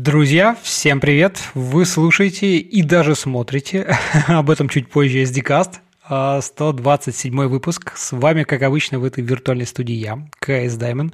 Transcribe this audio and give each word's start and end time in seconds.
Друзья, 0.00 0.56
всем 0.62 1.00
привет! 1.00 1.42
Вы 1.54 1.84
слушаете 1.84 2.58
и 2.58 2.82
даже 2.82 3.16
смотрите, 3.16 3.98
об 4.28 4.48
этом 4.48 4.68
чуть 4.68 4.88
позже, 4.88 5.24
SDCast, 5.24 5.80
127 6.40 7.40
а, 7.40 7.48
выпуск. 7.48 7.94
С 7.96 8.12
вами, 8.12 8.44
как 8.44 8.62
обычно, 8.62 9.00
в 9.00 9.04
этой 9.04 9.24
виртуальной 9.24 9.66
студии 9.66 9.96
я, 9.96 10.24
КС 10.38 10.76
Даймон. 10.76 11.12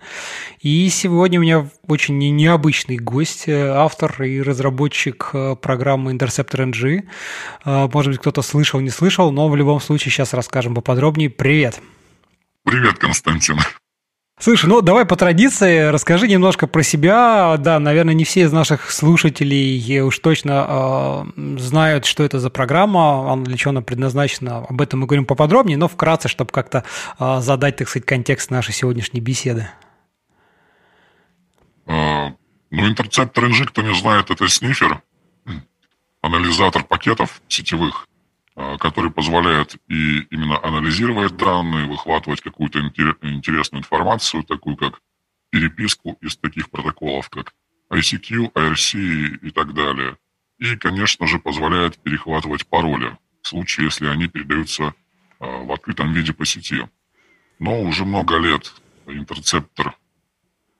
И 0.60 0.86
сегодня 0.90 1.38
у 1.38 1.42
меня 1.42 1.66
очень 1.88 2.18
необычный 2.18 2.98
гость, 2.98 3.44
э, 3.48 3.68
автор 3.68 4.22
и 4.22 4.42
разработчик 4.42 5.30
э, 5.32 5.56
программы 5.56 6.12
Interceptor 6.12 6.70
NG. 6.70 7.04
А, 7.64 7.88
может 7.90 8.12
быть, 8.12 8.20
кто-то 8.20 8.42
слышал, 8.42 8.80
не 8.80 8.90
слышал, 8.90 9.32
но 9.32 9.48
в 9.48 9.56
любом 9.56 9.80
случае 9.80 10.12
сейчас 10.12 10.34
расскажем 10.34 10.74
поподробнее. 10.74 11.30
Привет! 11.30 11.80
Привет, 12.64 12.98
Константин! 12.98 13.56
Слушай, 14.36 14.66
ну 14.66 14.80
давай 14.80 15.04
по 15.06 15.14
традиции 15.14 15.86
расскажи 15.90 16.26
немножко 16.26 16.66
про 16.66 16.82
себя. 16.82 17.56
Да, 17.58 17.78
наверное, 17.78 18.14
не 18.14 18.24
все 18.24 18.42
из 18.42 18.52
наших 18.52 18.90
слушателей 18.90 20.00
уж 20.00 20.18
точно 20.18 21.24
э, 21.36 21.58
знают, 21.58 22.04
что 22.04 22.24
это 22.24 22.40
за 22.40 22.50
программа, 22.50 23.32
она 23.32 23.44
для 23.44 23.56
чего 23.56 23.70
она 23.70 23.80
предназначена. 23.80 24.58
Об 24.58 24.80
этом 24.80 25.00
мы 25.00 25.06
говорим 25.06 25.24
поподробнее, 25.24 25.78
но 25.78 25.86
вкратце, 25.86 26.28
чтобы 26.28 26.50
как-то 26.50 26.84
э, 27.20 27.40
задать, 27.40 27.76
так 27.76 27.88
сказать, 27.88 28.06
контекст 28.06 28.50
нашей 28.50 28.74
сегодняшней 28.74 29.20
беседы. 29.20 29.68
А, 31.86 32.32
ну, 32.70 32.88
интерцептор 32.88 33.44
NG, 33.44 33.66
кто 33.66 33.82
не 33.82 33.94
знает, 33.94 34.30
это 34.30 34.48
снифер, 34.48 35.00
анализатор 36.22 36.82
пакетов 36.82 37.40
сетевых 37.46 38.08
а, 38.56 38.78
который 38.78 39.10
позволяет 39.10 39.76
и 39.88 40.20
именно 40.30 40.62
анализировать 40.62 41.36
данные, 41.36 41.88
выхватывать 41.88 42.40
какую-то 42.40 42.78
интересную 42.80 43.80
информацию, 43.80 44.44
такую 44.44 44.76
как 44.76 45.00
переписку 45.50 46.16
из 46.20 46.36
таких 46.36 46.70
протоколов, 46.70 47.28
как 47.30 47.52
ICQ, 47.90 48.52
IRC 48.52 49.38
и 49.42 49.50
так 49.50 49.74
далее. 49.74 50.18
И, 50.58 50.76
конечно 50.76 51.26
же, 51.26 51.40
позволяет 51.40 51.98
перехватывать 51.98 52.66
пароли 52.66 53.18
в 53.42 53.48
случае, 53.48 53.86
если 53.86 54.06
они 54.06 54.28
передаются 54.28 54.94
а, 55.40 55.64
в 55.64 55.72
открытом 55.72 56.12
виде 56.12 56.32
по 56.32 56.46
сети. 56.46 56.88
Но 57.58 57.82
уже 57.82 58.04
много 58.04 58.38
лет 58.38 58.72
интерцептор 59.06 59.96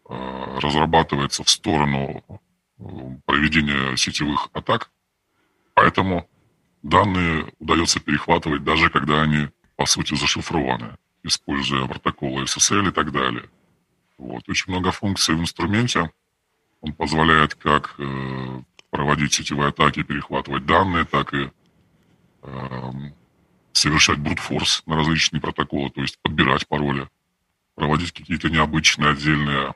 а, 0.08 0.60
разрабатывается 0.60 1.42
в 1.42 1.50
сторону 1.50 2.22
проведения 3.26 3.96
сетевых 3.96 4.48
атак, 4.52 4.90
поэтому 5.74 6.28
данные 6.84 7.52
удается 7.58 7.98
перехватывать 7.98 8.62
даже 8.62 8.90
когда 8.90 9.22
они, 9.22 9.48
по 9.76 9.86
сути, 9.86 10.14
зашифрованы, 10.14 10.96
используя 11.22 11.86
протоколы 11.86 12.44
SSL 12.44 12.88
и 12.88 12.92
так 12.92 13.10
далее. 13.10 13.48
Вот. 14.18 14.48
Очень 14.48 14.72
много 14.72 14.92
функций 14.92 15.34
в 15.34 15.40
инструменте. 15.40 16.12
Он 16.80 16.92
позволяет 16.92 17.54
как 17.54 17.94
э, 17.98 18.62
проводить 18.90 19.32
сетевые 19.32 19.70
атаки, 19.70 20.02
перехватывать 20.02 20.66
данные, 20.66 21.06
так 21.06 21.32
и 21.32 21.50
э, 22.42 22.90
совершать 23.72 24.18
брутфорс 24.18 24.82
на 24.86 24.96
различные 24.96 25.40
протоколы, 25.40 25.90
то 25.90 26.02
есть 26.02 26.18
подбирать 26.20 26.68
пароли, 26.68 27.08
проводить 27.74 28.12
какие-то 28.12 28.50
необычные 28.50 29.10
отдельные 29.10 29.74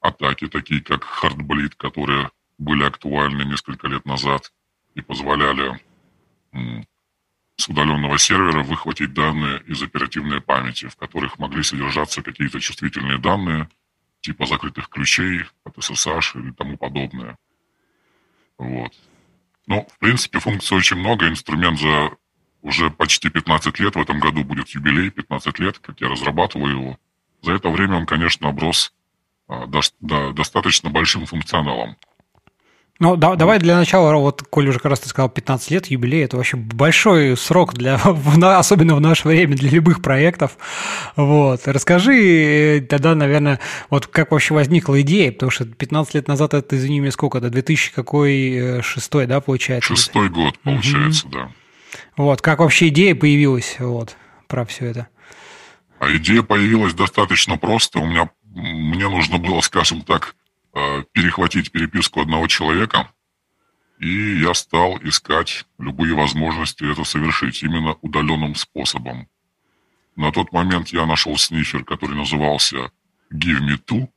атаки, 0.00 0.48
такие 0.48 0.82
как 0.82 1.04
Heartbleed, 1.04 1.74
которые 1.76 2.30
были 2.58 2.82
актуальны 2.82 3.44
несколько 3.44 3.86
лет 3.86 4.04
назад 4.04 4.52
и 4.94 5.00
позволяли 5.00 5.80
с 7.56 7.68
удаленного 7.68 8.18
сервера 8.18 8.62
выхватить 8.62 9.12
данные 9.12 9.62
из 9.62 9.82
оперативной 9.82 10.40
памяти, 10.40 10.88
в 10.88 10.96
которых 10.96 11.38
могли 11.38 11.62
содержаться 11.62 12.22
какие-то 12.22 12.60
чувствительные 12.60 13.18
данные, 13.18 13.68
типа 14.20 14.46
закрытых 14.46 14.88
ключей 14.88 15.44
от 15.64 15.76
SSH 15.76 16.40
или 16.40 16.50
тому 16.52 16.76
подобное. 16.76 17.36
Вот. 18.58 18.92
Ну, 19.66 19.86
в 19.88 19.98
принципе, 19.98 20.40
функций 20.40 20.76
очень 20.76 20.96
много. 20.96 21.28
Инструмент 21.28 21.78
за 21.78 22.10
уже 22.62 22.90
почти 22.90 23.28
15 23.28 23.78
лет, 23.80 23.96
в 23.96 24.00
этом 24.00 24.20
году 24.20 24.44
будет 24.44 24.68
юбилей, 24.70 25.10
15 25.10 25.58
лет, 25.58 25.78
как 25.78 26.00
я 26.00 26.08
разрабатываю 26.08 26.72
его. 26.72 26.98
За 27.42 27.52
это 27.52 27.68
время 27.68 27.96
он, 27.96 28.06
конечно, 28.06 28.48
оброс 28.48 28.92
а, 29.48 29.66
до, 29.66 29.80
до, 30.00 30.32
достаточно 30.32 30.88
большим 30.88 31.26
функционалом. 31.26 31.96
Ну, 33.02 33.16
да, 33.16 33.34
давай 33.34 33.58
для 33.58 33.76
начала, 33.76 34.14
вот, 34.14 34.44
Коль 34.48 34.68
уже 34.68 34.78
как 34.78 34.90
раз 34.90 35.00
ты 35.00 35.08
сказал 35.08 35.28
15 35.28 35.72
лет, 35.72 35.86
юбилей, 35.88 36.22
это 36.22 36.36
вообще 36.36 36.56
большой 36.56 37.36
срок, 37.36 37.74
для, 37.74 37.96
особенно 38.56 38.94
в 38.94 39.00
наше 39.00 39.26
время, 39.26 39.56
для 39.56 39.70
любых 39.70 40.00
проектов. 40.02 40.56
Вот. 41.16 41.62
Расскажи 41.66 42.76
э, 42.76 42.80
тогда, 42.82 43.16
наверное, 43.16 43.58
вот 43.90 44.06
как 44.06 44.30
вообще 44.30 44.54
возникла 44.54 45.00
идея, 45.00 45.32
потому 45.32 45.50
что 45.50 45.64
15 45.64 46.14
лет 46.14 46.28
назад, 46.28 46.54
это, 46.54 46.76
извини 46.76 47.00
меня, 47.00 47.10
сколько 47.10 47.38
это, 47.38 47.50
2000 47.50 47.92
какой, 47.92 48.52
э, 48.52 48.82
шестой, 48.82 49.26
да, 49.26 49.40
получается? 49.40 49.96
Шестой 49.96 50.28
год, 50.28 50.56
получается, 50.60 51.26
угу. 51.26 51.34
да. 51.34 51.48
Вот, 52.16 52.40
как 52.40 52.60
вообще 52.60 52.86
идея 52.86 53.16
появилась, 53.16 53.78
вот, 53.80 54.16
про 54.46 54.64
все 54.64 54.86
это? 54.86 55.08
А 55.98 56.08
идея 56.12 56.42
появилась 56.42 56.94
достаточно 56.94 57.56
просто, 57.58 57.98
у 57.98 58.06
меня, 58.06 58.30
мне 58.54 59.08
нужно 59.08 59.38
было, 59.38 59.60
скажем 59.60 60.02
так, 60.02 60.36
перехватить 61.12 61.70
переписку 61.70 62.20
одного 62.20 62.46
человека, 62.46 63.10
и 63.98 64.40
я 64.40 64.52
стал 64.54 64.98
искать 65.02 65.64
любые 65.78 66.14
возможности 66.14 66.90
это 66.90 67.04
совершить 67.04 67.62
именно 67.62 67.96
удаленным 68.00 68.54
способом. 68.54 69.28
На 70.16 70.32
тот 70.32 70.52
момент 70.52 70.88
я 70.88 71.06
нашел 71.06 71.36
снифер, 71.36 71.84
который 71.84 72.16
назывался 72.16 72.90
Give 73.32 73.60
Me 73.60 73.78
Two. 73.78 74.08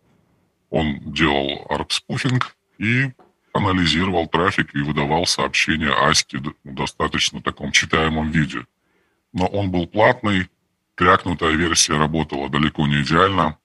Он 0.70 1.00
делал 1.14 1.66
арп-спуфинг 1.70 2.56
и 2.80 3.12
анализировал 3.54 4.28
трафик 4.28 4.76
и 4.76 4.80
выдавал 4.80 5.26
сообщения 5.26 5.92
Аське 5.92 6.40
в 6.40 6.54
достаточно 6.64 7.42
таком 7.42 7.72
читаемом 7.72 8.32
виде. 8.32 8.66
Но 9.32 9.46
он 9.46 9.72
был 9.72 9.88
платный, 9.88 10.50
крякнутая 10.96 11.52
версия 11.52 11.98
работала 11.98 12.50
далеко 12.50 12.88
не 12.88 13.02
идеально, 13.02 13.58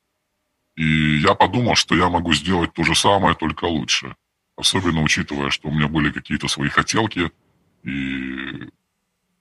и 0.81 1.19
я 1.19 1.35
подумал, 1.35 1.75
что 1.75 1.95
я 1.95 2.09
могу 2.09 2.33
сделать 2.33 2.73
то 2.73 2.85
же 2.85 2.95
самое, 2.95 3.35
только 3.35 3.67
лучше. 3.67 4.17
Особенно 4.57 5.03
учитывая, 5.03 5.51
что 5.51 5.69
у 5.69 5.73
меня 5.73 5.89
были 5.89 6.11
какие-то 6.11 6.49
свои 6.49 6.71
хотелки, 6.71 7.31
и 7.83 8.71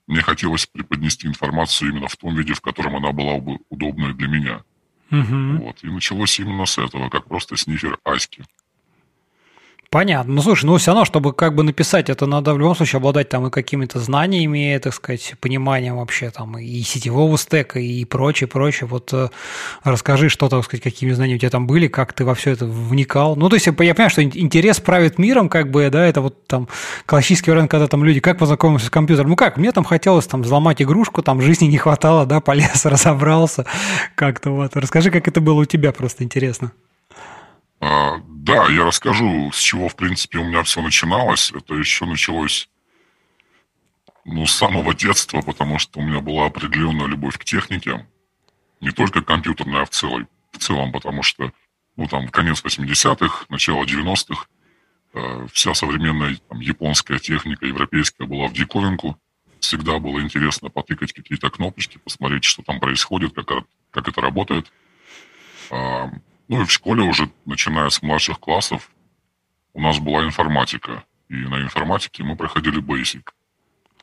мне 0.06 0.20
хотелось 0.20 0.66
преподнести 0.66 1.26
информацию 1.26 1.92
именно 1.92 2.08
в 2.08 2.16
том 2.16 2.36
виде, 2.36 2.52
в 2.52 2.60
котором 2.60 2.94
она 2.96 3.12
была 3.12 3.38
бы 3.38 3.58
удобной 3.70 4.12
для 4.12 4.28
меня. 4.28 4.64
Угу. 5.10 5.64
Вот. 5.64 5.82
И 5.82 5.86
началось 5.86 6.38
именно 6.38 6.66
с 6.66 6.76
этого, 6.76 7.08
как 7.08 7.24
просто 7.24 7.56
снифер 7.56 7.98
Аськи. 8.04 8.44
Понятно. 9.90 10.34
Ну, 10.34 10.42
слушай, 10.42 10.66
ну 10.66 10.76
все 10.76 10.92
равно, 10.92 11.04
чтобы 11.04 11.32
как 11.32 11.56
бы 11.56 11.64
написать, 11.64 12.10
это 12.10 12.24
надо 12.24 12.54
в 12.54 12.58
любом 12.60 12.76
случае 12.76 12.98
обладать 12.98 13.28
там 13.28 13.48
и 13.48 13.50
какими-то 13.50 13.98
знаниями, 13.98 14.78
так 14.80 14.94
сказать, 14.94 15.34
пониманием 15.40 15.96
вообще 15.96 16.30
там 16.30 16.56
и 16.58 16.80
сетевого 16.82 17.36
стека 17.36 17.80
и 17.80 18.04
прочее, 18.04 18.46
прочее. 18.46 18.86
Вот 18.86 19.12
э, 19.12 19.30
расскажи, 19.82 20.28
что, 20.28 20.48
так 20.48 20.62
сказать, 20.62 20.84
какими 20.84 21.10
знаниями 21.10 21.38
у 21.38 21.40
тебя 21.40 21.50
там 21.50 21.66
были, 21.66 21.88
как 21.88 22.12
ты 22.12 22.24
во 22.24 22.36
все 22.36 22.52
это 22.52 22.66
вникал. 22.66 23.34
Ну, 23.34 23.48
то 23.48 23.56
есть 23.56 23.66
я 23.66 23.72
понимаю, 23.72 24.10
что 24.10 24.22
интерес 24.22 24.78
правит 24.78 25.18
миром, 25.18 25.48
как 25.48 25.72
бы, 25.72 25.90
да, 25.90 26.06
это 26.06 26.20
вот 26.20 26.46
там 26.46 26.68
классический 27.04 27.50
вариант, 27.50 27.72
когда 27.72 27.88
там 27.88 28.04
люди, 28.04 28.20
как 28.20 28.38
познакомился 28.38 28.86
с 28.86 28.90
компьютером? 28.90 29.30
Ну 29.30 29.36
как, 29.36 29.56
мне 29.56 29.72
там 29.72 29.82
хотелось 29.82 30.28
там 30.28 30.42
взломать 30.42 30.80
игрушку, 30.80 31.20
там 31.20 31.42
жизни 31.42 31.66
не 31.66 31.78
хватало, 31.78 32.26
да, 32.26 32.38
полез, 32.40 32.84
разобрался 32.84 33.66
как-то 34.14 34.50
вот. 34.50 34.76
Расскажи, 34.76 35.10
как 35.10 35.26
это 35.26 35.40
было 35.40 35.62
у 35.62 35.64
тебя, 35.64 35.90
просто 35.90 36.22
интересно. 36.22 36.70
А, 37.80 38.20
да, 38.28 38.68
я 38.68 38.84
расскажу, 38.84 39.50
с 39.52 39.58
чего, 39.58 39.88
в 39.88 39.96
принципе, 39.96 40.38
у 40.38 40.44
меня 40.44 40.62
все 40.62 40.82
начиналось. 40.82 41.50
Это 41.50 41.74
еще 41.74 42.04
началось 42.04 42.68
ну, 44.24 44.46
с 44.46 44.54
самого 44.54 44.94
детства, 44.94 45.40
потому 45.40 45.78
что 45.78 46.00
у 46.00 46.02
меня 46.02 46.20
была 46.20 46.46
определенная 46.46 47.06
любовь 47.06 47.38
к 47.38 47.44
технике. 47.44 48.06
Не 48.80 48.90
только 48.90 49.22
компьютерная, 49.22 49.82
а 49.82 49.84
в 49.86 49.90
целом, 49.90 50.28
в 50.52 50.58
целом 50.58 50.92
потому 50.92 51.22
что, 51.22 51.52
ну, 51.96 52.06
там, 52.06 52.28
конец 52.28 52.62
80-х, 52.62 53.46
начало 53.48 53.84
90-х, 53.84 54.46
э, 55.14 55.46
вся 55.52 55.74
современная 55.74 56.36
там, 56.48 56.60
японская 56.60 57.18
техника, 57.18 57.66
европейская 57.66 58.26
была 58.26 58.48
в 58.48 58.52
диковинку. 58.52 59.18
Всегда 59.60 59.98
было 59.98 60.20
интересно 60.20 60.70
потыкать 60.70 61.12
какие-то 61.12 61.50
кнопочки, 61.50 61.98
посмотреть, 61.98 62.44
что 62.44 62.62
там 62.62 62.80
происходит, 62.80 63.34
как, 63.34 63.64
как 63.90 64.08
это 64.08 64.20
работает. 64.20 64.70
А, 65.70 66.10
ну 66.50 66.62
и 66.62 66.64
в 66.64 66.72
школе 66.72 67.02
уже, 67.04 67.30
начиная 67.46 67.88
с 67.90 68.02
младших 68.02 68.40
классов, 68.40 68.90
у 69.72 69.80
нас 69.80 70.00
была 70.00 70.24
информатика. 70.24 71.04
И 71.28 71.34
на 71.34 71.62
информатике 71.62 72.24
мы 72.24 72.34
проходили 72.34 72.82
Basic. 72.82 73.22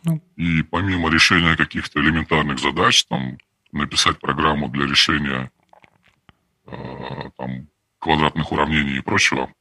Ну. 0.03 0.23
И 0.37 0.63
помимо 0.63 1.09
решения 1.09 1.57
каких-то 1.57 1.99
элементарных 1.99 2.59
задач, 2.59 3.03
там, 3.03 3.37
написать 3.73 4.19
программу 4.19 4.69
для 4.69 4.85
решения 4.85 5.51
э, 6.67 7.29
там, 7.37 7.67
квадратных 7.99 8.49
уравнений 8.53 8.99
и 8.99 9.01
прочего, 9.01 9.51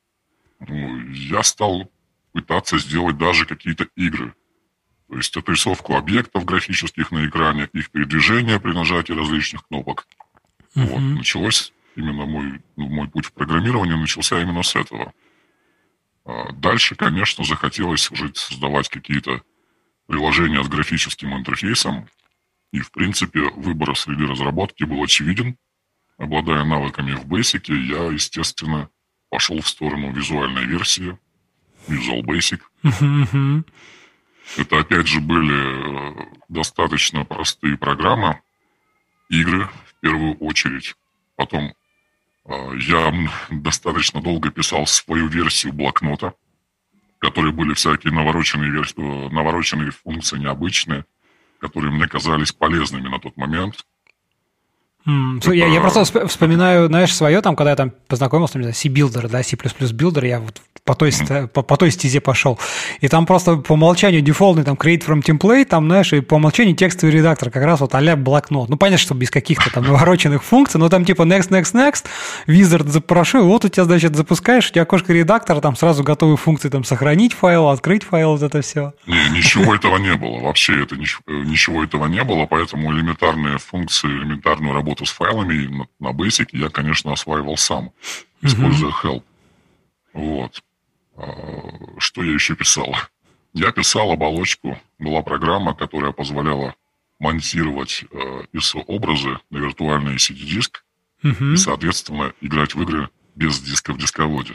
ну, 0.60 1.10
я 1.10 1.42
стал 1.42 1.90
пытаться 2.30 2.78
сделать 2.78 3.18
даже 3.18 3.46
какие-то 3.46 3.88
игры. 3.96 4.32
То 5.08 5.16
есть 5.16 5.36
отрисовку 5.36 5.96
объектов 5.96 6.44
графических 6.44 7.10
на 7.10 7.26
экране, 7.26 7.68
их 7.72 7.90
передвижение 7.90 8.60
при 8.60 8.72
нажатии 8.72 9.12
различных 9.12 9.66
кнопок. 9.66 10.06
Uh-huh. 10.76 10.86
Вот, 10.86 11.00
началось 11.00 11.72
именно 11.96 12.26
мой, 12.26 12.62
ну, 12.76 12.88
мой 12.88 13.08
путь 13.08 13.26
в 13.26 13.32
программировании 13.32 13.94
начался 13.94 14.40
именно 14.40 14.62
с 14.62 14.76
этого. 14.76 15.12
А, 16.24 16.52
дальше, 16.52 16.94
конечно, 16.94 17.44
захотелось 17.44 18.10
уже 18.10 18.32
создавать 18.34 18.88
какие-то 18.88 19.42
приложения 20.06 20.62
с 20.62 20.68
графическим 20.68 21.36
интерфейсом. 21.36 22.08
И, 22.72 22.80
в 22.80 22.90
принципе, 22.90 23.40
выбор 23.56 23.96
среды 23.96 24.26
разработки 24.26 24.84
был 24.84 25.02
очевиден. 25.02 25.56
Обладая 26.18 26.64
навыками 26.64 27.12
в 27.12 27.26
Basic, 27.26 27.72
я, 27.74 28.12
естественно, 28.12 28.88
пошел 29.30 29.60
в 29.60 29.68
сторону 29.68 30.12
визуальной 30.12 30.64
версии, 30.64 31.18
Visual 31.88 32.22
Basic. 32.22 32.60
Это, 34.56 34.78
опять 34.78 35.08
же, 35.08 35.20
были 35.20 36.22
э, 36.22 36.26
достаточно 36.48 37.24
простые 37.24 37.76
программы, 37.76 38.40
игры 39.28 39.68
в 39.86 40.00
первую 40.00 40.36
очередь. 40.36 40.94
Потом 41.36 41.74
я 42.48 43.12
достаточно 43.50 44.20
долго 44.20 44.50
писал 44.50 44.86
свою 44.86 45.26
версию 45.28 45.72
блокнота, 45.72 46.34
в 47.16 47.18
которой 47.18 47.52
были 47.52 47.74
всякие 47.74 48.12
навороченные, 48.12 48.70
версии, 48.70 48.98
э, 48.98 49.28
навороченные 49.30 49.90
функции 49.90 50.38
необычные, 50.38 51.04
которые 51.60 51.92
мне 51.92 52.06
казались 52.06 52.52
полезными 52.52 53.08
на 53.08 53.18
тот 53.18 53.36
момент. 53.36 53.84
Mm, 55.06 55.54
я, 55.54 55.66
я 55.68 55.80
просто 55.80 56.26
вспоминаю, 56.26 56.88
знаешь, 56.88 57.14
свое, 57.14 57.40
там, 57.40 57.54
когда 57.54 57.70
я 57.70 57.76
там 57.76 57.92
познакомился, 58.08 58.58
не 58.58 58.64
знаю, 58.64 58.74
C-Builder, 58.74 59.28
да, 59.28 59.42
C++ 59.42 59.56
Builder, 59.56 60.26
я 60.26 60.40
вот 60.40 60.60
по 60.86 60.94
той, 60.94 61.12
по, 61.52 61.62
по 61.62 61.76
той 61.76 61.90
стезе 61.90 62.20
пошел. 62.20 62.58
И 63.00 63.08
там 63.08 63.26
просто 63.26 63.56
по 63.56 63.72
умолчанию 63.72 64.22
дефолтный 64.22 64.64
там 64.64 64.76
create 64.76 65.04
from 65.04 65.20
template, 65.20 65.66
там, 65.66 65.86
знаешь, 65.86 66.12
и 66.12 66.20
по 66.20 66.34
умолчанию 66.36 66.76
текстовый 66.76 67.14
редактор, 67.14 67.50
как 67.50 67.64
раз 67.64 67.80
вот 67.80 67.94
а 67.94 68.16
блокнот. 68.16 68.68
Ну, 68.68 68.76
понятно, 68.76 68.98
что 68.98 69.14
без 69.14 69.30
каких-то 69.30 69.70
там 69.70 69.84
навороченных 69.84 70.44
функций, 70.44 70.78
но 70.78 70.88
там 70.88 71.04
типа 71.04 71.22
next, 71.22 71.50
next, 71.50 71.74
next, 71.74 72.04
wizard 72.46 72.88
запрошу, 72.88 73.44
вот 73.44 73.64
у 73.64 73.68
тебя, 73.68 73.84
значит, 73.84 74.14
запускаешь, 74.14 74.68
у 74.70 74.72
тебя 74.72 74.82
окошко 74.82 75.12
редактора, 75.12 75.60
там 75.60 75.74
сразу 75.76 76.04
готовые 76.04 76.36
функции, 76.36 76.68
там, 76.68 76.84
сохранить 76.84 77.34
файл, 77.34 77.68
открыть 77.68 78.04
файл, 78.04 78.32
вот 78.32 78.42
это 78.42 78.62
все. 78.62 78.94
Не, 79.06 79.36
ничего 79.36 79.74
этого 79.74 79.98
не 79.98 80.14
было. 80.14 80.38
Вообще 80.38 80.82
это 80.82 80.96
ничего 80.96 81.82
этого 81.82 82.06
не 82.06 82.22
было, 82.22 82.46
поэтому 82.46 82.92
элементарные 82.92 83.58
функции, 83.58 84.08
элементарную 84.08 84.72
работу 84.72 84.95
с 85.04 85.10
файлами 85.10 85.66
на, 85.66 85.88
на 86.00 86.12
Basic 86.14 86.48
я, 86.52 86.68
конечно, 86.68 87.12
осваивал 87.12 87.56
сам, 87.56 87.92
используя 88.42 88.92
help. 89.02 89.22
Вот. 90.12 90.62
А, 91.16 91.28
что 91.98 92.22
я 92.22 92.32
еще 92.32 92.54
писал? 92.54 92.94
Я 93.52 93.72
писал 93.72 94.10
оболочку. 94.10 94.78
Была 94.98 95.22
программа, 95.22 95.74
которая 95.74 96.12
позволяла 96.12 96.74
монтировать 97.18 98.04
э, 98.10 98.42
ISO-образы 98.52 99.38
на 99.50 99.58
виртуальный 99.58 100.16
CD-диск 100.16 100.84
угу. 101.22 101.52
и, 101.52 101.56
соответственно, 101.56 102.32
играть 102.40 102.74
в 102.74 102.82
игры 102.82 103.08
без 103.34 103.60
диска 103.60 103.92
в 103.92 103.98
дисководе. 103.98 104.54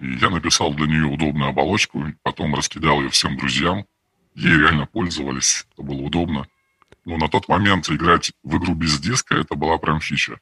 И 0.00 0.12
я 0.14 0.30
написал 0.30 0.72
для 0.74 0.86
нее 0.86 1.06
удобную 1.06 1.50
оболочку, 1.50 2.04
потом 2.22 2.54
раскидал 2.54 3.00
ее 3.00 3.10
всем 3.10 3.36
друзьям. 3.36 3.86
Ей 4.34 4.56
реально 4.56 4.86
пользовались, 4.86 5.66
это 5.72 5.82
было 5.82 6.00
удобно. 6.00 6.46
Но 7.08 7.16
на 7.16 7.28
тот 7.28 7.48
момент 7.48 7.88
играть 7.88 8.32
в 8.44 8.58
игру 8.58 8.74
без 8.74 9.00
диска, 9.00 9.34
это 9.34 9.54
была 9.54 9.78
прям 9.78 9.98
фича. 9.98 10.40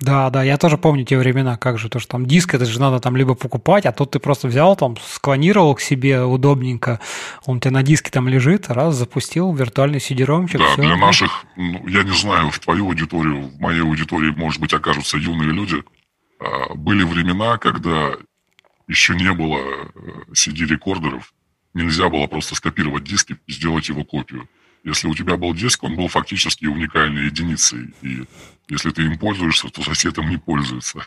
Да, 0.00 0.30
да, 0.30 0.42
я 0.42 0.58
тоже 0.58 0.76
помню 0.76 1.04
те 1.04 1.16
времена, 1.16 1.56
как 1.56 1.78
же, 1.78 1.88
то, 1.88 2.00
что 2.00 2.10
там 2.10 2.26
диск, 2.26 2.54
это 2.54 2.64
же 2.64 2.80
надо 2.80 2.98
там 2.98 3.16
либо 3.16 3.34
покупать, 3.36 3.86
а 3.86 3.92
тут 3.92 4.10
ты 4.10 4.18
просто 4.18 4.48
взял, 4.48 4.74
там, 4.74 4.96
склонировал 5.00 5.76
к 5.76 5.80
себе 5.80 6.24
удобненько, 6.24 6.98
он 7.46 7.58
у 7.58 7.60
тебя 7.60 7.70
на 7.70 7.84
диске 7.84 8.10
там 8.10 8.26
лежит, 8.26 8.68
раз, 8.68 8.96
запустил 8.96 9.54
виртуальный 9.54 10.00
CD-ромчик. 10.00 10.58
Да, 10.58 10.72
все. 10.72 10.82
для 10.82 10.96
наших, 10.96 11.44
ну, 11.56 11.86
я 11.86 12.02
не 12.02 12.16
знаю, 12.16 12.50
в 12.50 12.58
твою 12.58 12.88
аудиторию, 12.88 13.42
в 13.42 13.60
моей 13.60 13.82
аудитории, 13.82 14.30
может 14.36 14.60
быть, 14.60 14.74
окажутся 14.74 15.18
юные 15.18 15.52
люди, 15.52 15.84
а, 16.40 16.74
были 16.74 17.04
времена, 17.04 17.58
когда 17.58 18.10
еще 18.88 19.14
не 19.14 19.32
было 19.32 19.60
CD-рекордеров, 20.32 21.32
э, 21.32 21.78
нельзя 21.78 22.08
было 22.08 22.26
просто 22.26 22.56
скопировать 22.56 23.04
диск 23.04 23.30
и 23.30 23.52
сделать 23.52 23.88
его 23.88 24.02
копию. 24.02 24.48
Если 24.84 25.06
у 25.08 25.14
тебя 25.14 25.36
был 25.36 25.54
диск, 25.54 25.84
он 25.84 25.94
был 25.96 26.08
фактически 26.08 26.66
уникальной 26.66 27.26
единицей. 27.26 27.94
И 28.02 28.24
если 28.68 28.90
ты 28.90 29.02
им 29.02 29.18
пользуешься, 29.18 29.68
то 29.68 29.82
сосед 29.82 30.18
им 30.18 30.28
не 30.28 30.38
пользуется. 30.38 31.06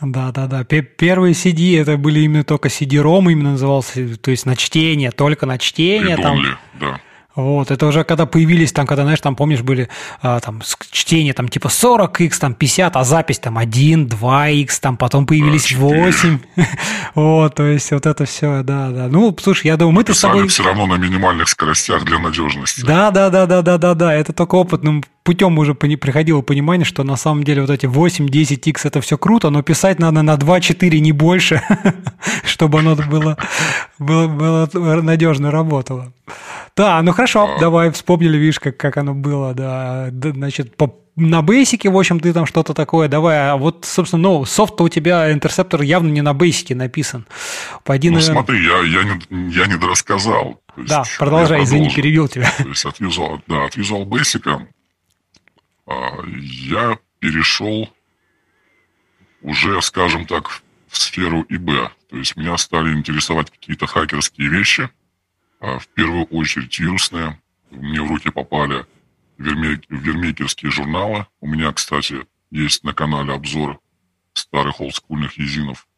Да, 0.00 0.32
да, 0.32 0.46
да. 0.46 0.64
Первые 0.64 1.32
CD 1.32 1.80
это 1.80 1.96
были 1.96 2.20
именно 2.20 2.44
только 2.44 2.68
CD-ROM, 2.68 3.30
именно 3.30 3.52
назывался, 3.52 4.16
то 4.16 4.30
есть 4.30 4.46
на 4.46 4.56
чтение, 4.56 5.10
только 5.10 5.46
на 5.46 5.58
чтение. 5.58 6.16
Там, 6.16 6.42
да. 6.78 7.00
Вот, 7.36 7.72
это 7.72 7.86
уже 7.86 8.04
когда 8.04 8.26
появились 8.26 8.72
там, 8.72 8.86
когда, 8.86 9.02
знаешь, 9.02 9.20
там, 9.20 9.34
помнишь, 9.34 9.62
были 9.62 9.88
а, 10.22 10.38
там 10.38 10.62
чтения 10.90 11.32
там 11.32 11.48
типа 11.48 11.66
40x, 11.66 12.38
там 12.38 12.54
50, 12.54 12.96
а 12.96 13.04
запись 13.04 13.40
там 13.40 13.58
1, 13.58 14.06
2x, 14.06 14.68
там 14.80 14.96
потом 14.96 15.26
появились 15.26 15.72
да, 15.72 15.78
8. 15.78 16.38
вот, 17.16 17.54
то 17.56 17.64
есть 17.64 17.90
вот 17.90 18.06
это 18.06 18.24
все, 18.24 18.62
да, 18.62 18.90
да. 18.90 19.08
Ну, 19.08 19.36
слушай, 19.40 19.66
я 19.66 19.76
думаю, 19.76 19.94
мы-то 19.94 20.14
с 20.14 20.20
тобой... 20.20 20.46
все 20.46 20.62
равно 20.62 20.86
на 20.86 20.94
минимальных 20.94 21.48
скоростях 21.48 22.04
для 22.04 22.20
надежности. 22.20 22.82
Да, 22.82 23.10
да, 23.10 23.30
да, 23.30 23.46
да, 23.46 23.62
да, 23.62 23.78
да, 23.78 23.94
да. 23.94 24.14
Это 24.14 24.32
только 24.32 24.54
опытным 24.54 25.02
путем 25.24 25.58
уже 25.58 25.74
приходило 25.74 26.42
понимание, 26.42 26.84
что 26.84 27.02
на 27.02 27.16
самом 27.16 27.42
деле 27.42 27.62
вот 27.62 27.70
эти 27.70 27.86
8-10x 27.86 28.80
это 28.84 29.00
все 29.00 29.18
круто, 29.18 29.50
но 29.50 29.62
писать 29.62 29.98
надо 29.98 30.22
на 30.22 30.34
2-4 30.34 30.98
не 31.00 31.12
больше, 31.12 31.62
чтобы 32.44 32.80
оно 32.80 32.94
было, 32.94 33.36
было, 33.98 34.28
было 34.72 35.02
надежно 35.02 35.50
работало. 35.50 36.12
Да, 36.76 37.00
ну 37.02 37.12
хорошо, 37.12 37.56
давай 37.58 37.90
вспомнили, 37.90 38.36
видишь, 38.36 38.60
как, 38.60 38.76
как 38.76 38.96
оно 38.98 39.14
было, 39.14 39.54
да. 39.54 40.10
Значит, 40.12 40.76
по, 40.76 40.94
на 41.16 41.40
бейсике, 41.40 41.88
в 41.88 41.96
общем, 41.96 42.20
ты 42.20 42.32
там 42.32 42.46
что-то 42.46 42.74
такое, 42.74 43.08
давай. 43.08 43.50
А 43.50 43.56
вот, 43.56 43.84
собственно, 43.84 44.22
ну, 44.22 44.44
софт 44.44 44.80
у 44.80 44.88
тебя, 44.88 45.32
интерсептор 45.32 45.82
явно 45.82 46.10
не 46.10 46.20
на 46.20 46.34
бейсике 46.34 46.74
написан. 46.74 47.26
Пойди, 47.84 48.10
ну, 48.10 48.16
наверное... 48.16 48.42
смотри, 48.42 48.64
я, 48.64 48.78
я, 48.82 49.04
не, 49.04 49.52
я 49.52 49.66
не 49.66 49.76
дорассказал. 49.76 50.60
да, 50.76 51.04
продолжай, 51.18 51.62
извини, 51.62 51.90
перебил 51.90 52.28
тебя. 52.28 52.50
То 52.58 52.68
есть 52.68 52.84
от 52.84 53.00
Visual, 53.00 53.40
да, 53.46 53.64
от 53.64 53.76
Visual 53.76 54.04
Basic 54.04 54.66
я 55.86 56.98
перешел 57.18 57.92
уже, 59.42 59.80
скажем 59.82 60.26
так, 60.26 60.48
в 60.88 60.96
сферу 60.96 61.44
ИБ. 61.48 61.90
То 62.08 62.16
есть 62.16 62.36
меня 62.36 62.56
стали 62.56 62.92
интересовать 62.92 63.50
какие-то 63.50 63.86
хакерские 63.86 64.48
вещи– 64.48 64.88
а, 65.64 65.78
в 65.78 65.88
первую 65.88 66.26
очередь 66.26 66.78
вирусные. 66.78 67.40
Мне 67.70 68.02
в 68.02 68.08
руки 68.08 68.30
попали 68.30 68.84
вермейкерские 69.38 70.70
журналы. 70.70 71.26
У 71.40 71.46
меня, 71.46 71.72
кстати, 71.72 72.26
есть 72.50 72.84
на 72.84 72.92
канале 72.92 73.32
обзор 73.32 73.80
старых 74.34 74.82
олдскульных 74.82 75.38
езинов. 75.38 75.88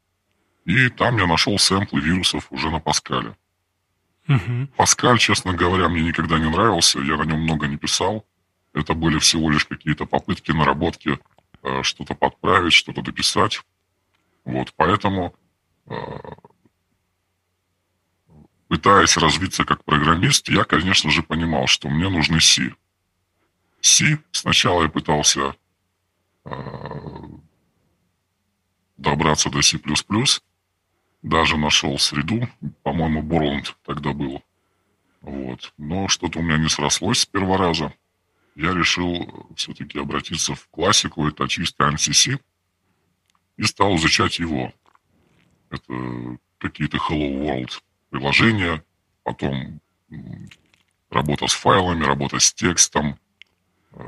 И 0.66 0.88
там 0.88 1.16
я 1.18 1.26
нашел 1.26 1.58
сэмплы 1.58 2.00
вирусов 2.00 2.46
уже 2.50 2.70
на 2.70 2.78
Паскале. 2.78 3.36
Угу. 4.28 4.68
Паскаль, 4.76 5.18
честно 5.18 5.52
говоря, 5.52 5.88
мне 5.88 6.02
никогда 6.02 6.38
не 6.38 6.48
нравился. 6.48 7.00
Я 7.00 7.16
на 7.16 7.24
нем 7.24 7.40
много 7.40 7.66
не 7.66 7.76
писал. 7.76 8.24
Это 8.76 8.92
были 8.92 9.18
всего 9.18 9.50
лишь 9.50 9.64
какие-то 9.64 10.04
попытки, 10.04 10.52
наработки, 10.52 11.18
э, 11.62 11.82
что-то 11.82 12.14
подправить, 12.14 12.74
что-то 12.74 13.00
дописать. 13.00 13.62
Вот, 14.44 14.74
поэтому 14.76 15.34
э, 15.86 15.94
пытаясь 18.68 19.16
развиться 19.16 19.64
как 19.64 19.82
программист, 19.82 20.50
я, 20.50 20.64
конечно 20.64 21.10
же, 21.10 21.22
понимал, 21.22 21.66
что 21.66 21.88
мне 21.88 22.10
нужны 22.10 22.38
C. 22.38 22.74
C 23.80 24.18
сначала 24.30 24.82
я 24.82 24.90
пытался 24.90 25.56
э, 26.44 26.50
добраться 28.98 29.48
до 29.48 29.62
C++, 29.62 29.80
даже 31.22 31.56
нашел 31.56 31.98
среду, 31.98 32.46
по-моему, 32.82 33.22
Borland 33.22 33.74
тогда 33.86 34.12
был. 34.12 34.42
Вот. 35.22 35.72
Но 35.78 36.08
что-то 36.08 36.40
у 36.40 36.42
меня 36.42 36.58
не 36.58 36.68
срослось 36.68 37.20
с 37.20 37.26
первого 37.26 37.56
раза. 37.56 37.94
Я 38.56 38.72
решил 38.72 39.52
все-таки 39.54 39.98
обратиться 39.98 40.54
в 40.54 40.66
классику, 40.68 41.28
это 41.28 41.46
чистый 41.46 41.90
ANSI 41.90 42.40
и 43.58 43.62
стал 43.64 43.96
изучать 43.96 44.38
его. 44.38 44.72
Это 45.68 46.38
какие-то 46.56 46.96
Hello 46.96 47.44
World 47.44 47.80
приложения, 48.08 48.82
потом 49.24 49.80
работа 51.10 51.46
с 51.48 51.52
файлами, 51.52 52.04
работа 52.04 52.38
с 52.38 52.54
текстом, 52.54 53.18
э, 53.92 53.98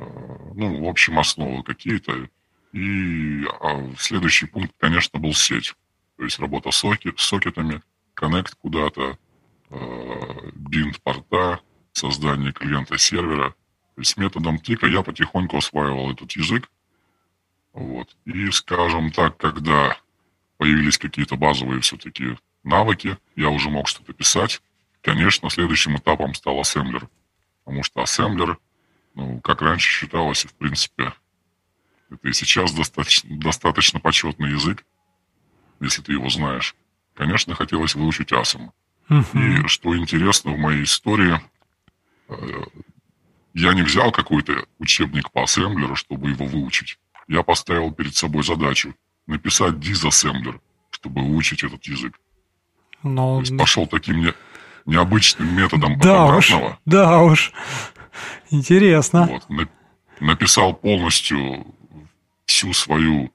ну, 0.54 0.82
в 0.82 0.88
общем, 0.88 1.18
основы 1.18 1.62
какие-то. 1.62 2.30
И 2.72 3.44
а 3.60 3.92
следующий 3.98 4.46
пункт, 4.46 4.74
конечно, 4.78 5.20
был 5.20 5.34
сеть. 5.34 5.74
То 6.16 6.24
есть 6.24 6.38
работа 6.38 6.70
с, 6.70 6.76
сокет, 6.76 7.18
с 7.20 7.26
сокетами, 7.26 7.82
коннект 8.14 8.54
куда-то, 8.54 9.18
бинд 10.54 10.96
э, 10.96 11.00
порта, 11.02 11.60
создание 11.92 12.52
клиента 12.52 12.96
сервера. 12.96 13.54
То 13.98 14.02
есть 14.02 14.16
методом 14.16 14.60
тика 14.60 14.86
я 14.86 15.02
потихоньку 15.02 15.56
осваивал 15.56 16.12
этот 16.12 16.30
язык. 16.30 16.70
Вот. 17.72 18.16
И, 18.26 18.48
скажем 18.52 19.10
так, 19.10 19.36
когда 19.36 19.96
появились 20.56 20.98
какие-то 20.98 21.34
базовые 21.34 21.80
все-таки 21.80 22.38
навыки, 22.62 23.18
я 23.34 23.48
уже 23.48 23.70
мог 23.70 23.88
что-то 23.88 24.12
писать. 24.12 24.62
Конечно, 25.00 25.50
следующим 25.50 25.96
этапом 25.96 26.34
стал 26.34 26.60
ассемблер, 26.60 27.08
потому 27.64 27.82
что 27.82 28.00
ассемблер, 28.00 28.58
ну, 29.16 29.40
как 29.40 29.62
раньше 29.62 29.90
считалось, 29.90 30.44
в 30.44 30.54
принципе, 30.54 31.12
это 32.08 32.28
и 32.28 32.32
сейчас 32.32 32.72
достаточно, 32.72 33.36
достаточно 33.36 33.98
почетный 33.98 34.52
язык, 34.52 34.86
если 35.80 36.02
ты 36.02 36.12
его 36.12 36.30
знаешь. 36.30 36.76
конечно, 37.14 37.56
хотелось 37.56 37.96
выучить 37.96 38.30
ASM. 38.30 38.70
Uh-huh. 39.08 39.64
И 39.64 39.66
что 39.66 39.96
интересно 39.96 40.52
в 40.52 40.58
моей 40.58 40.84
истории, 40.84 41.40
э, 42.28 42.62
я 43.58 43.74
не 43.74 43.82
взял 43.82 44.12
какой-то 44.12 44.66
учебник 44.78 45.30
по 45.32 45.42
ассемблеру, 45.42 45.96
чтобы 45.96 46.30
его 46.30 46.46
выучить. 46.46 46.98
Я 47.26 47.42
поставил 47.42 47.92
перед 47.92 48.14
собой 48.14 48.44
задачу 48.44 48.94
написать 49.26 49.80
дизассемблер, 49.80 50.60
чтобы 50.90 51.22
выучить 51.22 51.64
этот 51.64 51.84
язык. 51.84 52.18
Но... 53.02 53.36
То 53.36 53.40
есть 53.40 53.58
пошел 53.58 53.86
таким 53.86 54.20
не, 54.20 54.32
необычным 54.86 55.54
методом 55.56 55.98
да 55.98 56.36
уж, 56.36 56.52
да 56.84 57.22
уж. 57.22 57.52
Интересно. 58.50 59.26
Вот, 59.26 59.50
на, 59.50 59.68
написал 60.20 60.72
полностью 60.74 61.66
всю 62.46 62.72
свою 62.72 63.32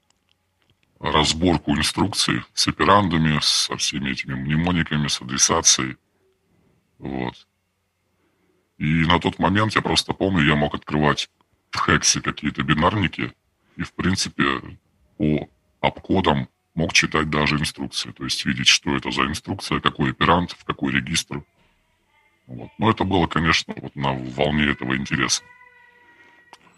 разборку 0.99 1.75
инструкций 1.75 2.43
с 2.53 2.67
операндами, 2.67 3.39
со 3.41 3.75
всеми 3.75 4.11
этими 4.11 4.35
мнемониками, 4.35 5.07
с 5.07 5.21
адресацией. 5.21 5.97
Вот. 6.97 7.45
И 8.77 9.05
на 9.05 9.19
тот 9.19 9.39
момент, 9.39 9.75
я 9.75 9.81
просто 9.81 10.13
помню, 10.13 10.43
я 10.43 10.55
мог 10.55 10.73
открывать 10.73 11.29
в 11.71 11.85
хексе 11.85 12.21
какие-то 12.21 12.63
бинарники 12.63 13.33
и, 13.75 13.83
в 13.83 13.93
принципе, 13.93 14.45
по 15.17 15.49
обкодам 15.81 16.47
мог 16.75 16.93
читать 16.93 17.29
даже 17.29 17.55
инструкции, 17.57 18.11
то 18.11 18.23
есть 18.23 18.45
видеть, 18.45 18.67
что 18.67 18.95
это 18.95 19.11
за 19.11 19.23
инструкция, 19.23 19.79
какой 19.79 20.11
оперант, 20.11 20.51
в 20.51 20.63
какой 20.65 20.93
регистр. 20.93 21.43
Вот. 22.47 22.69
Но 22.77 22.89
это 22.89 23.03
было, 23.03 23.27
конечно, 23.27 23.73
вот 23.77 23.95
на 23.95 24.13
волне 24.13 24.65
этого 24.65 24.97
интереса. 24.97 25.43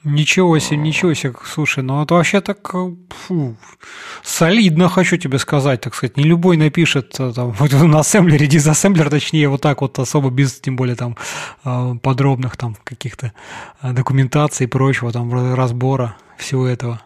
Ничего 0.06 0.60
себе, 0.60 0.78
ничего 0.78 1.16
себе, 1.16 1.34
слушай, 1.44 1.84
ну 1.84 2.04
это 2.04 2.14
вообще 2.14 2.40
так 2.40 2.72
фу, 3.10 3.58
солидно, 4.22 4.88
хочу 4.88 5.18
тебе 5.18 5.40
сказать, 5.40 5.82
так 5.82 5.96
сказать. 5.96 6.16
Не 6.16 6.26
любой 6.26 6.58
напишет 6.58 7.20
э, 7.20 7.34
там, 7.34 7.56
на 7.90 8.02
ассемблере, 8.02 8.46
дизассемблер, 8.46 9.10
точнее, 9.10 9.50
вот 9.50 9.62
так 9.62 9.82
вот 9.82 9.98
особо 9.98 10.30
без, 10.30 10.60
тем 10.62 10.76
более 10.76 10.96
там 10.96 11.18
э, 11.64 11.96
подробных 12.04 12.56
там 12.56 12.76
каких-то 12.84 13.34
э, 13.82 13.94
документаций 13.94 14.68
и 14.68 14.70
прочего, 14.70 15.12
там 15.12 15.34
разбора 15.56 16.16
всего 16.38 16.68
этого. 16.68 17.02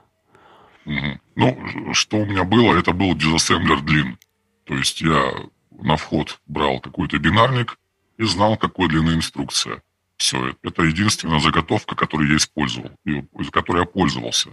Ну, 0.85 1.93
что 1.93 2.17
у 2.17 2.25
меня 2.25 2.43
было, 2.43 2.77
это 2.77 2.91
был 2.91 3.15
дизассемблер 3.15 3.79
длин. 3.79 4.17
То 4.65 4.73
есть 4.73 4.99
я 4.99 5.31
на 5.71 5.95
вход 5.95 6.41
брал 6.47 6.81
какой-то 6.81 7.17
бинарник 7.17 7.77
и 8.17 8.25
знал, 8.25 8.57
какой 8.57 8.89
длины 8.89 9.11
инструкция. 9.11 9.81
Все, 10.19 10.53
это 10.63 10.83
единственная 10.83 11.39
заготовка, 11.39 11.95
которую 11.95 12.29
я 12.29 12.35
использовал, 12.35 12.91
и, 13.05 13.23
которой 13.51 13.79
я 13.79 13.85
пользовался. 13.85 14.49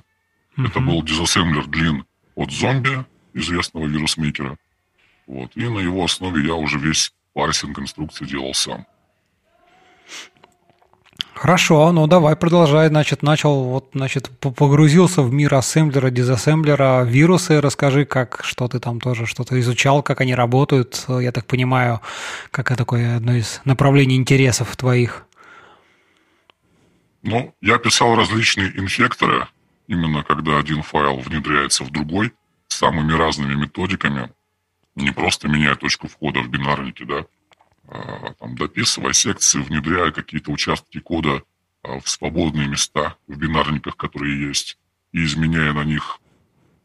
Uh-huh. 0.56 0.68
Это 0.68 0.78
был 0.78 1.02
дизассемблер 1.02 1.66
длин 1.66 2.04
от 2.36 2.52
зомби, 2.52 3.04
известного 3.34 3.86
вирусмейкера. 3.86 4.56
Вот. 5.26 5.50
И 5.56 5.68
на 5.68 5.80
его 5.80 6.04
основе 6.04 6.46
я 6.46 6.54
уже 6.54 6.78
весь 6.78 7.12
парсинг 7.32 7.80
инструкции 7.80 8.24
делал 8.24 8.54
сам. 8.54 8.86
Хорошо, 11.34 11.90
ну 11.90 12.06
давай 12.06 12.36
продолжай. 12.36 12.88
Значит, 12.88 13.24
начал, 13.24 13.64
вот, 13.64 13.90
значит, 13.92 14.30
погрузился 14.38 15.22
в 15.22 15.32
мир 15.32 15.52
ассемблера, 15.56 16.10
дизассемблера, 16.10 17.02
вирусы. 17.02 17.60
Расскажи, 17.60 18.04
как, 18.04 18.40
что 18.44 18.68
ты 18.68 18.78
там 18.78 19.00
тоже 19.00 19.26
что-то 19.26 19.58
изучал, 19.58 20.04
как 20.04 20.20
они 20.20 20.36
работают. 20.36 21.04
Я 21.08 21.32
так 21.32 21.44
понимаю, 21.46 22.00
как 22.52 22.70
это 22.70 22.78
такое 22.78 23.16
одно 23.16 23.34
из 23.34 23.60
направлений 23.64 24.14
интересов 24.14 24.76
твоих. 24.76 25.25
Ну, 27.26 27.52
я 27.60 27.78
писал 27.78 28.14
различные 28.14 28.68
инфекторы, 28.78 29.48
именно 29.88 30.22
когда 30.22 30.58
один 30.58 30.82
файл 30.82 31.18
внедряется 31.18 31.82
в 31.82 31.90
другой, 31.90 32.32
с 32.68 32.76
самыми 32.76 33.12
разными 33.14 33.54
методиками, 33.54 34.32
не 34.94 35.10
просто 35.10 35.48
меняя 35.48 35.74
точку 35.74 36.06
входа 36.06 36.38
в 36.38 36.48
бинарнике, 36.48 37.04
да, 37.04 37.26
а, 37.88 38.32
там, 38.34 38.54
дописывая 38.56 39.12
секции, 39.12 39.58
внедряя 39.58 40.12
какие-то 40.12 40.52
участки 40.52 41.00
кода 41.00 41.42
а, 41.82 41.98
в 41.98 42.08
свободные 42.08 42.68
места 42.68 43.16
в 43.26 43.36
бинарниках, 43.36 43.96
которые 43.96 44.46
есть, 44.46 44.78
и 45.10 45.24
изменяя 45.24 45.72
на 45.72 45.82
них 45.82 46.20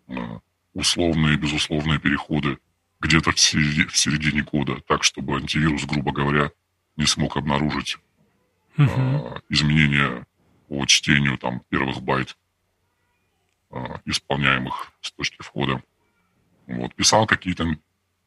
а, 0.08 0.40
условные 0.74 1.36
и 1.36 1.38
безусловные 1.38 2.00
переходы 2.00 2.58
где-то 3.00 3.32
в 3.32 3.40
середине, 3.40 4.42
кода, 4.42 4.82
так, 4.88 5.04
чтобы 5.04 5.36
антивирус, 5.36 5.86
грубо 5.86 6.12
говоря, 6.12 6.52
не 6.98 7.06
смог 7.06 7.38
обнаружить 7.38 8.00
uh-huh. 8.78 9.42
изменения 9.50 10.26
по 10.72 10.86
чтению 10.86 11.38
там, 11.38 11.60
первых 11.68 12.02
байт, 12.02 12.38
исполняемых 14.06 14.94
с 15.02 15.12
точки 15.12 15.42
входа. 15.42 15.84
Вот, 16.66 16.96
писал 16.96 17.28
какие-то 17.28 17.76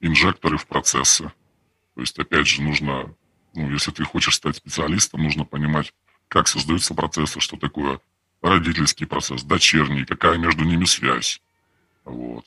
инжекторы 0.01 0.59
в 0.59 0.67
процессы, 0.67 1.33
то 1.95 2.01
есть, 2.03 2.19
опять 2.19 2.47
же, 2.47 2.61
нужно, 2.61 3.15
ну, 3.55 3.71
если 3.71 3.93
ты 3.93 4.05
хочешь 4.05 4.35
стать 4.35 4.57
специалистом, 4.57 5.23
нужно 5.23 5.47
понимать, 5.47 5.95
как 6.29 6.47
создаются 6.47 6.93
процессы, 6.93 7.41
что 7.41 7.57
такое 7.57 7.99
родительский 8.43 9.07
процесс, 9.07 9.43
дочерний, 9.43 10.05
какая 10.05 10.37
между 10.37 10.65
ними 10.65 10.85
связь, 10.85 11.41
вот, 12.05 12.45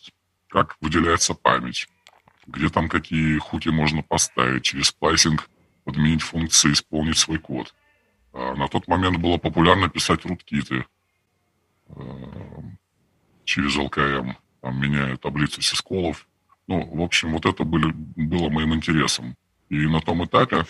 как 0.47 0.77
выделяется 0.79 1.33
память, 1.33 1.87
где 2.45 2.69
там 2.69 2.87
какие 2.87 3.39
хуки 3.39 3.69
можно 3.69 4.03
поставить, 4.03 4.63
через 4.63 4.89
сплайсинг 4.89 5.49
подменить 5.85 6.21
функции, 6.21 6.71
исполнить 6.71 7.17
свой 7.17 7.39
код. 7.39 7.73
На 8.37 8.67
тот 8.67 8.87
момент 8.87 9.17
было 9.17 9.37
популярно 9.37 9.89
писать 9.89 10.23
руткиты 10.25 10.85
э, 11.89 12.03
через 13.45 13.75
LKM, 13.75 14.33
там, 14.61 14.81
меняя 14.81 15.17
таблицу 15.17 15.61
syscall 15.61 16.08
ов, 16.08 16.27
ну, 16.67 16.85
в 16.85 17.01
общем, 17.01 17.31
вот 17.31 17.45
это 17.45 17.63
были, 17.63 17.91
было 17.91 18.49
моим 18.49 18.75
интересом. 18.75 19.35
И 19.69 19.87
на 19.87 20.01
том 20.01 20.23
этапе 20.25 20.65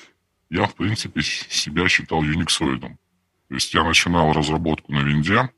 я, 0.50 0.68
в 0.68 0.76
принципе, 0.76 1.22
себя 1.22 1.88
считал 1.90 2.22
юниксоидом. 2.24 2.98
То 3.50 3.56
есть 3.56 3.74
я 3.74 3.84
начинал 3.84 4.32
разработку 4.32 4.92
на 4.92 5.00
винде, 5.00 5.50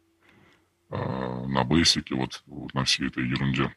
э, 0.89 1.45
на 1.47 1.63
бейсике, 1.63 2.15
вот, 2.15 2.41
вот 2.45 2.73
на 2.73 2.85
всей 2.85 3.07
этой 3.07 3.27
ерунде. 3.27 3.75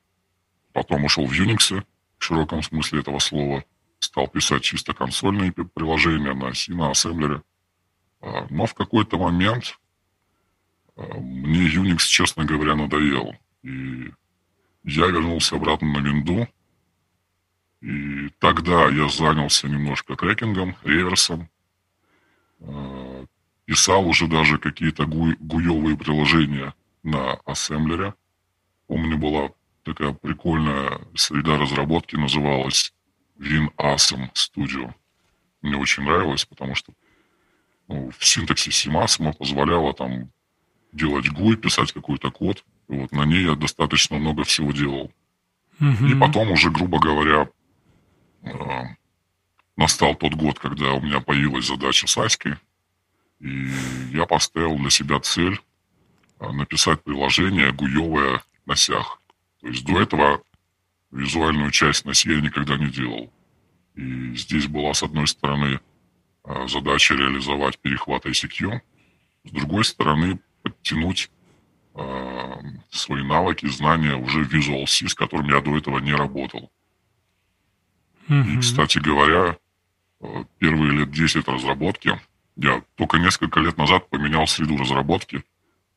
Потом 0.73 1.05
ушел 1.05 1.27
в 1.27 1.33
Unix, 1.33 1.85
в 2.19 2.25
широком 2.25 2.62
смысле 2.62 3.01
этого 3.01 3.19
слова. 3.19 3.65
Стал 3.99 4.29
писать 4.29 4.62
чисто 4.62 4.95
консольные 4.95 5.53
приложения 5.53 6.35
на 6.35 6.55
C, 6.55 6.73
на 6.73 6.91
ассемблере. 6.91 7.43
Э, 8.23 8.47
но 8.50 8.67
в 8.67 8.75
какой-то 8.75 9.19
момент 9.19 9.79
э, 10.97 11.02
мне 11.19 11.69
Unix, 11.69 11.99
честно 12.07 12.45
говоря, 12.45 12.75
надоел. 12.75 13.37
И 13.62 14.12
я 14.85 15.07
вернулся 15.07 15.57
обратно 15.57 15.93
на 15.93 15.99
винду. 15.99 16.49
И 17.81 18.29
тогда 18.38 18.88
я 18.88 19.09
занялся 19.09 19.69
немножко 19.69 20.14
трекингом, 20.14 20.76
реверсом. 20.85 21.49
А, 22.61 23.25
писал 23.64 24.07
уже 24.07 24.29
даже 24.29 24.59
какие-то 24.59 25.05
гу- 25.07 25.37
гуевые 25.41 25.97
приложения 25.97 26.75
на 27.02 27.33
ассемблере. 27.45 28.14
Помню, 28.87 29.19
была 29.19 29.50
такая 29.83 30.12
прикольная 30.12 31.00
среда 31.17 31.59
разработки, 31.59 32.14
называлась 32.14 32.95
WinAsm 33.38 34.31
Studio. 34.35 34.95
Мне 35.61 35.76
очень 35.76 36.05
нравилось, 36.05 36.45
потому 36.45 36.76
что 36.76 36.93
ну, 37.89 38.11
в 38.17 38.25
синтаксисе 38.25 38.91
Massimo 38.91 39.37
позволяло 39.37 39.93
там 39.95 40.31
делать 40.93 41.27
GUI, 41.27 41.57
писать 41.57 41.93
какой-то 41.93 42.31
код. 42.31 42.65
Вот 42.89 43.12
на 43.12 43.25
ней 43.25 43.45
я 43.45 43.55
достаточно 43.55 44.19
много 44.19 44.45
всего 44.45 44.73
делал. 44.73 45.11
Угу. 45.81 46.07
И 46.07 46.15
потом 46.15 46.51
уже, 46.53 46.71
грубо 46.71 46.99
говоря, 46.99 47.49
э, 48.43 48.51
настал 49.77 50.15
тот 50.15 50.35
год, 50.35 50.59
когда 50.59 50.93
у 50.93 51.01
меня 51.01 51.21
появилась 51.21 51.67
задача 51.67 52.07
с 52.07 52.17
Аськой. 52.19 52.55
И 53.41 53.71
я 54.12 54.27
поставил 54.27 54.77
для 54.77 54.91
себя 54.91 55.19
цель 55.21 55.61
э, 56.39 56.51
написать 56.53 57.03
приложение 57.03 57.73
гуевое 57.73 58.43
на 58.67 58.77
сях. 58.77 59.21
То 59.61 59.69
есть 59.69 59.85
до 59.85 60.01
этого 60.01 60.43
визуальную 61.11 61.71
часть 61.71 62.05
на 62.05 62.12
я 62.15 62.41
никогда 62.41 62.77
не 62.77 62.91
делал. 62.91 63.33
И 63.95 64.35
здесь 64.37 64.67
была, 64.67 64.95
с 64.95 65.03
одной 65.03 65.27
стороны, 65.27 65.81
задача 66.67 67.15
реализовать 67.15 67.79
перехват 67.79 68.27
ICQ, 68.27 68.81
с 69.45 69.51
другой 69.51 69.85
стороны, 69.85 70.41
подтянуть 70.63 71.31
э, 71.95 72.55
свои 72.91 73.23
навыки, 73.23 73.67
знания 73.67 74.15
уже 74.15 74.45
в 74.45 74.53
Visual 74.53 74.87
C, 74.87 75.09
с 75.09 75.15
которым 75.15 75.49
я 75.49 75.61
до 75.61 75.77
этого 75.77 75.99
не 75.99 76.13
работал. 76.13 76.71
Mm-hmm. 78.29 78.55
И, 78.55 78.59
кстати 78.59 78.99
говоря, 78.99 79.57
э, 80.21 80.45
первые 80.59 80.93
лет 80.93 81.11
10 81.11 81.47
разработки, 81.49 82.21
я 82.57 82.83
только 82.97 83.19
несколько 83.19 83.61
лет 83.61 83.77
назад 83.77 84.09
поменял 84.11 84.47
среду 84.47 84.77
разработки. 84.77 85.43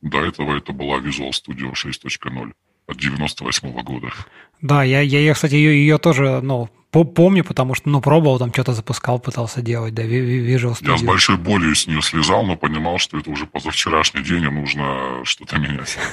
До 0.01 0.23
этого 0.23 0.55
это 0.55 0.71
была 0.71 0.99
Visual 0.99 1.31
Studio 1.31 1.73
6.0 1.73 2.53
от 2.87 2.97
98 2.97 3.69
-го 3.69 3.83
года. 3.83 4.13
Да, 4.61 4.83
я, 4.83 5.01
я, 5.01 5.19
я 5.19 5.33
кстати, 5.33 5.55
ее, 5.55 5.75
ее 5.75 5.97
тоже, 5.97 6.41
ну, 6.41 6.69
помню, 7.03 7.43
потому 7.43 7.75
что, 7.75 7.89
ну, 7.89 8.01
пробовал, 8.01 8.39
там 8.39 8.53
что-то 8.53 8.73
запускал, 8.73 9.19
пытался 9.19 9.61
делать, 9.61 9.93
да, 9.93 10.03
Visual 10.03 10.73
Studio. 10.73 10.91
Я 10.91 10.97
с 10.97 11.03
большой 11.03 11.37
болью 11.37 11.75
с 11.75 11.87
нее 11.87 12.01
слезал, 12.01 12.43
но 12.43 12.55
понимал, 12.55 12.99
что 12.99 13.17
это 13.17 13.29
уже 13.29 13.45
позавчерашний 13.45 14.23
день, 14.23 14.43
и 14.43 14.49
нужно 14.49 15.21
что-то 15.23 15.57
менять. 15.57 15.97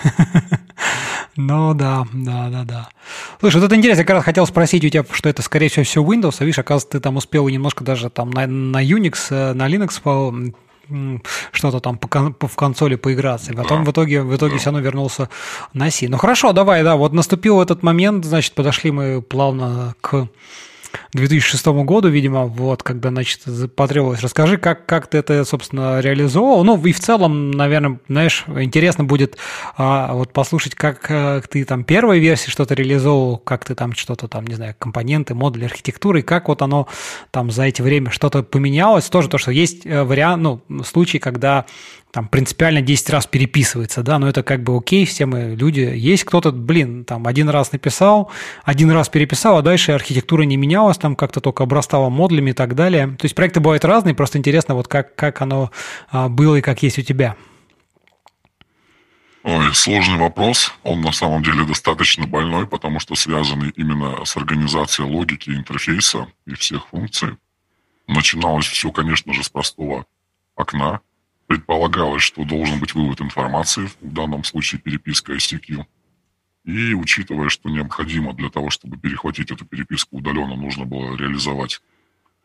Ну 1.36 1.72
да, 1.72 2.04
да, 2.12 2.48
да, 2.50 2.64
да. 2.64 2.88
Слушай, 3.40 3.56
вот 3.56 3.66
это 3.66 3.76
интересно, 3.76 4.00
я 4.00 4.06
как 4.06 4.16
раз 4.16 4.24
хотел 4.24 4.46
спросить 4.46 4.84
у 4.84 4.88
тебя, 4.90 5.04
что 5.10 5.30
это, 5.30 5.40
скорее 5.40 5.68
всего, 5.68 5.84
все 5.84 6.02
Windows, 6.02 6.36
а 6.40 6.44
видишь, 6.44 6.58
оказывается, 6.58 6.90
ты 6.90 7.00
там 7.00 7.16
успел 7.16 7.48
немножко 7.48 7.84
даже 7.84 8.10
там 8.10 8.30
на, 8.30 8.46
на 8.46 8.84
Unix, 8.84 9.28
э, 9.30 9.54
на 9.54 9.66
Linux 9.66 10.52
что-то 11.52 11.80
там 11.80 11.98
по, 11.98 12.08
по, 12.08 12.48
в 12.48 12.56
консоли 12.56 12.96
поиграться. 12.96 13.52
И 13.52 13.56
потом 13.56 13.84
да. 13.84 13.90
в 13.90 13.92
итоге, 13.92 14.22
в 14.22 14.34
итоге 14.34 14.54
да. 14.54 14.58
все 14.58 14.66
равно 14.66 14.80
вернулся 14.80 15.28
на 15.72 15.90
C. 15.90 16.08
Ну 16.08 16.18
хорошо, 16.18 16.52
давай, 16.52 16.82
да, 16.82 16.96
вот 16.96 17.12
наступил 17.12 17.60
этот 17.60 17.82
момент, 17.82 18.24
значит, 18.24 18.54
подошли 18.54 18.90
мы 18.90 19.22
плавно 19.22 19.94
к 20.00 20.28
2006 21.12 21.66
году, 21.66 22.08
видимо, 22.08 22.46
вот, 22.46 22.82
когда, 22.82 23.10
значит, 23.10 23.40
потребовалось. 23.74 24.20
Расскажи, 24.20 24.58
как, 24.58 24.86
как 24.86 25.06
ты 25.06 25.18
это, 25.18 25.44
собственно, 25.44 26.00
реализовал. 26.00 26.64
Ну, 26.64 26.82
и 26.84 26.92
в 26.92 27.00
целом, 27.00 27.50
наверное, 27.50 28.00
знаешь, 28.08 28.44
интересно 28.48 29.04
будет 29.04 29.36
а, 29.76 30.14
вот 30.14 30.32
послушать, 30.32 30.74
как, 30.74 31.10
э, 31.10 31.42
ты 31.48 31.64
там 31.64 31.84
первой 31.84 32.18
версии 32.18 32.50
что-то 32.50 32.74
реализовал, 32.74 33.38
как 33.38 33.64
ты 33.64 33.74
там 33.74 33.92
что-то 33.94 34.28
там, 34.28 34.46
не 34.46 34.54
знаю, 34.54 34.74
компоненты, 34.78 35.34
модули 35.34 35.64
архитектуры, 35.64 36.20
и 36.20 36.22
как 36.22 36.48
вот 36.48 36.62
оно 36.62 36.88
там 37.30 37.50
за 37.50 37.64
эти 37.64 37.82
время 37.82 38.10
что-то 38.10 38.42
поменялось. 38.42 39.08
Тоже 39.08 39.28
то, 39.28 39.38
что 39.38 39.50
есть 39.50 39.86
э, 39.86 40.02
вариант, 40.02 40.42
ну, 40.42 40.84
случай, 40.84 41.18
когда 41.18 41.66
там 42.12 42.28
принципиально 42.28 42.82
10 42.82 43.08
раз 43.10 43.26
переписывается, 43.26 44.02
да, 44.02 44.18
но 44.18 44.28
это 44.28 44.42
как 44.42 44.62
бы 44.62 44.76
окей, 44.76 45.06
все 45.06 45.24
мы 45.24 45.56
люди. 45.58 45.80
Есть 45.80 46.24
кто-то, 46.24 46.52
блин, 46.52 47.06
там 47.06 47.26
один 47.26 47.48
раз 47.48 47.72
написал, 47.72 48.30
один 48.64 48.90
раз 48.90 49.08
переписал, 49.08 49.56
а 49.56 49.62
дальше 49.62 49.92
архитектура 49.92 50.42
не 50.42 50.58
менялась, 50.58 50.98
там 50.98 51.16
как-то 51.16 51.40
только 51.40 51.64
обрастала 51.64 52.10
модулями 52.10 52.50
и 52.50 52.52
так 52.52 52.74
далее. 52.74 53.16
То 53.18 53.24
есть 53.24 53.34
проекты 53.34 53.60
бывают 53.60 53.86
разные, 53.86 54.14
просто 54.14 54.36
интересно, 54.36 54.74
вот 54.74 54.88
как, 54.88 55.14
как 55.14 55.40
оно 55.40 55.70
а, 56.10 56.28
было 56.28 56.56
и 56.56 56.60
как 56.60 56.82
есть 56.82 56.98
у 56.98 57.02
тебя. 57.02 57.34
Ой, 59.42 59.74
сложный 59.74 60.18
вопрос. 60.18 60.72
Он 60.82 61.00
на 61.00 61.12
самом 61.12 61.42
деле 61.42 61.64
достаточно 61.64 62.26
больной, 62.26 62.66
потому 62.66 63.00
что 63.00 63.14
связанный 63.14 63.70
именно 63.70 64.22
с 64.26 64.36
организацией 64.36 65.08
логики 65.08 65.48
интерфейса 65.48 66.26
и 66.46 66.54
всех 66.54 66.88
функций. 66.88 67.38
Начиналось 68.06 68.66
все, 68.66 68.92
конечно 68.92 69.32
же, 69.32 69.42
с 69.42 69.48
простого 69.48 70.04
окна, 70.54 71.00
предполагалось, 71.46 72.22
что 72.22 72.44
должен 72.44 72.80
быть 72.80 72.94
вывод 72.94 73.20
информации, 73.20 73.90
в 74.00 74.12
данном 74.12 74.44
случае 74.44 74.80
переписка 74.80 75.34
ICQ. 75.34 75.84
И 76.64 76.94
учитывая, 76.94 77.48
что 77.48 77.68
необходимо 77.68 78.32
для 78.34 78.48
того, 78.48 78.70
чтобы 78.70 78.96
перехватить 78.96 79.50
эту 79.50 79.64
переписку 79.64 80.18
удаленно, 80.18 80.54
нужно 80.54 80.84
было 80.84 81.16
реализовать 81.16 81.80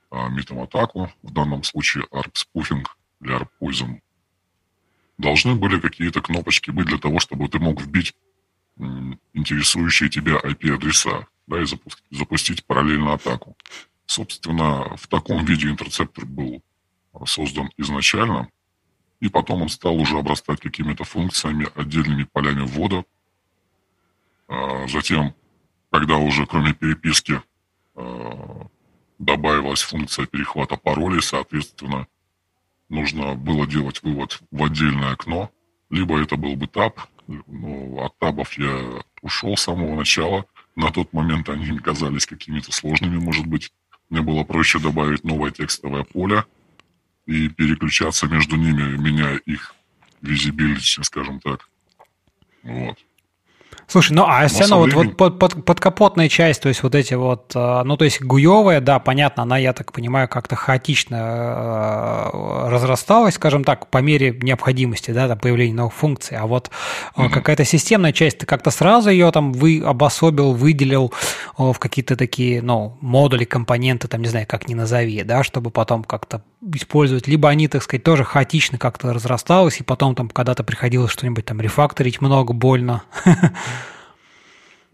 а, 0.10 0.30
атаку 0.62 1.12
в 1.22 1.32
данном 1.32 1.64
случае 1.64 2.06
ARP-спуфинг 2.12 2.98
или 3.22 3.38
ARP-poison, 3.38 4.02
должны 5.18 5.56
были 5.56 5.80
какие-то 5.80 6.22
кнопочки 6.22 6.72
быть 6.72 6.88
для 6.88 6.98
того, 6.98 7.20
чтобы 7.20 7.48
ты 7.48 7.60
мог 7.60 7.82
вбить 7.82 8.16
интересующие 9.34 10.10
тебя 10.10 10.38
IP-адреса 10.38 11.28
да, 11.48 11.62
и 11.62 11.66
запустить, 11.66 12.06
запустить 12.12 12.66
параллельно 12.66 13.14
атаку. 13.14 13.58
Собственно, 14.06 14.96
в 14.96 15.08
таком 15.08 15.44
виде 15.46 15.68
интерцептор 15.68 16.26
был 16.26 16.62
создан 17.26 17.70
изначально. 17.78 18.50
И 19.20 19.30
потом 19.30 19.64
он 19.64 19.70
стал 19.70 19.96
уже 19.96 20.18
обрастать 20.18 20.60
какими-то 20.60 21.04
функциями, 21.04 21.68
отдельными 21.76 22.24
полями 22.24 22.62
ввода. 22.62 23.04
А, 24.48 24.88
затем, 24.88 25.34
когда 25.92 26.18
уже 26.18 26.46
кроме 26.46 26.74
переписки 26.74 27.42
а, 27.96 28.68
добавилась 29.18 29.82
функция 29.82 30.28
перехвата 30.28 30.78
паролей, 30.78 31.22
соответственно, 31.22 32.08
нужно 32.90 33.34
было 33.34 33.66
делать 33.66 34.04
вывод 34.04 34.40
в 34.52 34.64
отдельное 34.64 35.14
окно. 35.14 35.52
Либо 35.90 36.22
это 36.22 36.36
был 36.36 36.56
бы 36.56 36.68
таб, 36.68 37.00
ну, 37.28 38.04
от 38.04 38.18
табов 38.20 38.54
я 38.58 39.02
ушел 39.22 39.58
с 39.58 39.64
самого 39.64 39.96
начала. 39.96 40.46
На 40.76 40.92
тот 40.92 41.12
момент 41.12 41.50
они 41.50 41.78
казались 41.80 42.28
какими-то 42.28 42.72
сложными, 42.72 43.18
может 43.18 43.48
быть. 43.48 43.72
Мне 44.10 44.22
было 44.22 44.44
проще 44.44 44.80
добавить 44.80 45.24
новое 45.24 45.50
текстовое 45.50 46.04
поле– 46.04 46.46
и 47.28 47.50
переключаться 47.50 48.28
между 48.28 48.56
ними, 48.56 48.98
меняя 48.98 49.38
их 49.38 49.76
визибилити, 50.22 51.04
скажем 51.04 51.40
так. 51.40 51.70
Вот. 52.64 52.98
Слушай, 53.90 54.14
ну 54.14 54.26
а 54.28 54.46
все 54.48 54.62
равно 54.62 54.80
вот, 54.80 54.94
вот 54.94 55.16
под, 55.16 55.40
под, 55.40 55.64
подкапотная 55.64 56.28
часть, 56.28 56.62
то 56.62 56.68
есть 56.68 56.84
вот 56.84 56.94
эти 56.94 57.14
вот, 57.14 57.54
э, 57.56 57.84
ну 57.86 57.96
то 57.96 58.04
есть 58.04 58.22
гуевая, 58.22 58.82
да, 58.82 59.00
понятно, 59.00 59.44
она, 59.44 59.58
я 59.58 59.72
так 59.72 59.94
понимаю, 59.94 60.28
как-то 60.28 60.58
хаотично 60.58 61.16
э, 61.16 62.70
разрасталась, 62.70 63.36
скажем 63.36 63.64
так, 63.64 63.88
по 63.88 64.00
мере 64.00 64.38
необходимости, 64.42 65.12
да, 65.12 65.30
там, 65.30 65.40
появления 65.40 65.74
новых 65.74 65.94
функций, 65.94 66.36
а 66.36 66.48
вот 66.48 66.70
угу. 67.16 67.30
какая-то 67.30 67.64
системная 67.64 68.12
часть, 68.12 68.40
ты 68.40 68.46
как-то 68.46 68.72
сразу 68.72 69.10
ее 69.10 69.32
там 69.32 69.54
вы 69.54 69.82
обособил, 69.82 70.52
выделил 70.52 71.14
в 71.58 71.76
какие-то 71.80 72.18
такие, 72.18 72.62
ну, 72.62 72.98
модули, 73.00 73.46
компоненты, 73.46 74.10
там, 74.10 74.22
не 74.22 74.28
знаю, 74.28 74.48
как 74.48 74.68
ни 74.68 74.74
назови, 74.74 75.24
да, 75.24 75.44
чтобы 75.44 75.72
потом 75.72 76.04
как-то 76.04 76.42
использовать, 76.76 77.28
либо 77.28 77.48
они, 77.48 77.70
так 77.70 77.84
сказать, 77.84 78.04
тоже 78.04 78.26
хаотично 78.26 78.78
как-то 78.78 79.14
разрасталось, 79.14 79.80
и 79.80 79.84
потом 79.84 80.14
там 80.14 80.28
когда-то 80.28 80.66
приходилось 80.66 81.12
что-нибудь 81.12 81.46
там 81.46 81.62
рефакторить 81.62 82.20
много, 82.20 82.52
больно. 82.52 83.04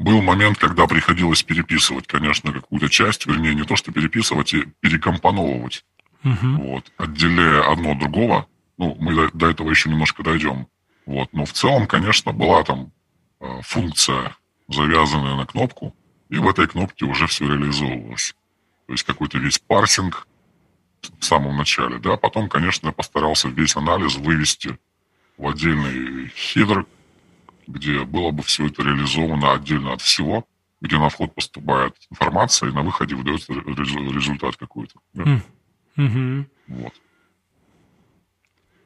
Был 0.04 0.22
момент, 0.22 0.58
когда 0.58 0.86
приходилось 0.86 1.44
переписывать, 1.44 2.08
конечно, 2.08 2.52
какую-то 2.52 2.90
часть, 2.90 3.26
вернее, 3.26 3.56
не 3.56 3.64
то, 3.64 3.78
что 3.78 3.94
переписывать, 3.94 4.54
и 4.54 4.66
перекомпоновывать. 4.82 5.86
Угу. 6.26 6.48
Вот, 6.58 6.92
отделяя 6.98 7.72
одно 7.72 7.94
от 7.94 8.00
другого. 8.00 8.48
Ну, 8.78 8.98
мы 9.00 9.16
до, 9.16 9.30
до 9.32 9.50
этого 9.52 9.70
еще 9.70 9.90
немножко 9.90 10.22
дойдем. 10.22 10.68
Вот, 11.06 11.30
но 11.32 11.46
в 11.46 11.54
целом, 11.54 11.88
конечно, 11.88 12.34
была 12.34 12.66
там 12.66 12.92
э, 13.40 13.62
функция, 13.62 14.36
завязанная 14.68 15.38
на 15.38 15.46
кнопку, 15.46 15.96
и 16.28 16.38
в 16.38 16.50
этой 16.50 16.68
кнопке 16.68 17.06
уже 17.06 17.28
все 17.28 17.48
реализовывалось. 17.48 18.36
То 18.88 18.94
есть 18.94 19.04
какой-то 19.04 19.38
весь 19.38 19.60
парсинг 19.60 20.28
в 21.18 21.24
самом 21.24 21.56
начале, 21.56 21.98
да. 21.98 22.18
Потом, 22.18 22.50
конечно, 22.50 22.88
я 22.88 22.92
постарался 22.92 23.48
весь 23.48 23.78
анализ 23.78 24.18
вывести 24.18 24.78
в 25.38 25.48
отдельный 25.48 26.28
хидр, 26.36 26.86
где 27.68 28.04
было 28.04 28.32
бы 28.32 28.44
все 28.44 28.68
это 28.68 28.84
реализовано 28.84 29.54
отдельно 29.54 29.94
от 29.94 30.02
всего, 30.02 30.46
где 30.82 30.98
на 30.98 31.10
вход 31.10 31.34
поступает 31.34 31.96
информация, 32.12 32.70
и 32.70 32.74
на 32.74 32.82
выходе 32.82 33.16
выдается 33.16 33.54
результат 33.54 34.58
какой-то. 34.58 35.00
Да? 35.14 35.42
Mm-hmm. 35.98 36.46
Вот. 36.68 36.94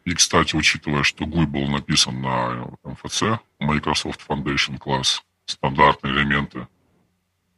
И, 0.06 0.14
кстати, 0.14 0.56
учитывая, 0.56 1.04
что 1.04 1.26
GUI 1.26 1.46
был 1.46 1.68
написан 1.68 2.22
на 2.22 2.70
MFC, 2.86 3.40
Microsoft 3.60 4.22
Foundation 4.28 4.80
Class, 4.80 5.20
стандартные 5.46 6.14
элементы. 6.14 6.68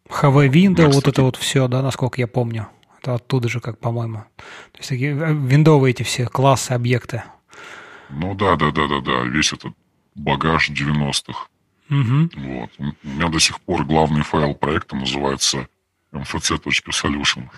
HV 0.08 0.50
Window, 0.50 0.92
вот 0.92 1.08
это 1.08 1.22
вот 1.22 1.36
все, 1.36 1.68
да, 1.68 1.84
насколько 1.84 2.20
я 2.20 2.28
помню. 2.28 2.68
Это 3.00 3.16
оттуда 3.16 3.50
же, 3.50 3.60
как 3.60 3.80
по-моему. 3.80 4.24
То 4.72 4.78
есть 4.80 4.90
такие 4.90 5.12
э, 5.12 5.34
виндовые 5.34 5.92
эти 5.92 6.04
все 6.04 6.28
классы, 6.28 6.72
объекты. 6.72 7.24
Ну 8.10 8.34
да, 8.34 8.56
да, 8.56 8.72
да, 8.72 8.88
да, 8.88 9.00
да. 9.00 9.22
Весь 9.24 9.54
этот 9.54 9.74
багаж 10.20 10.70
90-х. 10.70 11.48
Угу. 11.90 12.30
Вот. 12.36 12.70
У 12.78 13.08
меня 13.08 13.30
до 13.30 13.40
сих 13.40 13.60
пор 13.62 13.84
главный 13.86 14.22
файл 14.22 14.54
проекта 14.54 14.96
называется 14.96 15.68
mfc.solution. 16.12 17.50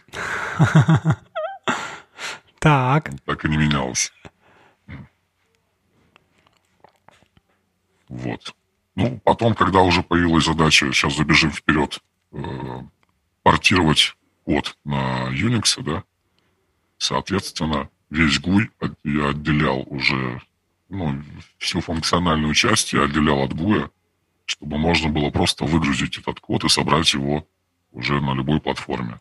Так. 2.60 3.10
Так 3.26 3.44
и 3.44 3.50
не 3.50 3.58
менялось. 3.58 4.14
Вот. 8.08 8.56
Ну, 8.96 9.20
потом, 9.24 9.56
когда 9.56 9.82
уже 9.82 10.04
появилась 10.04 10.46
задача, 10.46 10.92
сейчас 10.94 11.16
забежим 11.16 11.52
вперед, 11.52 11.98
э, 12.34 12.82
портировать 13.42 14.16
код 14.46 14.78
на 14.86 15.30
Unix, 15.32 15.82
да, 15.82 16.04
соответственно, 17.00 17.90
весь 18.12 18.40
GUI 18.40 18.70
я 19.04 19.30
отделял 19.30 19.84
уже 19.88 20.40
ну, 20.92 21.24
всю 21.58 21.82
функциональную 21.82 22.54
часть 22.54 22.94
я 22.94 23.04
отделял 23.04 23.42
от 23.42 23.54
GUI, 23.54 23.90
чтобы 24.46 24.78
можно 24.78 25.10
было 25.10 25.30
просто 25.30 25.66
выгрузить 25.66 26.18
этот 26.18 26.40
код 26.40 26.64
и 26.64 26.70
собрать 26.70 27.14
его 27.14 27.48
уже 27.94 28.22
на 28.22 28.34
любой 28.34 28.60
платформе. 28.60 29.20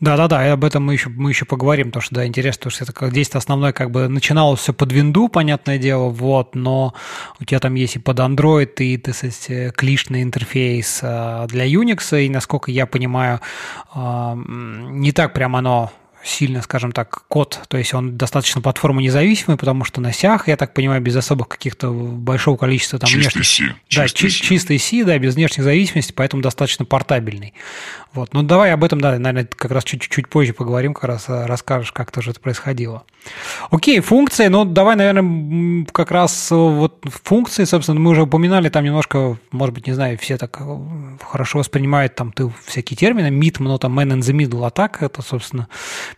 Да-да-да, 0.00 0.46
и 0.46 0.50
об 0.50 0.64
этом 0.64 0.84
мы 0.84 0.92
еще, 0.92 1.08
мы 1.08 1.30
еще 1.30 1.44
поговорим, 1.44 1.88
потому 1.88 2.02
что, 2.02 2.14
да, 2.14 2.26
интересно, 2.26 2.58
потому 2.60 2.70
что 2.70 2.84
это 2.84 2.92
как 2.92 3.12
действие 3.12 3.38
основное, 3.38 3.72
как 3.72 3.90
бы 3.90 4.06
начиналось 4.06 4.60
все 4.60 4.72
под 4.72 4.92
винду, 4.92 5.28
понятное 5.28 5.78
дело, 5.78 6.10
вот, 6.10 6.54
но 6.54 6.94
у 7.40 7.44
тебя 7.44 7.58
там 7.58 7.74
есть 7.74 7.96
и 7.96 7.98
под 7.98 8.20
Android, 8.20 8.72
и, 8.78 8.96
так 8.98 9.16
сказать, 9.16 9.74
клишный 9.74 10.22
интерфейс 10.22 11.00
а, 11.02 11.48
для 11.48 11.66
Unix, 11.66 12.24
и, 12.24 12.28
насколько 12.28 12.70
я 12.70 12.86
понимаю, 12.86 13.40
а, 13.92 14.36
не 14.36 15.10
так 15.10 15.34
прям 15.34 15.56
оно 15.56 15.90
сильно, 16.24 16.62
скажем 16.62 16.92
так, 16.92 17.24
код, 17.28 17.60
то 17.68 17.76
есть 17.76 17.94
он 17.94 18.16
достаточно 18.16 18.60
платформа 18.60 19.00
независимый, 19.00 19.56
потому 19.56 19.84
что 19.84 20.00
на 20.00 20.12
сях, 20.12 20.48
я 20.48 20.56
так 20.56 20.74
понимаю, 20.74 21.00
без 21.00 21.16
особых 21.16 21.48
каких-то 21.48 21.90
большого 21.90 22.56
количества 22.56 22.98
там 22.98 23.08
чистый 23.08 23.38
внешних... 23.38 23.46
C. 23.46 23.74
Да, 23.96 24.08
чистый 24.08 24.30
чи- 24.30 24.44
чистый 24.44 24.78
C, 24.78 25.04
да, 25.04 25.18
без 25.18 25.34
внешних 25.34 25.64
зависимостей, 25.64 26.12
поэтому 26.14 26.42
достаточно 26.42 26.84
портабельный. 26.84 27.54
Вот. 28.14 28.32
Ну, 28.32 28.42
давай 28.42 28.72
об 28.72 28.84
этом, 28.84 29.00
да, 29.00 29.10
наверное, 29.18 29.44
как 29.44 29.70
раз 29.70 29.84
чуть-чуть 29.84 30.28
позже 30.28 30.54
поговорим, 30.54 30.94
как 30.94 31.04
раз 31.04 31.28
э, 31.28 31.46
расскажешь, 31.46 31.92
как 31.92 32.10
тоже 32.10 32.30
это 32.30 32.40
происходило. 32.40 33.04
Окей, 33.70 34.00
функции, 34.00 34.46
ну, 34.46 34.64
давай, 34.64 34.96
наверное, 34.96 35.84
как 35.92 36.10
раз 36.10 36.50
э, 36.50 36.54
вот 36.54 37.04
функции, 37.04 37.64
собственно, 37.64 38.00
мы 38.00 38.10
уже 38.10 38.22
упоминали 38.22 38.70
там 38.70 38.84
немножко, 38.84 39.36
может 39.50 39.74
быть, 39.74 39.86
не 39.86 39.92
знаю, 39.92 40.16
все 40.18 40.38
так 40.38 40.56
э, 40.60 40.78
хорошо 41.22 41.58
воспринимают 41.58 42.14
там 42.14 42.32
ты 42.32 42.50
всякие 42.64 42.96
термины, 42.96 43.26
MIT, 43.28 43.56
но 43.58 43.76
там 43.76 43.98
man 43.98 44.08
in 44.08 44.20
the 44.20 44.34
middle 44.34 44.66
атак, 44.66 45.02
это, 45.02 45.20
собственно, 45.20 45.68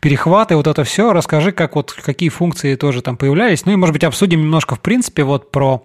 перехваты, 0.00 0.54
вот 0.54 0.68
это 0.68 0.84
все. 0.84 1.12
Расскажи, 1.12 1.50
как 1.50 1.74
вот 1.74 1.92
какие 1.92 2.28
функции 2.28 2.76
тоже 2.76 3.02
там 3.02 3.16
появлялись. 3.16 3.66
Ну 3.66 3.72
и, 3.72 3.76
может 3.76 3.92
быть, 3.92 4.04
обсудим 4.04 4.40
немножко, 4.40 4.76
в 4.76 4.80
принципе, 4.80 5.24
вот 5.24 5.50
про 5.50 5.84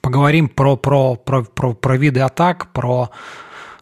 поговорим 0.00 0.48
про, 0.48 0.76
про, 0.76 1.16
про, 1.16 1.42
про, 1.42 1.74
про 1.74 1.96
виды 1.96 2.20
атак, 2.20 2.72
про 2.72 3.10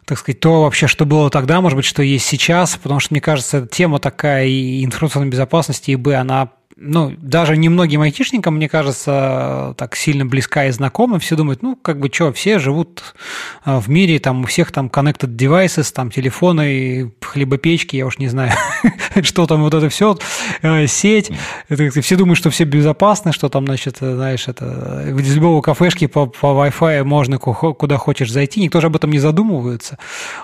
так 0.05 0.17
сказать, 0.17 0.39
то 0.39 0.63
вообще, 0.63 0.87
что 0.87 1.05
было 1.05 1.29
тогда, 1.29 1.61
может 1.61 1.75
быть, 1.75 1.85
что 1.85 2.03
есть 2.03 2.25
сейчас, 2.25 2.77
потому 2.77 2.99
что, 2.99 3.13
мне 3.13 3.21
кажется, 3.21 3.67
тема 3.67 3.99
такая 3.99 4.45
и 4.45 4.83
информационной 4.83 5.29
безопасности, 5.29 5.91
и 5.91 5.95
Б, 5.95 6.15
она 6.15 6.49
ну, 6.85 7.13
даже 7.17 7.55
немногим 7.55 8.01
айтишникам, 8.01 8.55
мне 8.55 8.67
кажется, 8.67 9.73
так 9.77 9.95
сильно 9.95 10.25
близка 10.25 10.65
и 10.65 10.71
знакома. 10.71 11.17
Все 11.17 11.35
думают, 11.35 11.61
ну, 11.61 11.77
как 11.77 11.99
бы, 11.99 12.09
что, 12.11 12.33
все 12.33 12.59
живут 12.59 13.15
а, 13.63 13.79
в 13.79 13.89
мире, 13.89 14.19
там, 14.19 14.41
у 14.41 14.45
всех 14.45 14.71
там 14.71 14.87
connected 14.87 15.35
devices, 15.35 15.93
там, 15.93 16.11
телефоны, 16.11 17.13
хлебопечки, 17.21 17.95
я 17.95 18.05
уж 18.05 18.17
не 18.19 18.27
знаю, 18.27 18.51
что 19.23 19.47
там, 19.47 19.61
вот 19.63 19.73
это 19.73 19.87
все, 19.89 20.17
э, 20.61 20.87
сеть. 20.87 21.31
Все 21.69 22.15
думают, 22.17 22.37
что 22.37 22.49
все 22.49 22.65
безопасны, 22.65 23.31
что 23.31 23.47
там, 23.47 23.65
значит, 23.65 23.97
знаешь, 23.99 24.47
это 24.47 25.05
из 25.17 25.35
любого 25.35 25.61
кафешки 25.61 26.07
по, 26.07 26.25
по 26.25 26.47
Wi-Fi 26.47 27.03
можно 27.03 27.37
куда 27.37 27.97
хочешь 27.97 28.31
зайти. 28.31 28.61
Никто 28.61 28.81
же 28.81 28.87
об 28.87 28.95
этом 28.95 29.11
не 29.11 29.19
задумывается. 29.19 29.97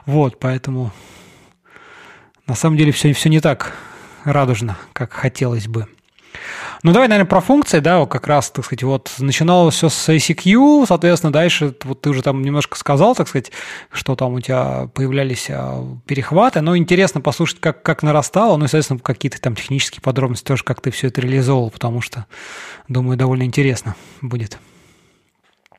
Вот, 0.06 0.39
поэтому 0.39 0.91
на 2.47 2.56
самом 2.56 2.78
деле 2.78 2.91
все, 2.93 3.12
все 3.13 3.30
не 3.30 3.41
так 3.41 3.73
радужно, 4.23 4.78
как 4.93 5.12
хотелось 5.12 5.67
бы. 5.67 5.88
Ну, 6.82 6.94
давай, 6.94 7.10
наверное, 7.10 7.30
про 7.30 7.42
функции, 7.42 7.80
да, 7.80 8.06
как 8.06 8.28
раз, 8.28 8.52
так 8.52 8.63
сказать, 8.63 8.84
вот 8.84 9.12
начиналось 9.20 9.76
все 9.76 9.89
с 9.89 10.10
ACQ, 10.10 10.86
соответственно, 10.88 11.34
дальше, 11.34 11.76
вот 11.84 12.02
ты 12.02 12.10
уже 12.10 12.22
там 12.22 12.42
немножко 12.42 12.78
сказал, 12.78 13.15
так 13.15 13.28
сказать, 13.28 13.52
что 13.92 14.15
там 14.15 14.34
у 14.34 14.39
тебя 14.39 14.88
появлялись 14.94 15.48
а, 15.50 15.86
перехваты, 16.06 16.62
но 16.62 16.78
интересно 16.78 17.20
послушать, 17.20 17.60
как, 17.60 17.84
как 17.84 18.02
нарастало, 18.02 18.56
ну, 18.56 18.65
и, 18.65 18.68
соответственно, 18.68 19.00
какие-то 19.00 19.42
там 19.42 19.56
технические 19.56 20.02
подробности 20.02 20.46
тоже, 20.46 20.63
как 20.63 20.80
ты 20.80 20.92
все 20.92 21.08
это 21.08 21.20
реализовал, 21.20 21.70
потому 21.70 22.00
что, 22.00 22.26
думаю, 22.88 23.18
довольно 23.18 23.44
интересно 23.44 23.96
будет. 24.22 24.58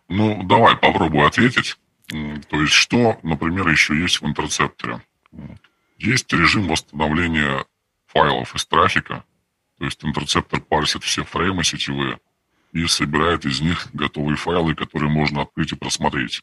Ну, 0.09 0.43
давай 0.43 0.77
попробую 0.77 1.27
ответить. 1.27 1.77
То 2.09 2.61
есть, 2.61 2.73
что, 2.73 3.17
например, 3.23 3.69
еще 3.69 3.97
есть 3.97 4.21
в 4.21 4.27
интерцепторе? 4.27 5.01
Есть 5.99 6.33
режим 6.33 6.67
восстановления 6.67 7.65
файлов 8.09 8.55
из 8.55 8.67
трафика, 8.67 9.23
то 9.81 9.87
есть 9.87 10.05
интерцептор 10.05 10.61
парсит 10.61 11.03
все 11.05 11.25
фреймы 11.25 11.65
сетевые 11.65 12.21
и 12.73 12.87
собирает 12.87 13.47
из 13.47 13.63
них 13.63 13.89
готовые 13.95 14.37
файлы, 14.37 14.75
которые 14.75 15.11
можно 15.11 15.41
открыть 15.41 15.73
и 15.73 15.75
просмотреть. 15.75 16.43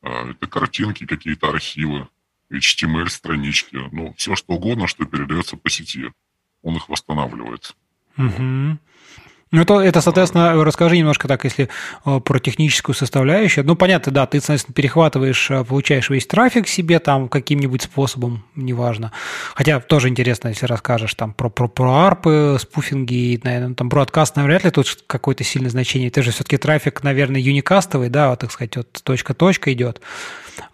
А, 0.00 0.30
это 0.30 0.46
картинки, 0.46 1.04
какие-то 1.04 1.50
архивы, 1.50 2.08
HTML-странички, 2.50 3.76
ну, 3.92 4.14
все 4.16 4.34
что 4.34 4.54
угодно, 4.54 4.86
что 4.86 5.04
передается 5.04 5.58
по 5.58 5.68
сети. 5.68 6.10
Он 6.62 6.76
их 6.76 6.88
восстанавливает. 6.88 7.76
Угу. 8.16 8.78
Ну, 9.50 9.62
это, 9.62 9.80
это, 9.80 10.00
соответственно, 10.02 10.62
расскажи 10.62 10.98
немножко 10.98 11.26
так, 11.26 11.44
если 11.44 11.70
э, 12.04 12.20
про 12.20 12.38
техническую 12.38 12.94
составляющую. 12.94 13.64
Ну, 13.64 13.76
понятно, 13.76 14.12
да, 14.12 14.26
ты, 14.26 14.40
соответственно, 14.40 14.74
перехватываешь, 14.74 15.50
э, 15.50 15.64
получаешь 15.64 16.10
весь 16.10 16.26
трафик 16.26 16.68
себе 16.68 16.98
там 16.98 17.28
каким-нибудь 17.28 17.82
способом, 17.82 18.44
неважно. 18.56 19.12
Хотя 19.54 19.80
тоже 19.80 20.08
интересно, 20.08 20.48
если 20.48 20.66
расскажешь 20.66 21.14
там 21.14 21.32
про, 21.32 21.48
про, 21.48 21.66
про 21.68 22.06
арпы, 22.06 22.58
спуфинги, 22.60 23.40
наверное, 23.42 23.74
там 23.74 23.88
про 23.88 24.02
отказ 24.02 24.36
навряд 24.36 24.64
ли 24.64 24.70
тут 24.70 25.04
какое-то 25.06 25.44
сильное 25.44 25.70
значение. 25.70 26.08
Это 26.08 26.22
же 26.22 26.30
все-таки 26.30 26.58
трафик, 26.58 27.02
наверное, 27.02 27.40
юникастовый, 27.40 28.10
да, 28.10 28.28
вот, 28.28 28.40
так 28.40 28.52
сказать, 28.52 28.76
вот 28.76 29.00
точка-точка 29.02 29.72
идет. 29.72 30.02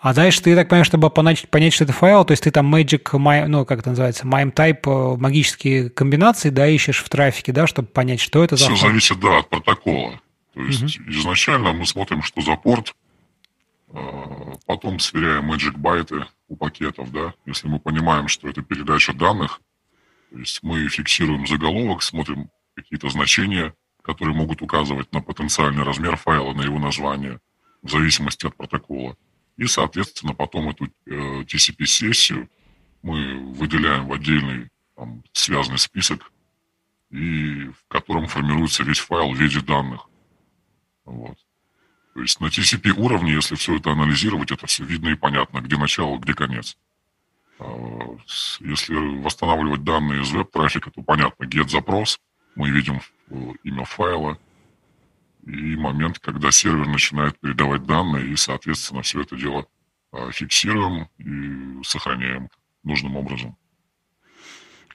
А 0.01 0.15
дальше 0.15 0.43
ты, 0.43 0.55
так 0.55 0.69
понимаешь, 0.69 0.87
чтобы 0.87 1.11
понять, 1.11 1.49
понять, 1.49 1.73
что 1.73 1.85
это 1.85 1.93
файл, 1.93 2.25
то 2.25 2.33
есть 2.33 2.45
ты 2.45 2.51
там 2.51 2.75
magic, 2.75 3.47
ну, 3.47 3.65
как 3.65 3.81
это 3.81 3.91
называется, 3.91 4.27
mime 4.27 4.53
type, 4.53 4.81
э, 4.85 5.17
магические 5.19 5.91
комбинации, 5.91 6.51
да, 6.51 6.67
ищешь 6.67 7.03
в 7.03 7.09
трафике, 7.09 7.53
да, 7.53 7.67
чтобы 7.67 7.89
понять, 7.89 8.21
что 8.21 8.45
это 8.45 8.57
за 8.57 8.67
Все 8.67 8.77
зависит, 8.77 9.21
да, 9.21 9.39
от 9.39 9.49
протокола. 9.49 10.21
То 10.55 10.63
есть 10.63 11.01
угу. 11.01 11.11
изначально 11.11 11.73
мы 11.73 11.87
смотрим, 11.87 12.23
что 12.23 12.41
за 12.41 12.57
порт, 12.57 12.95
э, 13.93 13.99
потом 14.67 15.01
сверяем 15.01 15.53
magic 15.53 15.77
байты 15.77 16.27
у 16.49 16.57
пакетов, 16.57 17.11
да, 17.13 17.35
если 17.47 17.69
мы 17.69 17.79
понимаем, 17.79 18.29
что 18.29 18.49
это 18.49 18.63
передача 18.63 19.13
данных, 19.13 19.61
то 20.31 20.39
есть 20.39 20.61
мы 20.63 20.89
фиксируем 20.89 21.47
заголовок, 21.47 22.03
смотрим 22.03 22.51
какие-то 22.75 23.09
значения, 23.09 23.73
которые 24.03 24.37
могут 24.37 24.63
указывать 24.63 25.11
на 25.13 25.21
потенциальный 25.21 25.83
размер 25.83 26.17
файла, 26.17 26.53
на 26.53 26.63
его 26.63 26.79
название, 26.79 27.41
в 27.83 27.91
зависимости 27.91 28.47
от 28.47 28.55
протокола. 28.57 29.17
И, 29.57 29.67
соответственно, 29.67 30.35
потом 30.35 30.69
эту 30.71 30.87
э, 30.87 31.43
TCP-сессию 31.43 32.49
мы 33.03 33.53
выделяем 33.53 34.09
в 34.09 34.13
отдельный 34.13 34.71
там, 34.97 35.23
связанный 35.33 35.79
список, 35.79 36.33
и 37.11 37.69
в 37.69 37.87
котором 37.89 38.27
формируется 38.27 38.83
весь 38.83 38.99
файл 38.99 39.33
в 39.33 39.37
виде 39.37 39.61
данных. 39.61 40.09
Вот. 41.05 41.37
То 42.15 42.21
есть 42.21 42.41
на 42.41 42.47
TCP 42.47 42.91
уровне, 42.93 43.33
если 43.33 43.57
все 43.57 43.77
это 43.77 43.93
анализировать, 43.93 44.51
это 44.53 44.67
все 44.67 44.85
видно 44.85 45.11
и 45.11 45.17
понятно, 45.17 45.61
где 45.61 45.77
начало, 45.77 46.19
где 46.19 46.35
конец. 46.35 46.77
А, 47.59 48.17
если 48.61 48.95
восстанавливать 49.21 49.85
данные 49.85 50.23
из 50.23 50.31
веб-трафика, 50.31 50.91
то 50.91 51.03
понятно, 51.03 51.45
get-запрос, 51.45 52.21
мы 52.55 52.71
видим 52.71 53.01
э, 53.31 53.53
имя 53.65 53.85
файла, 53.85 54.39
и 55.47 55.77
момент, 55.77 56.19
когда 56.19 56.51
сервер 56.51 56.87
начинает 56.87 57.39
передавать 57.39 57.85
данные, 57.85 58.27
и, 58.27 58.37
соответственно, 58.37 59.03
все 59.03 59.23
это 59.23 59.37
дело 59.37 59.67
а, 60.13 60.31
фиксируем 60.31 61.09
и 61.19 61.83
сохраняем 61.85 62.49
нужным 62.83 63.17
образом. 63.17 63.57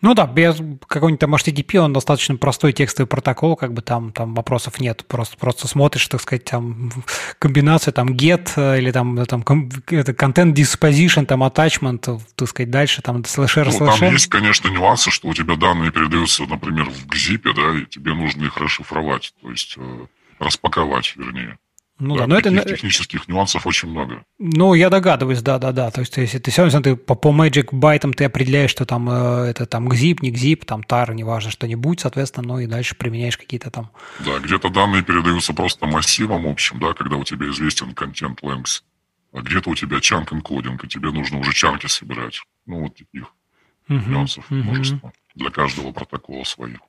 Ну 0.02 0.14
да, 0.14 0.26
без 0.28 0.56
какого-нибудь 0.88 1.20
там 1.20 1.36
HTTP 1.36 1.78
он 1.78 1.92
достаточно 1.92 2.38
простой 2.38 2.72
текстовый 2.72 3.08
протокол, 3.08 3.58
как 3.58 3.74
бы 3.74 3.82
там, 3.82 4.14
там 4.14 4.34
вопросов 4.34 4.80
нет. 4.80 5.06
Просто, 5.06 5.38
просто 5.38 5.68
смотришь, 5.68 6.08
так 6.08 6.22
сказать, 6.22 6.46
там 6.46 6.92
комбинацию 7.40 7.94
там 7.94 8.10
get 8.14 8.52
э, 8.56 8.78
или 8.80 8.92
там, 8.92 9.26
там 9.26 9.42
это 9.42 10.14
content 10.14 10.54
disposition, 10.54 11.26
там 11.26 11.44
attachment, 11.44 12.22
так 12.36 12.48
сказать, 12.48 12.72
дальше 12.72 13.02
там 13.02 13.26
слэшер, 13.26 13.66
ну, 13.66 13.72
слэшер. 13.74 14.00
Там 14.00 14.14
есть, 14.14 14.28
конечно, 14.28 14.70
нюансы, 14.70 15.12
что 15.12 15.28
у 15.28 15.34
тебя 15.34 15.58
данные 15.58 15.92
передаются, 15.92 16.46
например, 16.46 16.90
в 16.90 17.08
GZIP, 17.08 17.54
да, 17.54 17.80
и 17.82 17.86
тебе 17.86 18.14
нужно 18.14 18.46
их 18.46 18.56
расшифровать. 18.56 19.34
То 19.42 19.52
есть 19.52 19.76
э, 19.78 20.06
распаковать, 20.39 21.15
вернее. 21.15 21.58
Ну 21.99 22.15
да, 22.15 22.21
да 22.21 22.28
но 22.28 22.38
это... 22.38 22.69
технических 22.69 23.28
нюансов 23.28 23.67
очень 23.67 23.89
много. 23.89 24.23
Ну, 24.38 24.73
я 24.73 24.89
догадываюсь, 24.89 25.41
да-да-да. 25.41 25.91
То 25.91 25.99
есть, 25.99 26.15
если 26.15 26.39
ты 26.39 26.49
все 26.49 26.63
равно 26.63 26.82
ты 26.82 26.95
по, 26.95 27.13
по 27.13 27.28
Magic 27.28 27.69
байтам 27.73 28.13
ты 28.13 28.23
определяешь, 28.23 28.71
что 28.71 28.86
там 28.86 29.10
э, 29.10 29.47
это 29.49 29.65
там 29.65 29.89
GZIP, 29.89 30.19
не 30.21 30.32
GZIP, 30.32 30.63
там 30.63 30.82
TAR, 30.82 31.13
неважно 31.13 31.52
что-нибудь, 31.52 31.99
соответственно, 31.99 32.47
ну 32.47 32.60
и 32.60 32.67
дальше 32.67 32.95
применяешь 32.95 33.38
какие-то 33.38 33.69
там... 33.69 33.91
Да, 34.25 34.39
где-то 34.39 34.69
данные 34.69 35.04
передаются 35.04 35.54
просто 35.54 35.88
массивом 35.88 36.47
общим, 36.47 36.80
да, 36.80 36.93
когда 36.93 37.17
у 37.17 37.25
тебя 37.25 37.49
известен 37.49 37.93
контент 37.93 38.41
length, 38.43 38.82
а 39.34 39.41
где-то 39.41 39.69
у 39.69 39.75
тебя 39.75 39.99
чанк 39.99 40.32
энкодинг, 40.32 40.86
и 40.86 40.88
тебе 40.88 41.12
нужно 41.12 41.39
уже 41.39 41.54
чанки 41.54 41.88
собирать. 41.88 42.41
Ну, 42.65 42.84
вот 42.84 42.95
таких 42.95 43.34
uh-huh, 43.89 44.10
нюансов 44.10 44.49
uh-huh. 44.49 44.63
множество. 44.63 45.12
Для 45.36 45.49
каждого 45.49 45.91
протокола 45.91 46.45
своих. 46.45 46.80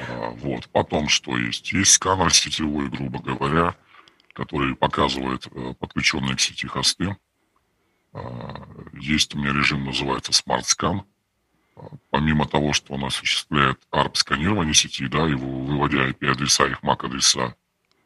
А, 0.00 0.30
вот. 0.30 0.68
Потом 0.68 1.08
что 1.08 1.36
есть? 1.36 1.72
Есть 1.72 1.92
сканер 1.92 2.32
сетевой, 2.32 2.88
грубо 2.88 3.20
говоря, 3.20 3.76
который 4.32 4.74
показывает 4.74 5.46
э, 5.46 5.74
подключенные 5.78 6.36
к 6.36 6.40
сети 6.40 6.66
хосты. 6.66 7.16
А, 8.12 8.66
есть 8.94 9.34
у 9.34 9.38
меня 9.38 9.52
режим, 9.52 9.84
называется 9.84 10.32
Smart 10.32 10.62
Scan. 10.62 11.02
А, 11.76 11.88
помимо 12.10 12.46
того, 12.46 12.72
что 12.72 12.94
он 12.94 13.04
осуществляет 13.04 13.80
ARP-сканирование 13.90 14.74
сети, 14.74 15.06
да, 15.06 15.26
его 15.26 15.64
выводя 15.64 16.08
IP-адреса, 16.08 16.66
их 16.66 16.82
MAC-адреса 16.82 17.54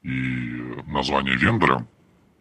и 0.03 0.83
название 0.87 1.37
вендора, 1.37 1.87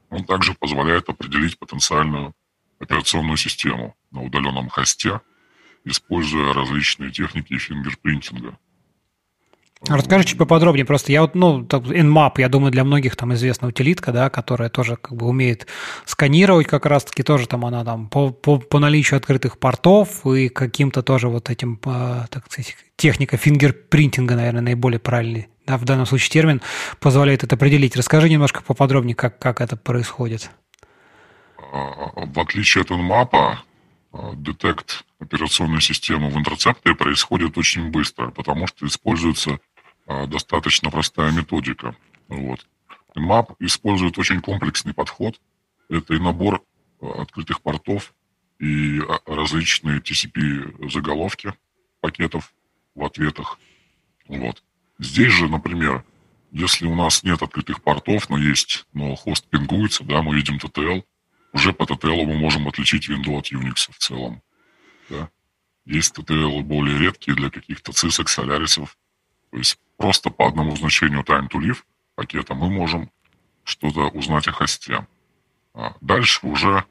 он 0.09 0.23
также 0.23 0.53
позволяет 0.53 1.09
определить 1.09 1.57
потенциальную 1.57 2.33
операционную 2.79 3.37
систему 3.37 3.95
на 4.11 4.23
удаленном 4.23 4.69
хосте, 4.69 5.21
используя 5.83 6.53
различные 6.53 7.11
техники 7.11 7.57
фингерпринтинга. 7.57 8.57
Расскажи 9.87 10.25
чуть 10.25 10.37
поподробнее, 10.39 10.83
просто 10.83 11.11
я 11.11 11.21
вот, 11.21 11.35
ну, 11.35 11.61
Nmap, 11.61 12.33
я 12.37 12.49
думаю, 12.49 12.71
для 12.71 12.83
многих 12.83 13.15
там 13.15 13.33
известна 13.35 13.67
утилитка, 13.67 14.11
да, 14.11 14.31
которая 14.31 14.69
тоже 14.69 14.95
как 14.95 15.15
бы 15.15 15.27
умеет 15.27 15.67
сканировать 16.05 16.65
как 16.65 16.87
раз-таки, 16.87 17.21
тоже 17.21 17.47
там 17.47 17.65
она 17.65 17.85
там 17.85 18.09
по, 18.09 18.31
по, 18.31 18.57
по 18.57 18.79
наличию 18.79 19.17
открытых 19.17 19.59
портов 19.59 20.25
и 20.25 20.49
каким-то 20.49 21.03
тоже 21.03 21.29
вот 21.29 21.51
этим, 21.51 21.77
так 21.77 22.45
сказать, 22.49 22.75
техника 22.95 23.37
фингерпринтинга, 23.37 24.35
наверное, 24.35 24.61
наиболее 24.61 24.99
правильный, 24.99 25.49
да, 25.67 25.77
в 25.77 25.85
данном 25.85 26.07
случае 26.07 26.31
термин, 26.31 26.61
позволяет 26.99 27.43
это 27.43 27.55
определить. 27.55 27.95
Расскажи 27.95 28.27
немножко 28.27 28.63
поподробнее, 28.63 29.15
как, 29.15 29.37
как 29.37 29.61
это 29.61 29.77
происходит. 29.77 30.49
А, 31.71 32.09
в 32.15 32.39
отличие 32.39 32.81
от 32.81 32.89
Nmap, 32.89 33.57
детект 34.35 35.05
операционной 35.19 35.81
системы 35.81 36.29
в 36.29 36.37
интерцепторе 36.37 36.95
происходит 36.95 37.57
очень 37.57 37.91
быстро, 37.91 38.31
потому 38.31 38.67
что 38.67 38.87
используется 38.87 39.51
а, 39.51 39.74
достаточно 40.05 40.91
простая 40.91 41.31
методика. 41.31 41.95
Вот. 42.27 42.65
Nmap 43.15 43.55
использует 43.59 44.17
очень 44.17 44.41
комплексный 44.41 44.93
подход. 44.93 45.39
Это 45.89 46.13
и 46.13 46.19
набор 46.19 46.63
а, 47.01 47.21
открытых 47.21 47.61
портов, 47.61 48.13
и 48.59 48.99
а, 48.99 49.19
различные 49.25 49.99
TCP-заголовки 49.99 51.53
пакетов 52.01 52.53
в 52.93 53.03
ответах. 53.03 53.59
Вот. 54.27 54.63
Здесь 54.99 55.31
же, 55.31 55.47
например, 55.47 56.03
если 56.51 56.87
у 56.87 56.95
нас 56.95 57.23
нет 57.23 57.41
открытых 57.41 57.81
портов, 57.81 58.29
но 58.29 58.37
есть, 58.37 58.85
но 58.93 59.15
хост 59.15 59.45
пингуется, 59.49 60.03
да, 60.03 60.21
мы 60.21 60.35
видим 60.35 60.57
TTL, 60.57 61.03
уже 61.53 61.73
по 61.73 61.83
TTL 61.83 62.25
мы 62.25 62.37
можем 62.37 62.67
отличить 62.67 63.09
Windows 63.09 63.39
от 63.39 63.51
Unix 63.51 63.91
в 63.91 63.97
целом. 63.97 64.41
Да. 65.09 65.29
Есть 65.85 66.17
TTL 66.17 66.61
более 66.61 66.97
редкие 66.97 67.35
для 67.35 67.49
каких-то 67.49 67.91
цисок, 67.91 68.29
солярисов. 68.29 68.97
То 69.55 69.59
есть 69.59 69.79
просто 69.95 70.31
по 70.31 70.47
одному 70.47 70.75
значению 70.75 71.21
time 71.21 71.47
to 71.47 71.61
live 71.61 71.81
пакета 72.15 72.53
мы 72.55 72.69
можем 72.69 73.09
что-то 73.63 74.09
узнать 74.09 74.49
о 74.49 74.51
хосте. 74.51 75.07
А 75.73 75.95
дальше 76.01 76.45
уже, 76.45 76.83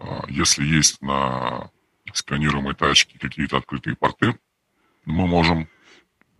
а, 0.00 0.24
если 0.28 0.64
есть 0.64 1.00
на 1.00 1.70
сканируемой 2.12 2.74
тачке 2.74 3.20
какие-то 3.20 3.58
открытые 3.58 3.94
порты, 3.94 4.36
мы 5.04 5.28
можем 5.28 5.68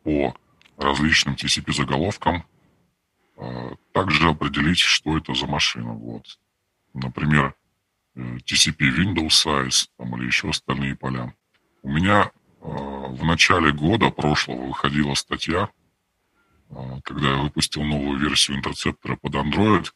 по 0.03 0.35
различным 0.77 1.37
TCP-заголовкам 1.37 2.45
а, 3.37 3.77
также 3.93 4.31
определить, 4.31 4.81
что 4.81 5.17
это 5.17 5.33
за 5.35 5.47
машина. 5.47 5.93
Вот. 5.93 6.41
Например, 6.93 7.55
TCP 8.17 8.81
Windows 8.81 9.29
Size 9.29 9.91
там, 9.97 10.17
или 10.17 10.27
еще 10.27 10.51
остальные 10.51 10.97
поля. 10.97 11.33
У 11.85 11.93
меня 11.93 12.33
э, 12.33 12.48
в 12.61 13.25
начале 13.25 13.73
года 13.73 14.11
прошлого 14.11 14.67
выходила 14.67 15.15
статья, 15.15 15.69
э, 16.71 16.75
когда 17.05 17.31
я 17.31 17.43
выпустил 17.43 17.83
новую 17.83 18.19
версию 18.19 18.59
интерцептора 18.59 19.17
под 19.17 19.35
Android. 19.35 19.87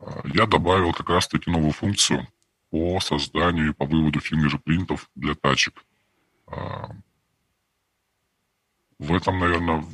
Э, 0.00 0.20
я 0.34 0.46
добавил 0.46 0.92
как 0.92 1.08
раз-таки 1.08 1.50
новую 1.50 1.72
функцию 1.72 2.26
по 2.70 2.98
созданию 3.00 3.70
и 3.70 3.72
по 3.72 3.86
выводу 3.86 4.20
фингерпринтов 4.20 5.08
для 5.14 5.34
тачек. 5.34 5.84
Э, 6.48 6.86
в 8.98 9.12
этом, 9.12 9.38
наверное, 9.38 9.84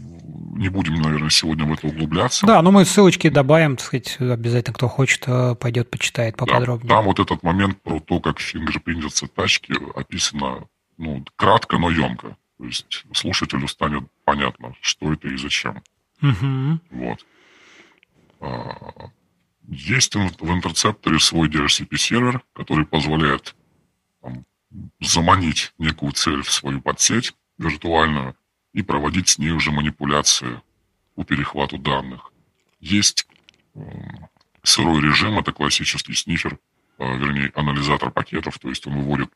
не 0.57 0.69
будем, 0.69 0.95
наверное, 0.95 1.31
сегодня 1.31 1.65
в 1.65 1.73
это 1.73 1.87
углубляться. 1.87 2.47
Да, 2.47 2.61
но 2.63 2.71
мы 2.71 2.85
ссылочки 2.85 3.29
добавим, 3.29 3.77
так 3.77 3.87
сказать, 3.87 4.17
обязательно 4.21 4.75
кто 4.75 4.89
хочет, 4.89 5.25
э, 5.27 5.55
пойдет 5.55 5.91
почитает 5.91 6.37
поподробнее. 6.37 6.89
Да, 6.89 6.97
там 6.97 7.05
вот 7.07 7.19
этот 7.19 7.43
момент 7.43 7.81
про 7.83 7.99
то, 8.01 8.21
как 8.21 8.39
фингерпринтятся 8.39 9.27
тачки, 9.27 9.75
описано 9.95 10.67
ну, 11.01 11.25
кратко, 11.37 11.79
но 11.79 11.91
емко. 11.91 12.37
То 12.59 12.65
есть 12.65 13.05
слушателю 13.15 13.67
станет 13.69 14.05
понятно, 14.25 14.75
что 14.83 15.13
это 15.13 15.29
и 15.29 15.37
зачем. 15.37 15.83
Угу. 16.21 16.81
Вот. 16.91 17.27
А, 18.41 19.11
есть 19.67 20.15
в 20.15 20.51
интерцепторе 20.51 21.19
свой 21.19 21.49
DHCP-сервер, 21.49 22.43
который 22.53 22.85
позволяет 22.85 23.57
там, 24.21 24.45
заманить 25.01 25.73
некую 25.79 26.13
цель 26.13 26.43
в 26.43 26.51
свою 26.51 26.83
подсеть 26.83 27.35
виртуальную, 27.57 28.37
и 28.73 28.83
проводить 28.83 29.31
с 29.31 29.39
ней 29.39 29.51
уже 29.51 29.73
манипуляции 29.73 30.61
по 31.15 31.25
перехвату 31.25 31.79
данных. 31.79 32.31
Есть 32.79 33.27
э, 33.75 33.81
сырой 34.63 35.01
режим, 35.01 35.39
это 35.39 35.53
классический 35.53 36.15
снифер, 36.15 36.59
э, 36.99 37.17
вернее, 37.17 37.51
анализатор 37.55 38.11
пакетов, 38.11 38.59
то 38.59 38.69
есть 38.69 38.87
он 38.87 38.99
выводит 38.99 39.33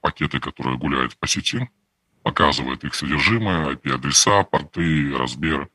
пакеты, 0.00 0.40
которые 0.40 0.78
гуляют 0.78 1.16
по 1.18 1.26
сети, 1.26 1.68
показывает 2.22 2.84
их 2.84 2.94
содержимое, 2.94 3.74
IP-адреса, 3.74 4.44
порты, 4.44 5.16
размер. 5.16 5.68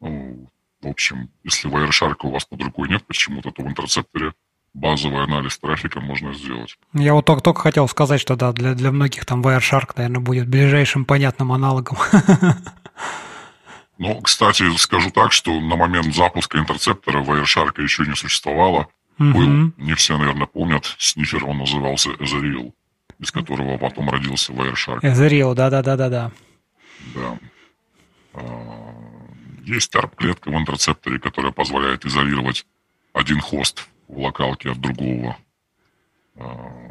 Ну, 0.00 0.48
в 0.82 0.86
общем, 0.86 1.30
если 1.44 1.70
Wireshark 1.70 2.16
у 2.22 2.30
вас 2.30 2.44
под 2.44 2.62
рукой 2.62 2.88
нет 2.88 3.06
почему-то, 3.06 3.50
то 3.50 3.62
в 3.62 3.66
интерцепторе 3.66 4.32
базовый 4.72 5.24
анализ 5.24 5.58
трафика 5.58 6.00
можно 6.00 6.32
сделать. 6.32 6.78
Я 6.94 7.14
вот 7.14 7.24
только, 7.24 7.42
только 7.42 7.60
хотел 7.60 7.88
сказать, 7.88 8.20
что 8.20 8.36
да, 8.36 8.52
для, 8.52 8.74
для 8.74 8.92
многих 8.92 9.26
там 9.26 9.42
Wireshark, 9.42 9.92
наверное, 9.96 10.20
будет 10.20 10.48
ближайшим 10.48 11.04
понятным 11.04 11.52
аналогом. 11.52 11.98
Ну, 13.98 14.18
кстати, 14.22 14.64
скажу 14.78 15.10
так, 15.10 15.30
что 15.30 15.60
на 15.60 15.76
момент 15.76 16.14
запуска 16.14 16.58
интерцептора 16.58 17.22
Wireshark 17.22 17.82
еще 17.82 18.06
не 18.06 18.16
существовало. 18.16 18.88
Угу. 19.18 19.28
Был, 19.28 19.72
не 19.76 19.92
все, 19.92 20.16
наверное, 20.16 20.46
помнят, 20.46 20.96
снифер 20.98 21.44
он 21.44 21.58
назывался 21.58 22.08
Ezreal, 22.12 22.72
из 23.18 23.30
которого 23.30 23.78
потом 23.78 24.10
родился 24.10 24.52
Wireshark. 24.52 25.00
Ezreal, 25.00 25.54
да-да-да-да-да. 25.54 26.30
Да. 27.14 27.38
А, 28.34 28.42
есть 29.64 29.94
ARP-клетка 29.94 30.50
в 30.50 30.54
интерцепторе, 30.54 31.18
которая 31.18 31.52
позволяет 31.52 32.04
изолировать 32.04 32.66
один 33.12 33.40
хост 33.40 33.88
в 34.08 34.18
локалке 34.18 34.70
от 34.70 34.80
другого. 34.80 35.36
А, 36.36 36.90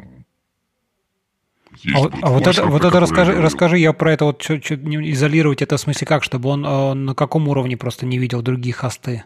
есть 1.82 1.96
а, 1.96 2.00
вот, 2.00 2.14
а 2.22 2.30
вот 2.30 2.46
это, 2.46 2.66
вот 2.66 2.84
это 2.84 3.00
расскажи, 3.00 3.32
я 3.32 3.40
расскажи, 3.40 3.78
я 3.78 3.92
про 3.92 4.12
это 4.12 4.24
вот 4.24 4.40
чуть, 4.40 4.64
чуть 4.64 4.80
изолировать 4.80 5.62
это 5.62 5.76
в 5.76 5.80
смысле 5.80 6.06
как, 6.06 6.24
чтобы 6.24 6.48
он 6.48 6.66
э, 6.66 6.94
на 6.94 7.14
каком 7.14 7.48
уровне 7.48 7.76
просто 7.76 8.06
не 8.06 8.18
видел 8.18 8.42
другие 8.42 8.74
хосты? 8.74 9.24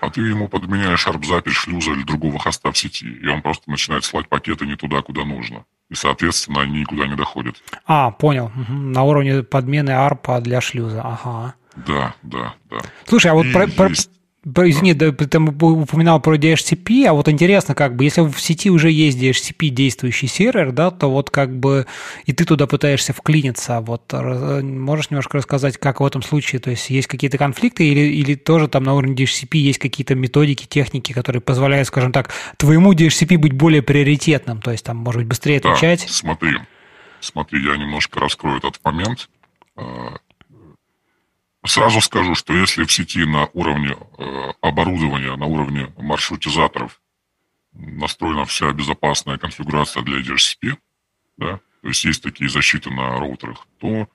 А 0.00 0.10
ты 0.10 0.22
ему 0.22 0.48
подменяешь 0.48 1.06
арп-запись 1.06 1.52
шлюза 1.52 1.92
или 1.92 2.02
другого 2.02 2.38
хоста 2.38 2.72
в 2.72 2.78
сети, 2.78 3.06
и 3.06 3.26
он 3.26 3.42
просто 3.42 3.70
начинает 3.70 4.04
слать 4.04 4.28
пакеты 4.28 4.66
не 4.66 4.76
туда, 4.76 5.02
куда 5.02 5.24
нужно. 5.24 5.64
И, 5.90 5.94
соответственно, 5.94 6.62
они 6.62 6.80
никуда 6.80 7.06
не 7.06 7.16
доходят. 7.16 7.56
А, 7.84 8.10
понял. 8.10 8.50
На 8.68 9.02
уровне 9.02 9.42
подмены 9.42 9.90
арпа 9.90 10.40
для 10.40 10.60
шлюза. 10.60 11.02
Ага. 11.02 11.54
Да, 11.76 12.14
да, 12.22 12.54
да. 12.70 12.78
Слушай, 13.06 13.32
а 13.32 13.34
вот 13.34 13.46
про, 13.52 13.88
есть... 13.88 14.10
Извини, 14.42 14.94
да, 14.94 15.12
ты 15.12 15.38
упоминал 15.38 16.18
про 16.18 16.36
DHCP, 16.36 17.04
а 17.04 17.12
вот 17.12 17.28
интересно, 17.28 17.74
как 17.74 17.94
бы, 17.94 18.04
если 18.04 18.22
в 18.22 18.40
сети 18.40 18.70
уже 18.70 18.90
есть 18.90 19.18
DHCP 19.18 19.68
действующий 19.68 20.28
сервер, 20.28 20.72
да, 20.72 20.90
то 20.90 21.10
вот 21.10 21.28
как 21.28 21.54
бы 21.54 21.86
и 22.24 22.32
ты 22.32 22.46
туда 22.46 22.66
пытаешься 22.66 23.12
вклиниться, 23.12 23.82
вот 23.82 24.10
можешь 24.14 25.10
немножко 25.10 25.36
рассказать, 25.36 25.76
как 25.76 26.00
в 26.00 26.06
этом 26.06 26.22
случае, 26.22 26.58
то 26.58 26.70
есть 26.70 26.88
есть 26.88 27.06
какие-то 27.06 27.36
конфликты 27.36 27.86
или, 27.86 28.00
или 28.00 28.34
тоже 28.34 28.68
там 28.68 28.84
на 28.84 28.94
уровне 28.94 29.14
DHCP 29.14 29.58
есть 29.58 29.78
какие-то 29.78 30.14
методики, 30.14 30.64
техники, 30.64 31.12
которые 31.12 31.42
позволяют, 31.42 31.88
скажем 31.88 32.10
так, 32.10 32.30
твоему 32.56 32.94
DHCP 32.94 33.36
быть 33.36 33.52
более 33.52 33.82
приоритетным, 33.82 34.62
то 34.62 34.70
есть 34.70 34.86
там, 34.86 34.96
может 34.96 35.18
быть, 35.20 35.28
быстрее 35.28 35.58
отвечать? 35.58 36.06
Да, 36.06 36.12
смотри, 36.14 36.56
смотри, 37.20 37.62
я 37.62 37.76
немножко 37.76 38.20
раскрою 38.20 38.56
этот 38.56 38.80
момент. 38.82 39.28
А, 39.76 40.14
Сразу 41.66 42.00
скажу, 42.00 42.34
что 42.34 42.54
если 42.54 42.84
в 42.84 42.92
сети 42.92 43.24
на 43.24 43.46
уровне 43.52 43.96
э, 44.18 44.52
оборудования, 44.62 45.36
на 45.36 45.46
уровне 45.46 45.92
маршрутизаторов 45.98 47.00
настроена 47.74 48.46
вся 48.46 48.72
безопасная 48.72 49.36
конфигурация 49.36 50.02
для 50.02 50.20
DHCP, 50.20 50.76
да, 51.36 51.60
то 51.82 51.88
есть 51.88 52.04
есть 52.04 52.22
такие 52.22 52.48
защиты 52.48 52.90
на 52.90 53.18
роутерах, 53.18 53.66
то 53.78 54.08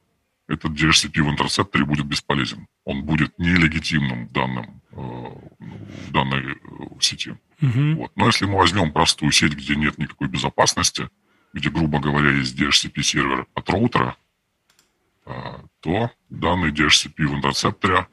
этот 0.48 0.72
DHCP 0.72 1.22
в 1.22 1.30
интерцепторе 1.30 1.86
будет 1.86 2.06
бесполезен. 2.06 2.68
Он 2.84 3.04
будет 3.04 3.38
нелегитимным 3.38 4.28
в, 4.28 4.32
данном, 4.32 4.82
э, 4.92 4.96
в 4.98 6.12
данной 6.12 6.54
э, 6.54 6.56
сети. 7.00 7.36
Uh-huh. 7.62 7.96
Вот. 7.96 8.12
Но 8.16 8.28
если 8.28 8.46
мы 8.46 8.58
возьмем 8.58 8.92
простую 8.92 9.32
сеть, 9.32 9.54
где 9.54 9.76
нет 9.76 9.98
никакой 9.98 10.28
безопасности, 10.28 11.10
где, 11.54 11.70
грубо 11.70 12.00
говоря, 12.00 12.32
есть 12.32 12.60
DHCP-сервер 12.60 13.48
от 13.54 13.70
роутера, 13.70 14.18
то 15.82 16.12
данный 16.30 16.72
DHCP 16.72 17.26
в 17.26 17.36
интерцепторе 17.36 18.08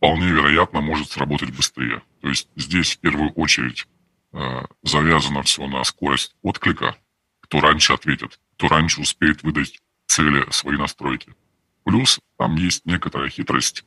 вполне 0.00 0.28
вероятно 0.28 0.80
может 0.80 1.10
сработать 1.10 1.54
быстрее. 1.54 2.02
То 2.22 2.28
есть 2.28 2.48
здесь 2.56 2.96
в 2.96 3.00
первую 3.00 3.30
очередь 3.32 3.86
а, 4.32 4.64
завязано 4.82 5.42
все 5.42 5.66
на 5.66 5.84
скорость 5.84 6.34
отклика, 6.42 6.96
кто 7.40 7.60
раньше 7.60 7.92
ответит, 7.92 8.40
кто 8.56 8.68
раньше 8.68 9.02
успеет 9.02 9.42
выдать 9.42 9.78
цели 10.06 10.50
свои 10.50 10.78
настройки. 10.78 11.34
Плюс 11.84 12.18
там 12.38 12.56
есть 12.56 12.86
некоторая 12.86 13.28
хитрость, 13.28 13.84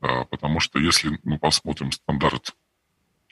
а, 0.00 0.24
потому 0.24 0.60
что 0.60 0.78
если 0.78 1.18
мы 1.24 1.38
посмотрим 1.38 1.92
стандарт 1.92 2.56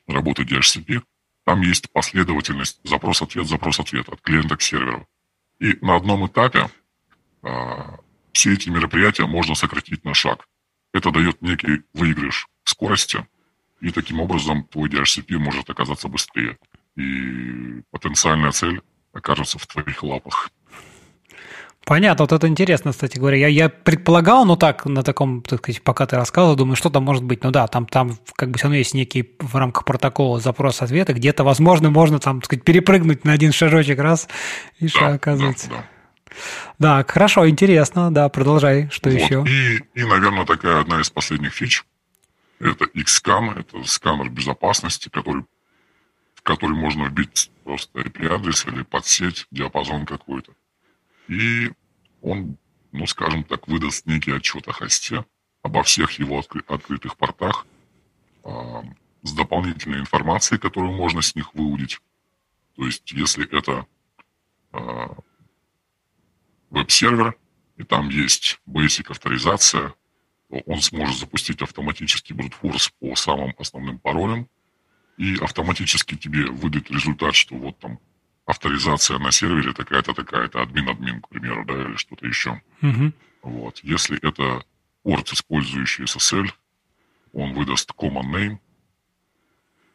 работы 0.06 0.42
DHCP, 0.42 1.02
там 1.44 1.62
есть 1.62 1.90
последовательность 1.90 2.80
запрос-ответ, 2.85 3.48
запрос-ответ 3.48 4.09
от 4.11 4.20
клиента 4.20 4.56
к 4.56 4.62
серверу. 4.62 5.09
И 5.59 5.78
на 5.80 5.96
одном 5.96 6.26
этапе 6.26 6.68
все 8.32 8.52
эти 8.54 8.68
мероприятия 8.68 9.26
можно 9.26 9.54
сократить 9.54 10.04
на 10.04 10.14
шаг. 10.14 10.46
это 10.92 11.10
дает 11.10 11.40
некий 11.40 11.82
выигрыш 11.94 12.48
в 12.64 12.70
скорости, 12.70 13.26
и 13.80 13.90
таким 13.90 14.20
образом 14.20 14.64
твой 14.64 14.88
DHCP 14.88 15.38
может 15.38 15.70
оказаться 15.70 16.08
быстрее. 16.08 16.58
И 16.96 17.82
потенциальная 17.90 18.50
цель 18.50 18.82
окажется 19.12 19.58
в 19.58 19.66
твоих 19.66 20.02
лапах. 20.02 20.50
Понятно, 21.86 22.24
вот 22.24 22.32
это 22.32 22.46
интересно, 22.46 22.92
кстати 22.92 23.18
говоря. 23.18 23.38
Я, 23.38 23.48
я 23.48 23.68
предполагал, 23.68 24.44
ну 24.44 24.56
так, 24.56 24.84
на 24.84 25.02
таком, 25.02 25.42
так 25.42 25.60
сказать, 25.60 25.82
пока 25.82 26.06
ты 26.06 26.16
рассказывал, 26.16 26.54
думаю, 26.54 26.76
что 26.76 26.90
там 26.90 27.04
может 27.04 27.24
быть. 27.24 27.42
Ну 27.42 27.50
да, 27.50 27.66
там, 27.66 27.86
там 27.86 28.18
как 28.36 28.50
бы 28.50 28.58
все 28.58 28.64
равно 28.64 28.76
есть 28.76 28.94
некий 28.94 29.34
в 29.40 29.56
рамках 29.56 29.84
протокола 29.84 30.40
запрос-ответа, 30.40 31.14
где-то, 31.14 31.42
возможно, 31.42 31.90
можно 31.90 32.18
там, 32.18 32.40
так 32.40 32.46
сказать, 32.46 32.64
перепрыгнуть 32.64 33.24
на 33.24 33.32
один 33.32 33.50
шажочек 33.50 33.98
раз, 33.98 34.28
и 34.78 34.84
да, 34.84 34.88
что 34.90 35.06
оказывается. 35.08 35.68
Да, 35.68 35.76
да. 35.76 35.84
Да, 36.78 37.04
хорошо, 37.06 37.48
интересно, 37.48 38.12
да, 38.12 38.28
продолжай, 38.28 38.88
что 38.90 39.10
вот. 39.10 39.18
еще? 39.18 39.44
И, 39.46 40.00
и, 40.00 40.04
наверное, 40.04 40.46
такая 40.46 40.80
одна 40.80 41.00
из 41.00 41.10
последних 41.10 41.52
фич, 41.52 41.84
это 42.58 42.84
Xscan, 42.84 43.58
это 43.58 43.82
сканер 43.84 44.28
безопасности, 44.28 45.08
который, 45.08 45.44
в 46.34 46.42
который 46.42 46.76
можно 46.76 47.04
вбить 47.04 47.50
просто 47.64 48.00
IP-адрес 48.00 48.66
или 48.66 48.82
подсеть, 48.82 49.46
диапазон 49.50 50.06
какой-то. 50.06 50.52
И 51.28 51.70
он, 52.22 52.56
ну, 52.92 53.06
скажем 53.06 53.44
так, 53.44 53.66
выдаст 53.68 54.06
некий 54.06 54.32
отчет 54.32 54.68
о 54.68 54.72
хосте, 54.72 55.24
обо 55.62 55.82
всех 55.82 56.12
его 56.18 56.40
откры- 56.40 56.64
открытых 56.66 57.16
портах, 57.16 57.66
э, 58.44 58.82
с 59.22 59.32
дополнительной 59.32 60.00
информацией, 60.00 60.58
которую 60.58 60.92
можно 60.92 61.22
с 61.22 61.34
них 61.34 61.54
выудить. 61.54 62.00
То 62.76 62.84
есть, 62.84 63.12
если 63.12 63.46
это 63.56 63.86
э, 64.72 65.06
веб-сервер, 66.70 67.37
и 67.76 67.85
там 67.85 68.09
есть 68.09 68.61
basic 68.66 69.11
авторизация, 69.11 69.94
то 70.48 70.56
он 70.66 70.80
сможет 70.80 71.18
запустить 71.18 71.62
автоматический 71.62 72.35
брутфорс 72.35 72.90
по 73.00 73.14
самым 73.14 73.54
основным 73.59 73.98
паролям, 73.98 74.48
и 75.16 75.37
автоматически 75.37 76.16
тебе 76.16 76.46
выдать 76.46 76.90
результат, 76.90 77.35
что 77.35 77.54
вот 77.56 77.78
там 77.78 77.98
авторизация 78.46 79.18
на 79.18 79.30
сервере 79.30 79.72
такая-то, 79.72 80.14
такая-то, 80.14 80.62
админ-админ, 80.62 81.20
к 81.20 81.28
примеру, 81.28 81.64
да, 81.64 81.74
или 81.74 81.96
что-то 81.96 82.26
еще. 82.26 82.61
Угу. 82.83 83.12
Вот. 83.42 83.80
Если 83.83 84.18
это 84.26 84.64
порт, 85.02 85.33
использующий 85.33 86.04
SSL, 86.04 86.50
он 87.33 87.54
выдаст 87.54 87.92
common 87.96 88.33
name. 88.33 88.59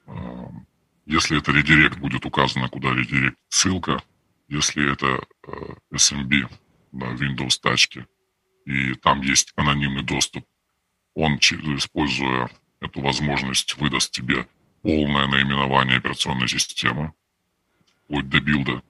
А, 0.07 0.51
если 1.05 1.37
это 1.37 1.51
редирект, 1.51 1.97
будет 1.97 2.25
указано, 2.25 2.69
куда 2.69 2.91
редирект 2.93 3.37
ссылка. 3.49 4.01
Если 4.47 4.91
это 4.91 5.25
а, 5.47 5.75
SMB 5.93 6.49
на 6.95 7.13
Windows 7.13 7.59
тачке, 7.61 8.07
и 8.65 8.93
там 8.95 9.21
есть 9.21 9.53
анонимный 9.55 10.03
доступ, 10.03 10.45
он, 11.13 11.37
используя 11.37 12.49
эту 12.81 13.01
возможность, 13.01 13.77
выдаст 13.77 14.11
тебе 14.11 14.47
полное 14.81 15.27
наименование 15.27 15.97
операционной 15.97 16.47
системы, 16.47 17.13
вплоть 18.03 18.29
до 18.29 18.39
билда 18.39 18.83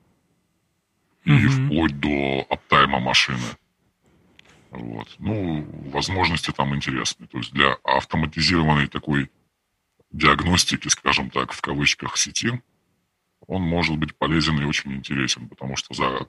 и 1.23 1.47
вплоть 1.47 1.99
до 1.99 2.45
аптайма 2.49 2.99
машины. 2.99 3.45
Вот. 4.71 5.15
Ну, 5.19 5.63
возможности 5.91 6.51
там 6.51 6.75
интересные. 6.75 7.27
То 7.27 7.37
есть 7.37 7.53
для 7.53 7.73
автоматизированной 7.83 8.87
такой 8.87 9.31
диагностики, 10.11 10.87
скажем 10.89 11.29
так, 11.29 11.53
в 11.53 11.61
кавычках 11.61 12.17
сети, 12.17 12.61
он 13.47 13.61
может 13.61 13.97
быть 13.97 14.15
полезен 14.15 14.59
и 14.59 14.65
очень 14.65 14.93
интересен, 14.93 15.47
потому 15.47 15.75
что 15.75 15.93
за 15.93 16.27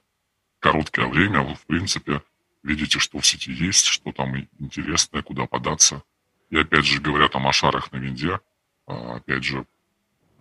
короткое 0.67 1.07
время 1.07 1.43
вы, 1.43 1.55
в 1.55 1.65
принципе, 1.67 2.23
видите, 2.65 2.99
что 2.99 3.21
в 3.21 3.27
сети 3.27 3.53
есть, 3.53 3.87
что 3.87 4.11
там 4.11 4.37
интересное, 4.59 5.23
куда 5.23 5.47
податься. 5.47 6.03
И 6.51 6.57
опять 6.57 6.85
же, 6.85 7.01
говорят 7.01 7.37
о 7.37 7.39
машарах 7.39 7.93
на 7.93 7.99
винде, 7.99 8.41
а, 8.87 9.17
опять 9.17 9.45
же, 9.45 9.65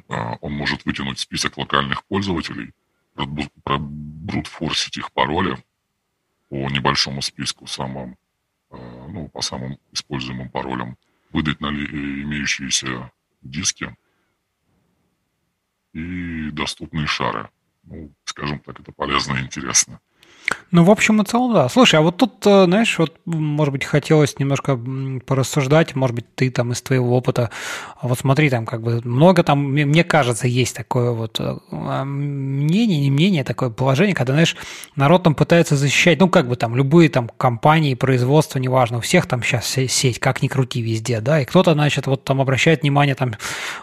а, 0.10 0.38
он 0.42 0.54
может 0.54 0.84
вытянуть 0.86 1.20
список 1.20 1.58
локальных 1.58 2.04
пользователей, 2.06 2.74
брутфорсить 3.16 4.98
их 4.98 5.12
пароли 5.12 5.64
по 6.50 6.56
небольшому 6.72 7.22
списку 7.22 7.68
самым, 7.68 8.18
а, 8.72 8.78
ну, 9.08 9.30
по 9.30 9.42
самым 9.42 9.78
используемым 9.92 10.50
паролям, 10.50 10.98
выдать 11.32 11.62
на 11.62 11.68
имеющиеся 11.68 13.12
диски 13.44 13.96
и 15.94 16.50
доступные 16.50 17.06
шары. 17.06 17.48
Ну, 17.84 18.12
скажем 18.24 18.60
так, 18.60 18.80
это 18.80 18.92
полезно 18.92 19.36
и 19.36 19.42
интересно. 19.42 20.02
Ну, 20.72 20.84
в 20.84 20.92
общем 20.92 21.22
и 21.22 21.26
целом, 21.26 21.54
да. 21.54 21.70
Слушай, 21.70 22.00
а 22.00 22.02
вот 22.02 22.18
тут, 22.18 22.46
э, 22.46 22.66
знаешь, 22.66 23.00
вот, 23.00 23.18
может 23.26 23.72
быть, 23.72 23.86
хотелось 23.86 24.38
немножко 24.40 24.80
порассуждать, 25.26 25.96
может 25.96 26.16
быть, 26.16 26.26
ты 26.36 26.50
там 26.50 26.72
из 26.72 26.82
твоего 26.82 27.16
опыта, 27.16 27.50
вот 28.02 28.20
смотри, 28.20 28.50
там 28.50 28.66
как 28.66 28.82
бы 28.82 29.02
много 29.04 29.44
там, 29.44 29.64
мне 29.72 30.04
кажется, 30.04 30.48
есть 30.48 30.76
такое 30.76 31.12
вот 31.12 31.40
э, 31.40 31.56
а, 31.72 32.04
мнение, 32.04 33.00
не 33.00 33.10
мнение, 33.10 33.44
такое 33.44 33.70
положение, 33.70 34.14
когда, 34.14 34.34
знаешь, 34.34 34.58
народ 34.96 35.24
там 35.24 35.34
пытается 35.34 35.78
защищать, 35.78 36.20
ну, 36.20 36.30
как 36.30 36.48
бы 36.48 36.56
там 36.58 36.76
любые 36.76 37.10
там 37.10 37.30
компании, 37.38 37.94
производства, 37.96 38.60
неважно, 38.60 38.98
у 38.98 39.02
всех 39.02 39.28
там 39.28 39.42
сейчас 39.42 39.66
сеть, 39.68 40.20
как 40.20 40.42
ни 40.42 40.48
крути 40.48 40.82
везде, 40.82 41.22
да, 41.22 41.42
и 41.42 41.46
кто-то, 41.46 41.74
значит, 41.74 42.06
вот 42.08 42.24
там 42.26 42.42
обращает 42.42 42.82
внимание 42.82 43.16
там 43.16 43.36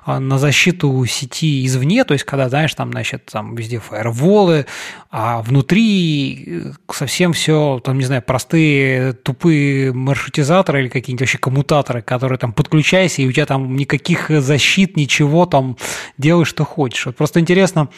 а, 0.05 0.21
на 0.21 0.39
защиту 0.39 1.05
сети 1.07 1.65
извне, 1.65 2.05
то 2.05 2.13
есть, 2.13 2.25
когда, 2.25 2.49
знаешь, 2.49 2.75
там, 2.75 2.93
значит, 2.93 3.27
там 3.33 3.55
везде 3.55 3.79
фаерволы, 3.79 4.67
а 5.11 5.43
внутри 5.43 6.52
совсем 6.91 7.33
все, 7.33 7.81
там, 7.85 7.99
не 7.99 8.05
знаю, 8.05 8.23
простые 8.23 9.13
тупые 9.13 9.93
маршрутизаторы 9.93 10.83
или 10.83 10.89
какие-нибудь 10.89 11.23
вообще 11.23 11.39
коммутаторы, 11.39 12.03
которые 12.03 12.39
там 12.39 12.53
подключайся, 12.53 13.23
и 13.23 13.27
у 13.27 13.33
тебя 13.33 13.47
там 13.47 13.77
никаких 13.77 14.29
защит, 14.29 14.97
ничего, 14.97 15.47
там 15.47 15.77
делай, 16.19 16.45
что 16.45 16.65
хочешь. 16.65 17.07
Вот 17.07 17.17
просто 17.17 17.41
интересно, 17.41 17.89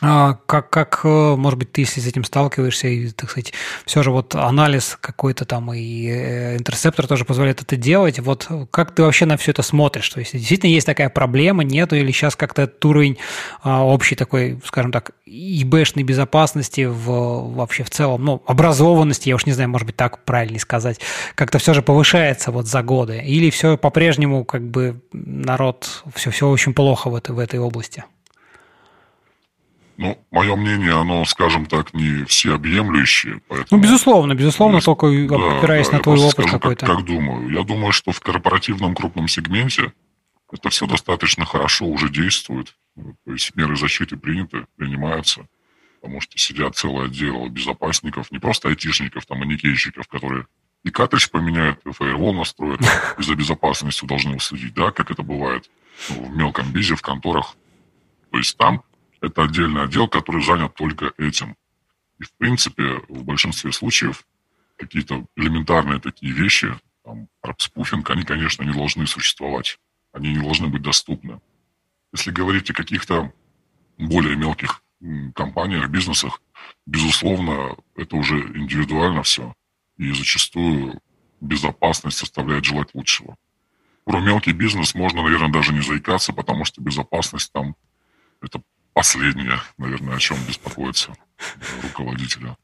как, 0.00 0.68
как, 0.70 1.00
э, 1.04 1.36
может 1.36 1.58
быть, 1.58 1.72
ты, 1.72 1.82
если 1.82 2.00
с 2.00 2.06
этим 2.06 2.24
сталкиваешься, 2.24 2.88
и, 2.88 3.08
так 3.08 3.30
сказать, 3.30 3.54
все 3.86 4.02
же 4.02 4.10
вот 4.10 4.34
анализ 4.34 4.98
какой-то 5.00 5.46
там 5.46 5.72
и 5.72 6.06
э, 6.08 6.56
интерсептор 6.56 7.06
тоже 7.06 7.24
позволяет 7.24 7.62
это 7.62 7.76
делать, 7.76 8.18
вот 8.18 8.48
как 8.70 8.94
ты 8.94 9.02
вообще 9.02 9.24
на 9.24 9.38
все 9.38 9.52
это 9.52 9.62
смотришь? 9.62 10.08
То 10.10 10.20
есть, 10.20 10.32
действительно 10.32 10.70
есть 10.70 10.86
такая 10.86 11.08
проблема, 11.08 11.64
нету, 11.64 11.96
или 11.96 12.12
сейчас 12.12 12.36
как-то 12.36 12.62
этот 12.62 12.84
уровень 12.84 13.16
а, 13.62 13.84
общий 13.84 14.16
такой, 14.16 14.60
скажем 14.66 14.92
так, 14.92 15.12
ИБшной 15.24 16.04
безопасности 16.04 16.84
в, 16.84 17.54
вообще 17.54 17.82
в 17.82 17.90
целом, 17.90 18.24
ну, 18.24 18.42
образованности, 18.46 19.30
я 19.30 19.34
уж 19.34 19.46
не 19.46 19.52
знаю, 19.52 19.70
может 19.70 19.86
быть, 19.86 19.96
так 19.96 20.24
правильно 20.24 20.58
сказать, 20.58 21.00
как-то 21.34 21.58
все 21.58 21.72
же 21.72 21.80
повышается 21.80 22.50
вот 22.50 22.66
за 22.66 22.82
годы, 22.82 23.22
или 23.24 23.48
все 23.48 23.78
по-прежнему 23.78 24.44
как 24.44 24.62
бы 24.62 25.00
народ, 25.12 26.04
все, 26.14 26.30
все 26.30 26.48
очень 26.48 26.74
плохо 26.74 27.08
в 27.08 27.14
этой, 27.14 27.34
в 27.34 27.38
этой 27.38 27.58
области? 27.58 28.04
Ну, 29.98 30.18
мое 30.30 30.56
мнение, 30.56 30.92
оно, 30.92 31.24
скажем 31.24 31.66
так, 31.66 31.94
не 31.94 32.24
всеобъемлющее. 32.24 33.40
Поэтому... 33.48 33.80
Ну, 33.80 33.82
безусловно, 33.82 34.34
безусловно, 34.34 34.80
только 34.80 35.06
да, 35.28 35.58
опираясь 35.58 35.88
да, 35.88 35.96
на 35.96 36.02
твой 36.02 36.18
опыт 36.18 36.32
скажу, 36.32 36.48
какой-то. 36.50 36.86
Как, 36.86 36.96
как 36.96 37.06
думаю. 37.06 37.48
Я 37.50 37.62
думаю, 37.62 37.92
что 37.92 38.12
в 38.12 38.20
корпоративном 38.20 38.94
крупном 38.94 39.28
сегменте 39.28 39.92
это 40.52 40.68
все 40.68 40.86
достаточно 40.86 41.44
хорошо 41.44 41.86
уже 41.86 42.10
действует. 42.10 42.74
То 43.24 43.32
есть 43.32 43.54
меры 43.56 43.76
защиты 43.76 44.16
приняты, 44.16 44.66
принимаются. 44.76 45.46
Потому 46.00 46.20
что 46.20 46.38
сидят 46.38 46.76
целое 46.76 47.06
отдел 47.06 47.48
безопасников, 47.48 48.30
не 48.30 48.38
просто 48.38 48.68
айтишников, 48.68 49.26
там, 49.26 49.42
и 49.42 49.46
никейщиков, 49.46 50.06
которые 50.08 50.46
и 50.84 50.90
картридж 50.90 51.28
поменяют, 51.30 51.80
и 51.84 51.90
фаервол 51.90 52.32
настроят, 52.32 52.80
и 53.18 53.22
за 53.22 53.34
безопасностью 53.34 54.06
должны 54.06 54.36
уследить, 54.36 54.74
да, 54.74 54.92
как 54.92 55.10
это 55.10 55.22
бывает 55.22 55.68
ну, 56.10 56.26
в 56.26 56.36
мелком 56.36 56.70
бизе, 56.70 56.94
в 56.94 57.02
конторах. 57.02 57.56
То 58.30 58.38
есть 58.38 58.56
там 58.56 58.82
это 59.20 59.44
отдельный 59.44 59.82
отдел, 59.82 60.08
который 60.08 60.42
занят 60.42 60.74
только 60.74 61.12
этим. 61.18 61.56
И, 62.18 62.24
в 62.24 62.32
принципе, 62.32 63.02
в 63.08 63.24
большинстве 63.24 63.72
случаев 63.72 64.26
какие-то 64.76 65.26
элементарные 65.36 66.00
такие 66.00 66.32
вещи, 66.32 66.74
там, 67.04 67.28
спуфинг, 67.58 68.10
они, 68.10 68.24
конечно, 68.24 68.62
не 68.62 68.72
должны 68.72 69.06
существовать. 69.06 69.78
Они 70.12 70.32
не 70.32 70.40
должны 70.40 70.68
быть 70.68 70.82
доступны. 70.82 71.40
Если 72.12 72.30
говорить 72.30 72.70
о 72.70 72.74
каких-то 72.74 73.32
более 73.98 74.36
мелких 74.36 74.82
компаниях, 75.34 75.88
бизнесах, 75.88 76.40
безусловно, 76.86 77.76
это 77.96 78.16
уже 78.16 78.38
индивидуально 78.38 79.22
все. 79.22 79.54
И 79.98 80.10
зачастую 80.12 81.00
безопасность 81.40 82.18
составляет 82.18 82.64
желать 82.64 82.94
лучшего. 82.94 83.36
Про 84.04 84.20
мелкий 84.20 84.52
бизнес 84.52 84.94
можно, 84.94 85.22
наверное, 85.22 85.52
даже 85.52 85.72
не 85.72 85.80
заикаться, 85.80 86.32
потому 86.32 86.64
что 86.64 86.80
безопасность 86.80 87.52
там 87.52 87.76
это 88.40 88.62
последнее, 88.96 89.60
наверное, 89.76 90.16
о 90.16 90.18
чем 90.18 90.38
беспокоиться 90.48 91.12
руководителя. 91.82 92.56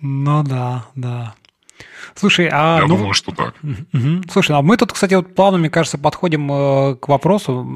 Ну 0.00 0.42
да, 0.42 0.86
да. 0.94 1.34
Слушай, 2.14 2.48
а... 2.52 2.78
Я 2.80 2.86
ну, 2.86 2.96
думаю, 2.96 3.14
что 3.14 3.32
так. 3.32 3.54
Угу. 3.62 4.22
Слушай, 4.30 4.56
а 4.56 4.62
мы 4.62 4.76
тут, 4.76 4.92
кстати, 4.92 5.14
вот 5.14 5.34
плавно, 5.34 5.58
мне 5.58 5.70
кажется, 5.70 5.98
подходим 5.98 6.50
э, 6.50 6.96
к 6.96 7.08
вопросу 7.08 7.66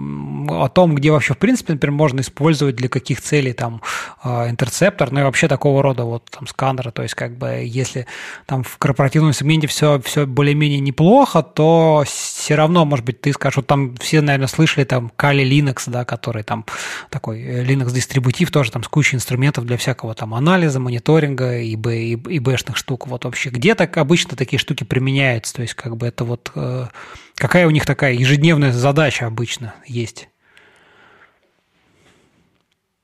о 0.49 0.69
том, 0.69 0.95
где 0.95 1.11
вообще, 1.11 1.35
в 1.35 1.39
принципе, 1.39 1.75
например, 1.75 1.97
можно 1.97 2.21
использовать 2.21 2.77
для 2.77 2.89
каких 2.89 3.21
целей 3.21 3.53
там 3.53 3.81
э, 4.23 4.51
интерцептор, 4.51 5.13
ну 5.13 5.21
и 5.21 5.23
вообще 5.23 5.49
такого 5.49 5.83
рода 5.83 6.05
вот 6.05 6.25
там 6.31 6.47
сканеры. 6.47 6.91
То 6.91 7.03
есть, 7.03 7.15
как 7.15 7.37
бы, 7.37 7.63
если 7.65 8.07
там 8.47 8.63
в 8.65 8.79
корпоративном 8.79 9.33
сегменте 9.33 9.67
все, 9.67 10.01
все 10.05 10.27
более-менее 10.27 10.81
неплохо, 10.81 11.43
то 11.43 12.05
все 12.07 12.55
равно, 12.55 12.85
может 12.85 13.05
быть, 13.05 13.21
ты 13.21 13.33
скажешь, 13.33 13.57
вот 13.57 13.67
там 13.67 13.97
все, 13.97 14.21
наверное, 14.21 14.49
слышали 14.49 14.85
там 14.85 15.11
Kali 15.17 15.45
Linux, 15.45 15.85
да, 15.87 16.05
который 16.05 16.43
там 16.43 16.65
такой 17.11 17.41
э, 17.41 17.65
Linux-дистрибутив, 17.65 18.51
тоже 18.51 18.73
там 18.73 18.83
с 18.83 18.89
кучей 18.89 19.17
инструментов 19.17 19.65
для 19.65 19.77
всякого 19.77 20.15
там 20.15 20.35
анализа, 20.35 20.81
мониторинга 20.81 21.59
и, 21.59 21.77
б, 21.77 21.97
и, 21.97 22.13
и 22.13 22.39
бэшных 22.39 22.77
штук. 22.77 23.07
Вот 23.07 23.25
вообще 23.25 23.51
где 23.51 23.75
обычно 23.97 24.37
такие 24.37 24.59
штуки 24.59 24.85
применяются? 24.85 25.55
То 25.55 25.63
есть 25.63 25.75
как 25.75 25.97
бы 25.97 26.07
это 26.07 26.25
вот... 26.25 26.53
Э, 26.55 26.89
какая 27.35 27.67
у 27.67 27.71
них 27.71 27.87
такая 27.87 28.15
ежедневная 28.15 28.73
задача 28.73 29.27
обычно 29.27 29.75
есть? 29.87 30.29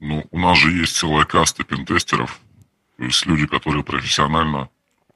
Ну, 0.00 0.26
у 0.30 0.38
нас 0.38 0.58
же 0.58 0.72
есть 0.72 0.96
целая 0.96 1.26
каста 1.26 1.62
пентестеров, 1.62 2.40
то 2.96 3.04
есть 3.04 3.24
люди, 3.26 3.46
которые 3.46 3.84
профессионально 3.84 4.70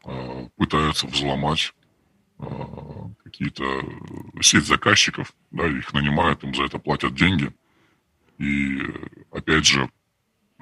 э, 0.05 0.49
пытаются 0.57 1.07
взломать 1.07 1.73
э, 2.39 2.45
какие-то 3.25 3.65
сеть 4.43 4.67
заказчиков, 4.67 5.35
да, 5.51 5.67
их 5.67 5.93
нанимают, 5.95 6.45
им 6.45 6.55
за 6.55 6.65
это 6.65 6.79
платят 6.79 7.15
деньги. 7.15 7.51
И 8.39 8.79
опять 9.31 9.67
же, 9.67 9.89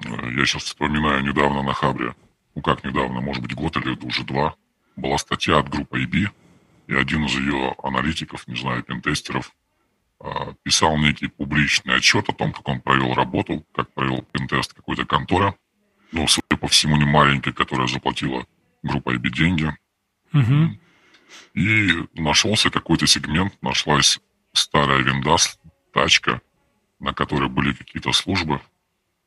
э, 0.03 0.09
я 0.37 0.45
сейчас 0.45 0.63
вспоминаю 0.63 1.23
недавно 1.23 1.61
на 1.61 1.73
Хабре, 1.73 2.15
ну 2.55 2.61
как 2.61 2.83
недавно, 2.83 3.19
может 3.19 3.43
быть 3.43 3.55
год 3.55 3.75
или 3.75 3.97
уже 4.05 4.23
два, 4.23 4.55
была 4.95 5.17
статья 5.17 5.59
от 5.59 5.69
группы 5.69 6.03
IB, 6.03 6.29
и 6.87 6.93
один 6.93 7.25
из 7.25 7.35
ее 7.35 7.75
аналитиков, 7.81 8.47
не 8.47 8.55
знаю, 8.55 8.83
пентестеров, 8.83 9.51
а, 10.19 10.53
писал 10.63 10.97
некий 10.97 11.27
публичный 11.27 11.95
отчет 11.95 12.29
о 12.29 12.33
том, 12.33 12.53
как 12.53 12.67
он 12.67 12.81
провел 12.81 13.13
работу, 13.13 13.65
как 13.73 13.93
провел 13.93 14.21
пентест 14.31 14.73
какой-то 14.73 15.05
конторы, 15.05 15.55
ну, 16.11 16.27
судя 16.27 16.57
по 16.57 16.67
всему, 16.67 16.95
не 16.97 17.05
маленькой, 17.05 17.53
которая 17.53 17.87
заплатила 17.87 18.45
группа 18.83 19.15
IB 19.15 19.29
деньги. 19.29 19.75
Угу. 20.33 20.79
И 21.55 22.07
нашелся 22.13 22.69
какой-то 22.69 23.07
сегмент, 23.07 23.57
нашлась 23.61 24.19
старая 24.53 24.99
винда, 24.99 25.37
тачка, 25.91 26.41
на 26.99 27.13
которой 27.13 27.49
были 27.49 27.73
какие-то 27.73 28.11
службы. 28.11 28.61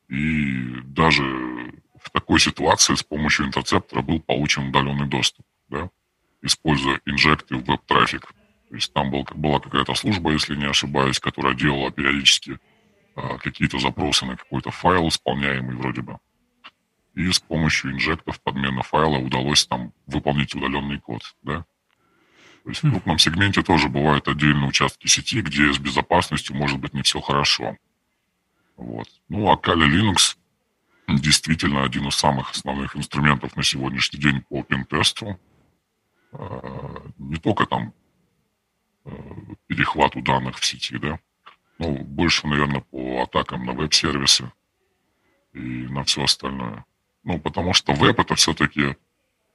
И 0.08 0.80
даже 0.84 1.22
в 2.00 2.10
такой 2.12 2.38
ситуации 2.38 2.94
с 2.94 3.02
помощью 3.02 3.46
интерцептора 3.46 4.02
был 4.02 4.20
получен 4.20 4.68
удаленный 4.68 5.08
доступ 5.08 5.44
используя 6.42 7.00
инжекты 7.06 7.56
в 7.56 7.64
веб-трафик. 7.64 8.32
То 8.68 8.74
есть 8.74 8.92
там 8.92 9.10
был, 9.10 9.26
была 9.34 9.60
какая-то 9.60 9.94
служба, 9.94 10.32
если 10.32 10.56
не 10.56 10.66
ошибаюсь, 10.66 11.20
которая 11.20 11.54
делала 11.54 11.90
периодически 11.90 12.58
а, 13.14 13.38
какие-то 13.38 13.78
запросы 13.78 14.26
на 14.26 14.36
какой-то 14.36 14.70
файл, 14.70 15.08
исполняемый 15.08 15.76
вроде 15.76 16.02
бы. 16.02 16.18
И 17.14 17.30
с 17.30 17.38
помощью 17.38 17.92
инжектов 17.92 18.40
подмены 18.42 18.82
файла 18.82 19.18
удалось 19.18 19.66
там 19.66 19.92
выполнить 20.06 20.54
удаленный 20.54 21.00
код, 21.00 21.22
да. 21.42 21.64
То 22.64 22.70
есть 22.70 22.82
в 22.82 22.90
крупном 22.90 23.18
сегменте 23.18 23.62
тоже 23.62 23.88
бывают 23.88 24.26
отдельные 24.26 24.68
участки 24.68 25.06
сети, 25.06 25.40
где 25.40 25.72
с 25.72 25.78
безопасностью 25.78 26.56
может 26.56 26.80
быть 26.80 26.94
не 26.94 27.02
все 27.02 27.20
хорошо. 27.20 27.76
Вот. 28.76 29.08
Ну, 29.28 29.48
а 29.50 29.54
Kali 29.54 29.88
Linux 29.88 30.36
действительно 31.08 31.84
один 31.84 32.08
из 32.08 32.16
самых 32.16 32.50
основных 32.50 32.96
инструментов 32.96 33.56
на 33.56 33.62
сегодняшний 33.62 34.18
день 34.18 34.42
по 34.42 34.62
пентесту. 34.62 35.38
Э, 36.38 36.98
не 37.18 37.36
только 37.36 37.66
там 37.66 37.94
э, 39.04 39.10
перехвату 39.66 40.20
данных 40.20 40.58
в 40.58 40.66
сети, 40.66 40.98
да, 40.98 41.18
но 41.78 41.90
больше, 41.92 42.46
наверное, 42.46 42.82
по 42.82 43.22
атакам 43.22 43.64
на 43.64 43.72
веб-сервисы 43.72 44.52
и 45.52 45.58
на 45.58 46.04
все 46.04 46.24
остальное. 46.24 46.84
Ну, 47.24 47.38
потому 47.40 47.72
что 47.72 47.92
веб 47.94 48.18
это 48.20 48.34
все-таки 48.34 48.96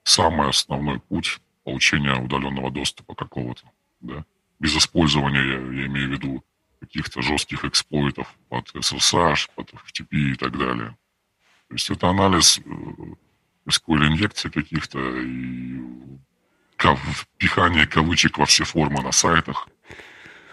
самый 0.04 0.50
основной 0.50 1.00
путь 1.00 1.40
получения 1.64 2.20
удаленного 2.20 2.72
доступа 2.72 3.14
какого-то, 3.14 3.64
да, 4.00 4.26
без 4.60 4.76
использования, 4.76 5.42
я, 5.42 5.82
я 5.82 5.86
имею 5.88 6.10
в 6.10 6.12
виду, 6.12 6.44
каких-то 6.80 7.22
жестких 7.22 7.64
эксплойтов 7.64 8.36
под 8.50 8.74
SSH, 8.74 9.50
под 9.56 9.72
FTP 9.72 10.34
и 10.34 10.36
так 10.36 10.58
далее. 10.58 10.98
То 11.68 11.76
есть 11.76 11.90
это 11.92 12.10
анализ 12.10 12.60
SQL 13.68 14.16
э, 14.16 14.50
каких-то 14.50 15.00
и 15.00 15.80
впихание 16.82 17.86
кавычек 17.88 18.38
во 18.38 18.46
все 18.46 18.64
формы 18.64 19.02
на 19.02 19.12
сайтах. 19.12 19.68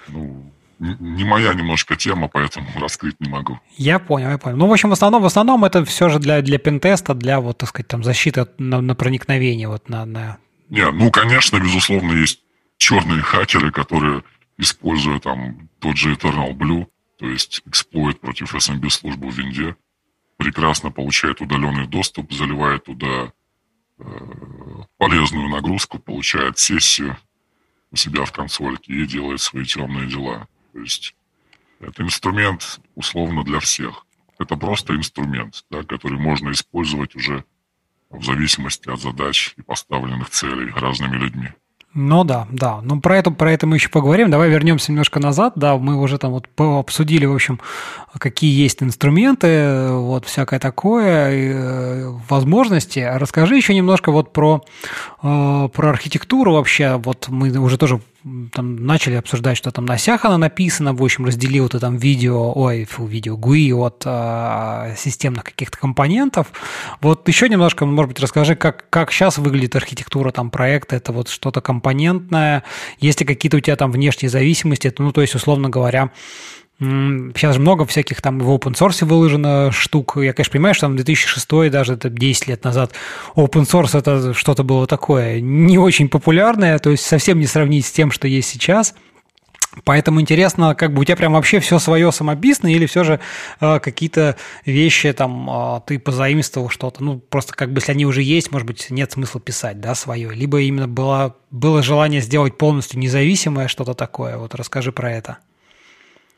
Ну, 0.08 0.52
не 0.78 1.24
моя 1.24 1.54
немножко 1.54 1.96
тема, 1.96 2.28
поэтому 2.28 2.66
раскрыть 2.76 3.20
не 3.20 3.28
могу. 3.28 3.58
Я 3.76 3.98
понял, 3.98 4.30
я 4.30 4.38
понял. 4.38 4.56
Ну, 4.56 4.66
в 4.66 4.72
общем, 4.72 4.90
в 4.90 4.92
основном, 4.92 5.22
в 5.22 5.26
основном 5.26 5.64
это 5.64 5.84
все 5.84 6.08
же 6.08 6.18
для, 6.18 6.40
для 6.42 6.58
пентеста, 6.58 7.14
для, 7.14 7.40
вот, 7.40 7.58
так 7.58 7.68
сказать, 7.68 7.88
там, 7.88 8.04
защиты 8.04 8.46
на, 8.58 8.80
на 8.80 8.94
проникновение, 8.94 9.68
вот, 9.68 9.88
на, 9.88 10.04
на... 10.04 10.38
Не, 10.68 10.90
ну, 10.90 11.10
конечно, 11.10 11.58
безусловно, 11.58 12.12
есть 12.12 12.40
черные 12.76 13.22
хакеры, 13.22 13.72
которые, 13.72 14.22
используя 14.58 15.18
там 15.18 15.68
тот 15.80 15.96
же 15.96 16.14
Eternal 16.14 16.52
Blue, 16.52 16.86
то 17.18 17.26
есть 17.26 17.62
эксплойт 17.66 18.20
против 18.20 18.54
SMB-службы 18.54 19.30
в 19.30 19.34
Винде, 19.34 19.76
прекрасно 20.36 20.90
получает 20.90 21.40
удаленный 21.40 21.86
доступ, 21.86 22.32
заливает 22.32 22.84
туда 22.84 23.32
полезную 24.96 25.48
нагрузку, 25.48 25.98
получает 25.98 26.58
сессию 26.58 27.16
у 27.90 27.96
себя 27.96 28.24
в 28.24 28.32
консольке 28.32 28.92
и 28.92 29.06
делает 29.06 29.40
свои 29.40 29.64
темные 29.64 30.06
дела. 30.06 30.46
То 30.72 30.80
есть 30.80 31.14
это 31.80 32.02
инструмент 32.02 32.80
условно 32.94 33.44
для 33.44 33.60
всех. 33.60 34.06
Это 34.38 34.56
просто 34.56 34.94
инструмент, 34.94 35.64
да, 35.70 35.82
который 35.82 36.18
можно 36.18 36.50
использовать 36.50 37.16
уже 37.16 37.44
в 38.10 38.24
зависимости 38.24 38.88
от 38.88 39.00
задач 39.00 39.54
и 39.56 39.62
поставленных 39.62 40.30
целей 40.30 40.70
разными 40.70 41.16
людьми. 41.16 41.48
Ну 41.94 42.22
да, 42.22 42.46
да. 42.52 42.80
Ну 42.82 43.00
про 43.00 43.16
это, 43.16 43.30
про 43.30 43.50
это 43.52 43.66
мы 43.66 43.76
еще 43.76 43.88
поговорим. 43.88 44.30
Давай 44.30 44.50
вернемся 44.50 44.92
немножко 44.92 45.20
назад. 45.20 45.54
Да, 45.56 45.76
мы 45.78 45.96
уже 45.96 46.18
там 46.18 46.32
вот 46.32 46.46
обсудили, 46.56 47.24
в 47.24 47.34
общем, 47.34 47.60
какие 48.18 48.52
есть 48.62 48.82
инструменты, 48.82 49.88
вот 49.92 50.26
всякое 50.26 50.60
такое, 50.60 51.30
э, 51.30 52.08
возможности. 52.28 53.00
Расскажи 53.00 53.56
еще 53.56 53.74
немножко 53.74 54.12
вот 54.12 54.32
про, 54.34 54.62
э, 55.22 55.68
про 55.72 55.90
архитектуру 55.90 56.52
вообще. 56.52 56.96
Вот 57.02 57.28
мы 57.28 57.50
уже 57.58 57.78
тоже 57.78 58.00
там 58.52 58.84
начали 58.84 59.14
обсуждать, 59.14 59.56
что 59.56 59.70
там 59.70 59.86
на 59.86 59.96
сях 59.96 60.24
она 60.24 60.38
написана, 60.38 60.92
в 60.92 61.02
общем, 61.02 61.24
разделил 61.24 61.68
ты 61.68 61.78
там 61.78 61.96
видео, 61.96 62.52
ой, 62.54 62.84
фу, 62.84 63.06
видео 63.06 63.36
GUI 63.36 63.72
от 63.74 64.02
а, 64.04 64.94
системных 64.96 65.44
каких-то 65.44 65.78
компонентов. 65.78 66.48
Вот 67.00 67.28
еще 67.28 67.48
немножко, 67.48 67.86
может 67.86 68.08
быть, 68.08 68.20
расскажи, 68.20 68.56
как, 68.56 68.90
как 68.90 69.12
сейчас 69.12 69.38
выглядит 69.38 69.76
архитектура 69.76 70.32
там 70.32 70.50
проекта, 70.50 70.96
это 70.96 71.12
вот 71.12 71.28
что-то 71.28 71.60
компонентное, 71.60 72.64
есть 72.98 73.20
ли 73.20 73.26
какие-то 73.26 73.58
у 73.58 73.60
тебя 73.60 73.76
там 73.76 73.92
внешние 73.92 74.30
зависимости, 74.30 74.92
ну, 74.98 75.12
то 75.12 75.20
есть, 75.20 75.34
условно 75.34 75.68
говоря, 75.68 76.10
Сейчас 76.80 77.54
же 77.56 77.60
много 77.60 77.84
всяких 77.86 78.22
там 78.22 78.38
в 78.38 78.48
open 78.50 78.74
source 78.74 79.04
выложено 79.04 79.72
штук. 79.72 80.16
Я, 80.16 80.32
конечно, 80.32 80.52
понимаю, 80.52 80.74
что 80.74 80.86
там 80.86 80.94
2006 80.94 81.70
даже 81.70 81.94
это 81.94 82.08
10 82.08 82.46
лет 82.46 82.62
назад 82.62 82.92
open 83.34 83.64
source 83.64 83.98
это 83.98 84.32
что-то 84.32 84.62
было 84.62 84.86
такое 84.86 85.40
не 85.40 85.76
очень 85.76 86.08
популярное, 86.08 86.78
то 86.78 86.90
есть 86.90 87.04
совсем 87.04 87.40
не 87.40 87.46
сравнить 87.46 87.84
с 87.84 87.90
тем, 87.90 88.12
что 88.12 88.28
есть 88.28 88.48
сейчас. 88.48 88.94
Поэтому 89.84 90.20
интересно, 90.20 90.74
как 90.74 90.92
бы 90.92 91.02
у 91.02 91.04
тебя 91.04 91.16
прям 91.16 91.32
вообще 91.32 91.60
все 91.60 91.78
свое 91.78 92.10
самописное 92.12 92.72
или 92.72 92.86
все 92.86 93.04
же 93.04 93.20
э, 93.60 93.80
какие-то 93.80 94.36
вещи 94.64 95.12
там 95.12 95.48
э, 95.50 95.80
ты 95.86 95.98
позаимствовал 95.98 96.68
что-то, 96.68 97.02
ну 97.02 97.18
просто 97.18 97.54
как 97.54 97.72
бы 97.72 97.78
если 97.78 97.92
они 97.92 98.06
уже 98.06 98.22
есть, 98.22 98.50
может 98.50 98.66
быть 98.66 98.90
нет 98.90 99.12
смысла 99.12 99.40
писать, 99.40 99.80
да, 99.80 99.94
свое, 99.94 100.30
либо 100.32 100.60
именно 100.60 100.88
было, 100.88 101.36
было 101.50 101.82
желание 101.82 102.20
сделать 102.20 102.56
полностью 102.56 102.98
независимое 102.98 103.68
что-то 103.68 103.94
такое. 103.94 104.36
Вот 104.38 104.54
расскажи 104.54 104.90
про 104.90 105.12
это. 105.12 105.38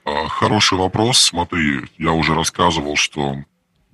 А, 0.04 0.28
хороший 0.28 0.78
вопрос. 0.78 1.18
Смотри, 1.18 1.84
я 1.98 2.12
уже 2.12 2.34
рассказывал, 2.34 2.96
что 2.96 3.36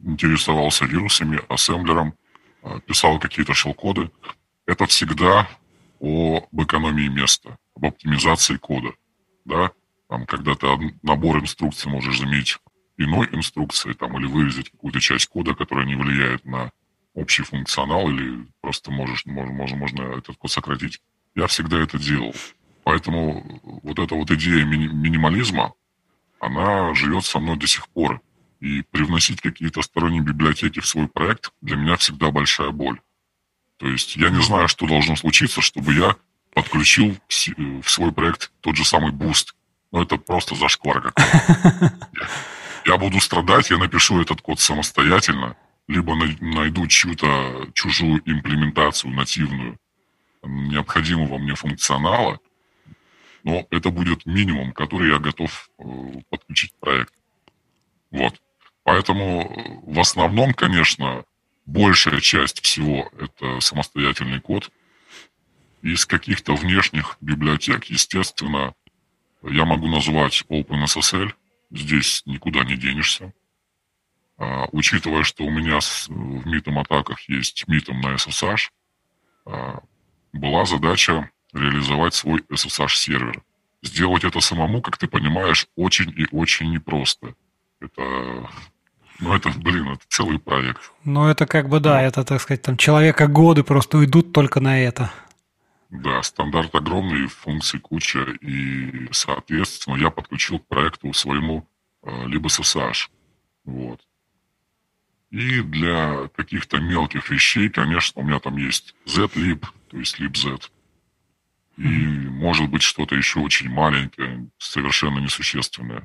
интересовался 0.03 0.85
вирусами, 0.85 1.41
ассемблером, 1.49 2.15
а, 2.63 2.81
писал 2.81 3.19
какие-то 3.19 3.55
шел-коды. 3.55 4.11
Это 4.67 4.87
всегда 4.87 5.49
об 6.01 6.63
экономии 6.63 7.09
места, 7.09 7.57
об 7.75 7.87
оптимизации 7.87 8.57
кода. 8.57 8.93
Да? 9.45 9.71
Там, 10.09 10.27
когда 10.27 10.55
ты 10.55 10.67
набор 11.03 11.39
инструкций 11.39 11.91
можешь 11.91 12.19
заменить 12.19 12.59
иной 12.99 13.29
инструкцией 13.33 13.95
там, 13.95 14.17
или 14.19 14.27
вырезать 14.27 14.71
какую-то 14.71 15.01
часть 15.01 15.27
кода, 15.27 15.55
которая 15.55 15.87
не 15.87 15.97
влияет 15.97 16.45
на 16.45 16.71
общий 17.15 17.43
функционал, 17.43 18.09
или 18.09 18.47
просто 18.61 18.91
можешь, 18.91 19.25
можно, 19.27 19.77
можно 19.77 20.03
этот 20.19 20.37
код 20.37 20.51
сократить. 20.51 21.01
Я 21.35 21.47
всегда 21.47 21.79
это 21.79 21.99
делал. 21.99 22.35
Поэтому 22.85 23.61
вот 23.83 23.99
эта 23.99 24.15
вот 24.15 24.31
идея 24.31 24.65
мини- 24.65 24.93
минимализма, 24.93 25.73
она 26.41 26.95
живет 26.95 27.25
со 27.25 27.39
мной 27.39 27.57
до 27.57 27.67
сих 27.67 27.89
пор. 27.89 28.21
И 28.61 28.83
привносить 28.83 29.43
какие-то 29.43 29.83
сторонние 29.83 30.23
библиотеки 30.23 30.81
в 30.81 30.87
свой 30.87 31.09
проект 31.09 31.53
для 31.61 31.77
меня 31.77 31.97
всегда 31.97 32.31
большая 32.31 32.71
боль. 32.71 33.01
То 33.77 33.87
есть 33.87 34.17
я 34.17 34.31
не 34.31 34.43
знаю, 34.43 34.67
что 34.69 34.87
должно 34.87 35.15
случиться, 35.17 35.61
чтобы 35.61 35.93
я 35.93 36.17
подключил 36.55 37.17
в 37.29 37.91
свой 37.91 38.13
проект 38.13 38.51
тот 38.61 38.77
же 38.77 38.85
самый 38.85 39.13
Boost. 39.13 39.49
Но 39.93 40.03
это 40.03 40.17
просто 40.17 40.55
зашквар 40.55 41.03
какой-то. 41.03 41.93
Я 42.87 42.97
буду 42.97 43.21
страдать, 43.21 43.71
я 43.71 43.79
напишу 43.79 44.21
этот 44.23 44.41
код 44.41 44.59
самостоятельно, 44.61 45.57
либо 45.89 46.15
найду 46.41 46.87
чью-то 46.87 47.69
чужую 47.75 48.23
имплементацию 48.25 49.13
нативную 49.13 49.77
необходимого 50.43 51.39
мне 51.39 51.55
функционала, 51.55 52.39
но 53.47 53.65
это 53.71 53.91
будет 53.91 54.27
минимум, 54.27 54.73
который 54.73 55.13
я 55.13 55.21
готов 55.21 55.71
э, 55.79 55.85
подключить 56.31 56.73
к 56.73 56.81
проекту. 56.81 57.17
Вот. 58.11 58.43
Поэтому 58.83 59.43
э, 59.43 59.93
в 59.93 60.01
основном, 60.01 60.53
конечно, 60.53 61.25
большая 61.65 62.21
часть 62.21 62.61
всего 62.61 63.09
это 63.17 63.61
самостоятельный 63.61 64.41
код. 64.41 64.73
Из 65.81 66.07
каких-то 66.07 66.57
внешних 66.57 67.17
библиотек, 67.21 67.85
естественно, 67.85 68.75
я 69.45 69.65
могу 69.65 69.87
назвать 69.87 70.43
OpenSSL. 70.49 71.33
Здесь 71.71 72.23
никуда 72.27 72.65
не 72.65 72.77
денешься. 72.77 73.33
А, 74.39 74.67
учитывая, 74.73 75.23
что 75.23 75.45
у 75.45 75.51
меня 75.53 75.79
в 75.79 76.47
митом 76.47 76.81
атаках 76.81 77.21
есть 77.29 77.69
митом 77.69 78.01
на 78.01 78.17
SSH, 78.17 78.71
а, 79.45 79.79
была 80.33 80.65
задача 80.65 81.31
реализовать 81.57 82.15
свой 82.15 82.45
SSH-сервер. 82.51 83.43
Сделать 83.83 84.25
это 84.25 84.41
самому, 84.41 84.83
как 84.83 84.99
ты 84.99 85.07
понимаешь, 85.07 85.67
очень 85.77 86.11
и 86.17 86.27
очень 86.31 86.71
непросто. 86.73 87.35
Это 87.81 88.49
ну, 89.19 89.35
это, 89.35 89.51
блин, 89.51 89.89
это 89.89 90.03
целый 90.09 90.39
проект. 90.39 90.93
Ну, 91.05 91.27
это 91.27 91.47
как 91.47 91.69
бы, 91.69 91.81
да, 91.81 92.01
ну, 92.01 92.07
это, 92.07 92.25
так 92.25 92.41
сказать, 92.41 92.63
там 92.63 92.77
человека 92.77 93.27
годы 93.27 93.63
просто 93.63 93.99
уйдут 93.99 94.33
только 94.33 94.61
на 94.61 94.79
это. 94.83 95.11
Да, 95.91 96.23
стандарт 96.23 96.75
огромный, 96.75 97.27
функций 97.29 97.81
куча, 97.81 98.25
и, 98.41 99.09
соответственно, 99.13 99.97
я 99.97 100.11
подключил 100.11 100.59
к 100.59 100.67
проекту 100.67 101.13
своему 101.13 101.67
э, 102.03 102.27
либо 102.27 102.49
SSH. 102.49 103.09
Вот. 103.65 104.01
И 105.31 105.61
для 105.61 106.29
каких-то 106.35 106.79
мелких 106.79 107.31
вещей, 107.31 107.69
конечно, 107.69 108.23
у 108.23 108.25
меня 108.25 108.39
там 108.39 108.57
есть 108.57 108.95
zlib, 109.07 109.65
то 109.91 109.99
есть 109.99 110.21
libz. 110.21 110.71
И, 111.77 111.83
может 111.87 112.71
быть, 112.71 112.83
что-то 112.83 113.15
еще 113.15 113.41
очень 113.41 113.69
маленькое, 113.69 114.49
совершенно 114.59 115.19
несущественное. 115.19 116.05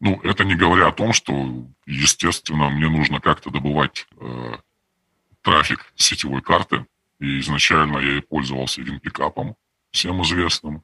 Ну, 0.00 0.20
это 0.22 0.44
не 0.44 0.56
говоря 0.56 0.88
о 0.88 0.92
том, 0.92 1.12
что, 1.12 1.66
естественно, 1.86 2.68
мне 2.68 2.88
нужно 2.88 3.20
как-то 3.20 3.50
добывать 3.50 4.06
э, 4.20 4.54
трафик 5.42 5.92
сетевой 5.94 6.42
карты. 6.42 6.86
И 7.20 7.38
изначально 7.38 7.98
я 7.98 8.22
пользовался 8.22 8.82
винпикапом, 8.82 9.54
всем 9.92 10.20
известным. 10.22 10.82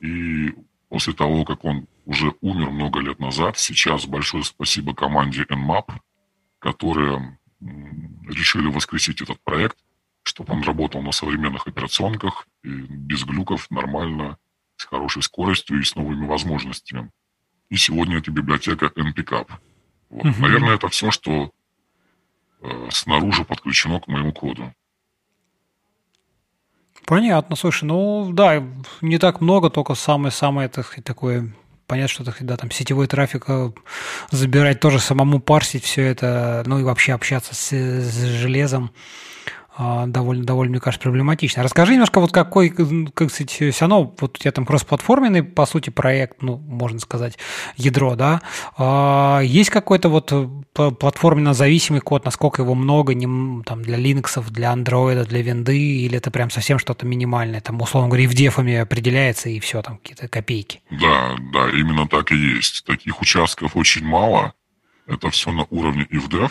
И 0.00 0.54
после 0.88 1.12
того, 1.12 1.44
как 1.44 1.64
он 1.64 1.88
уже 2.04 2.32
умер 2.40 2.70
много 2.70 3.00
лет 3.00 3.18
назад, 3.18 3.58
сейчас 3.58 4.06
большое 4.06 4.44
спасибо 4.44 4.94
команде 4.94 5.42
Nmap, 5.42 5.90
которые 6.60 7.38
решили 7.60 8.68
воскресить 8.68 9.20
этот 9.20 9.42
проект, 9.42 9.76
чтобы 10.26 10.54
он 10.54 10.62
работал 10.62 11.02
на 11.02 11.12
современных 11.12 11.68
операционках, 11.68 12.48
без 12.64 13.22
глюков, 13.24 13.70
нормально, 13.70 14.38
с 14.76 14.84
хорошей 14.84 15.22
скоростью 15.22 15.78
и 15.78 15.84
с 15.84 15.94
новыми 15.94 16.26
возможностями. 16.26 17.10
И 17.70 17.76
сегодня 17.76 18.18
это 18.18 18.32
библиотека 18.32 18.86
NPCAP. 18.86 19.48
Вот. 20.10 20.24
Угу. 20.24 20.34
Наверное, 20.40 20.74
это 20.74 20.88
все, 20.88 21.12
что 21.12 21.52
э, 22.60 22.88
снаружи 22.90 23.44
подключено 23.44 24.00
к 24.00 24.08
моему 24.08 24.32
коду. 24.32 24.74
Понятно, 27.04 27.54
слушай, 27.54 27.84
ну 27.84 28.30
да, 28.32 28.66
не 29.00 29.18
так 29.18 29.40
много, 29.40 29.70
только 29.70 29.94
самое-самое 29.94 30.68
так, 30.68 30.98
такое 31.04 31.54
понятно, 31.86 32.24
что 32.24 32.32
да, 32.40 32.56
там 32.56 32.72
сетевой 32.72 33.06
трафик 33.06 33.44
э, 33.46 33.70
забирать, 34.32 34.80
тоже 34.80 34.98
самому 34.98 35.38
парсить 35.38 35.84
все 35.84 36.02
это, 36.02 36.64
ну 36.66 36.80
и 36.80 36.82
вообще 36.82 37.12
общаться 37.12 37.54
с, 37.54 37.70
с 37.70 38.24
железом. 38.24 38.90
А, 39.78 40.06
довольно, 40.06 40.44
довольно, 40.44 40.70
мне 40.70 40.80
кажется, 40.80 41.02
проблематично. 41.02 41.62
Расскажи 41.62 41.92
немножко, 41.92 42.18
вот 42.20 42.32
какой, 42.32 42.70
как 42.70 43.30
сказать, 43.30 43.50
все 43.50 43.72
равно, 43.80 44.14
вот 44.18 44.38
у 44.38 44.40
тебя 44.40 44.50
там 44.50 44.64
кроссплатформенный, 44.64 45.42
по 45.42 45.66
сути, 45.66 45.90
проект, 45.90 46.40
ну, 46.40 46.56
можно 46.56 46.98
сказать, 46.98 47.38
ядро, 47.76 48.14
да? 48.16 48.40
А, 48.78 49.40
есть 49.40 49.68
какой-то 49.68 50.08
вот 50.08 50.32
э, 50.32 50.48
платформенно 50.72 51.52
зависимый 51.52 52.00
код, 52.00 52.24
насколько 52.24 52.62
его 52.62 52.74
много, 52.74 53.12
не, 53.14 53.62
там, 53.64 53.82
для 53.82 53.98
Linux, 53.98 54.42
для 54.50 54.72
Android, 54.72 55.26
для 55.26 55.42
винды, 55.42 55.78
или 55.78 56.16
это 56.16 56.30
прям 56.30 56.48
совсем 56.48 56.78
что-то 56.78 57.04
минимальное, 57.04 57.60
там, 57.60 57.78
условно 57.80 58.08
говоря, 58.08 58.28
в 58.28 58.34
дефами 58.34 58.76
определяется, 58.76 59.50
и 59.50 59.60
все, 59.60 59.82
там, 59.82 59.98
какие-то 59.98 60.28
копейки? 60.28 60.80
Да, 60.90 61.36
да, 61.52 61.68
именно 61.68 62.08
так 62.08 62.32
и 62.32 62.36
есть. 62.36 62.84
Таких 62.86 63.20
участков 63.20 63.76
очень 63.76 64.06
мало. 64.06 64.54
Это 65.06 65.30
все 65.30 65.52
на 65.52 65.66
уровне 65.70 66.06
IFDEV, 66.10 66.50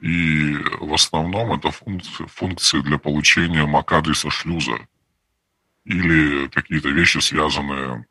и 0.00 0.56
в 0.80 0.94
основном 0.94 1.52
это 1.52 1.70
функции, 1.70 2.80
для 2.80 2.98
получения 2.98 3.66
MAC-адреса 3.66 4.30
шлюза 4.30 4.88
или 5.84 6.48
какие-то 6.48 6.88
вещи, 6.88 7.18
связанные 7.18 8.06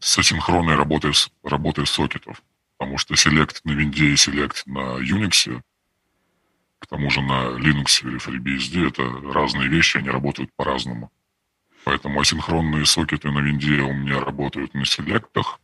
с 0.00 0.18
асинхронной 0.18 0.74
работой, 0.74 1.12
работой 1.44 1.86
сокетов. 1.86 2.42
Потому 2.76 2.98
что 2.98 3.14
Select 3.14 3.60
на 3.64 3.72
винде 3.72 4.10
и 4.10 4.14
Select 4.14 4.62
на 4.66 4.98
Unix, 5.00 5.62
к 6.78 6.86
тому 6.86 7.10
же 7.10 7.22
на 7.22 7.58
Linux 7.58 8.02
или 8.02 8.18
FreeBSD, 8.18 8.88
это 8.88 9.32
разные 9.32 9.68
вещи, 9.68 9.98
они 9.98 10.10
работают 10.10 10.52
по-разному. 10.54 11.10
Поэтому 11.84 12.20
асинхронные 12.20 12.84
сокеты 12.84 13.30
на 13.30 13.40
винде 13.40 13.80
у 13.82 13.92
меня 13.92 14.20
работают 14.20 14.74
на 14.74 14.84
селектах. 14.84 15.60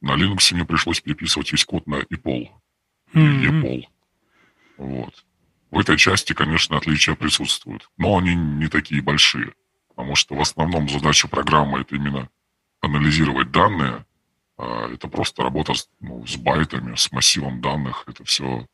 На 0.00 0.16
Linux 0.16 0.54
мне 0.54 0.64
пришлось 0.64 1.00
переписывать 1.00 1.52
весь 1.52 1.64
код 1.64 1.86
на 1.86 2.00
EPOL 2.00 2.50
mm-hmm. 3.12 3.62
пол. 3.62 3.88
Вот. 4.76 5.24
В 5.70 5.78
этой 5.78 5.96
части, 5.98 6.32
конечно, 6.32 6.76
отличия 6.76 7.14
присутствуют, 7.14 7.90
но 7.98 8.18
они 8.18 8.34
не 8.34 8.68
такие 8.68 9.02
большие, 9.02 9.52
потому 9.88 10.14
что 10.14 10.34
в 10.34 10.40
основном 10.40 10.88
задача 10.88 11.28
программы 11.28 11.80
это 11.80 11.96
именно 11.96 12.28
анализировать 12.80 13.50
данные, 13.50 14.06
а 14.56 14.90
это 14.92 15.08
просто 15.08 15.42
работа 15.42 15.74
с, 15.74 15.88
ну, 16.00 16.26
с 16.26 16.36
байтами, 16.36 16.94
с 16.96 17.12
массивом 17.12 17.60
данных, 17.60 18.04
это 18.06 18.24
все 18.24 18.66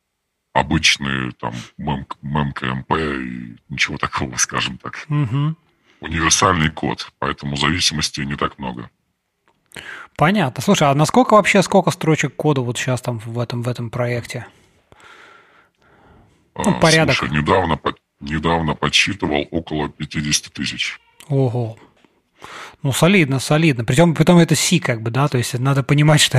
обычные 0.52 1.32
там 1.32 1.52
мем, 1.76 2.06
ММКМП 2.22 2.92
и 2.92 3.56
ничего 3.68 3.98
такого, 3.98 4.36
скажем 4.36 4.78
так. 4.78 5.04
Угу. 5.08 5.56
Универсальный 6.00 6.70
код, 6.70 7.12
поэтому 7.18 7.56
зависимостей 7.56 8.24
не 8.24 8.36
так 8.36 8.58
много. 8.58 8.90
Понятно. 10.16 10.62
Слушай, 10.62 10.90
а 10.90 10.94
насколько 10.94 11.34
вообще, 11.34 11.62
сколько 11.62 11.90
строчек 11.90 12.36
кода 12.36 12.60
вот 12.60 12.78
сейчас 12.78 13.00
там 13.00 13.18
в 13.18 13.38
этом, 13.38 13.62
в 13.62 13.68
этом 13.68 13.90
проекте? 13.90 14.46
Ну, 16.56 16.70
а, 16.70 16.72
порядок. 16.74 17.16
Слушай, 17.16 17.36
недавно, 17.36 17.80
недавно 18.20 18.74
подсчитывал 18.74 19.46
около 19.50 19.88
50 19.88 20.52
тысяч. 20.52 21.00
Ого. 21.28 21.76
Ну, 22.82 22.92
солидно, 22.92 23.38
солидно. 23.40 23.84
Причем 23.84 24.14
потом 24.14 24.38
это 24.38 24.54
си, 24.54 24.78
как 24.78 25.02
бы, 25.02 25.10
да, 25.10 25.28
то 25.28 25.38
есть 25.38 25.58
надо 25.58 25.82
понимать, 25.82 26.20
что... 26.20 26.38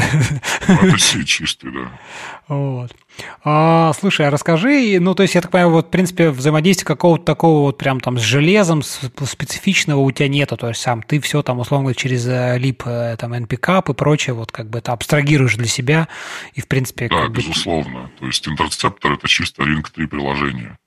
Это 0.68 0.98
си 0.98 1.26
чистый, 1.26 1.72
да. 1.72 1.92
Вот. 2.48 2.96
А, 3.44 3.94
слушай, 4.00 4.28
а 4.28 4.30
расскажи, 4.30 4.98
ну, 5.00 5.16
то 5.16 5.24
есть, 5.24 5.34
я 5.36 5.42
так 5.42 5.50
понимаю, 5.50 5.72
вот, 5.72 5.88
в 5.88 5.90
принципе, 5.90 6.30
взаимодействия 6.30 6.86
какого-то 6.86 7.24
такого 7.24 7.62
вот 7.62 7.78
прям 7.78 8.00
там 8.00 8.20
с 8.20 8.22
железом 8.22 8.84
специфичного 8.84 10.02
у 10.02 10.12
тебя 10.12 10.28
нету, 10.28 10.58
то 10.58 10.68
есть 10.68 10.82
сам 10.82 11.02
ты 11.02 11.20
все 11.22 11.42
там, 11.42 11.60
условно 11.60 11.96
через 11.96 12.26
лип, 12.62 12.84
э, 12.86 13.14
э, 13.14 13.18
там, 13.18 13.34
NPCAP 13.34 13.92
и 13.92 13.94
прочее, 13.96 14.34
вот 14.34 14.52
как 14.52 14.70
бы 14.70 14.80
это 14.80 14.92
абстрагируешь 14.92 15.56
для 15.56 15.68
себя 15.68 16.08
и, 16.54 16.62
в 16.62 16.68
принципе... 16.68 17.08
Да, 17.08 17.28
безусловно. 17.28 18.04
Бы... 18.04 18.10
То 18.20 18.26
есть, 18.28 18.48
интерцептор– 18.48 19.14
это 19.14 19.28
чисто 19.28 19.64
Ring 19.64 19.86
3 19.92 20.06
приложение. 20.08 20.78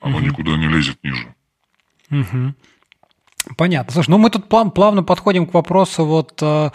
Оно 0.00 0.18
угу. 0.18 0.26
никуда 0.26 0.56
не 0.56 0.68
лезет 0.68 0.98
ниже. 1.02 1.34
Угу. 2.10 2.54
Понятно. 3.56 3.92
Слушай, 3.92 4.10
ну 4.10 4.18
мы 4.18 4.30
тут 4.30 4.48
плавно 4.48 5.02
подходим 5.02 5.46
к 5.46 5.54
вопросу 5.54 6.04
вот 6.04 6.38
э, 6.42 6.70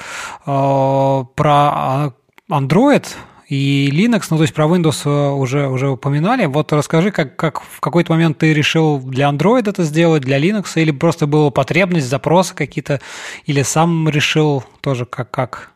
э, 0.45 1.25
про 1.35 2.13
Android 2.49 3.05
и 3.49 3.89
Linux, 3.91 4.27
ну 4.29 4.37
то 4.37 4.43
есть 4.43 4.53
про 4.53 4.65
Windows 4.65 5.01
э, 5.05 5.31
уже, 5.33 5.67
уже 5.67 5.89
упоминали. 5.89 6.45
Вот 6.45 6.71
расскажи, 6.71 7.11
как, 7.11 7.35
как 7.35 7.61
в 7.61 7.81
какой-то 7.81 8.13
момент 8.13 8.37
ты 8.37 8.53
решил 8.53 8.99
для 8.99 9.29
Android 9.29 9.69
это 9.69 9.83
сделать, 9.83 10.23
для 10.23 10.39
Linux, 10.39 10.71
или 10.75 10.91
просто 10.91 11.27
была 11.27 11.51
потребность, 11.51 12.07
запросы 12.07 12.55
какие-то, 12.55 13.01
или 13.45 13.61
сам 13.63 14.07
решил 14.07 14.63
тоже 14.79 15.05
как, 15.05 15.29
как? 15.31 15.71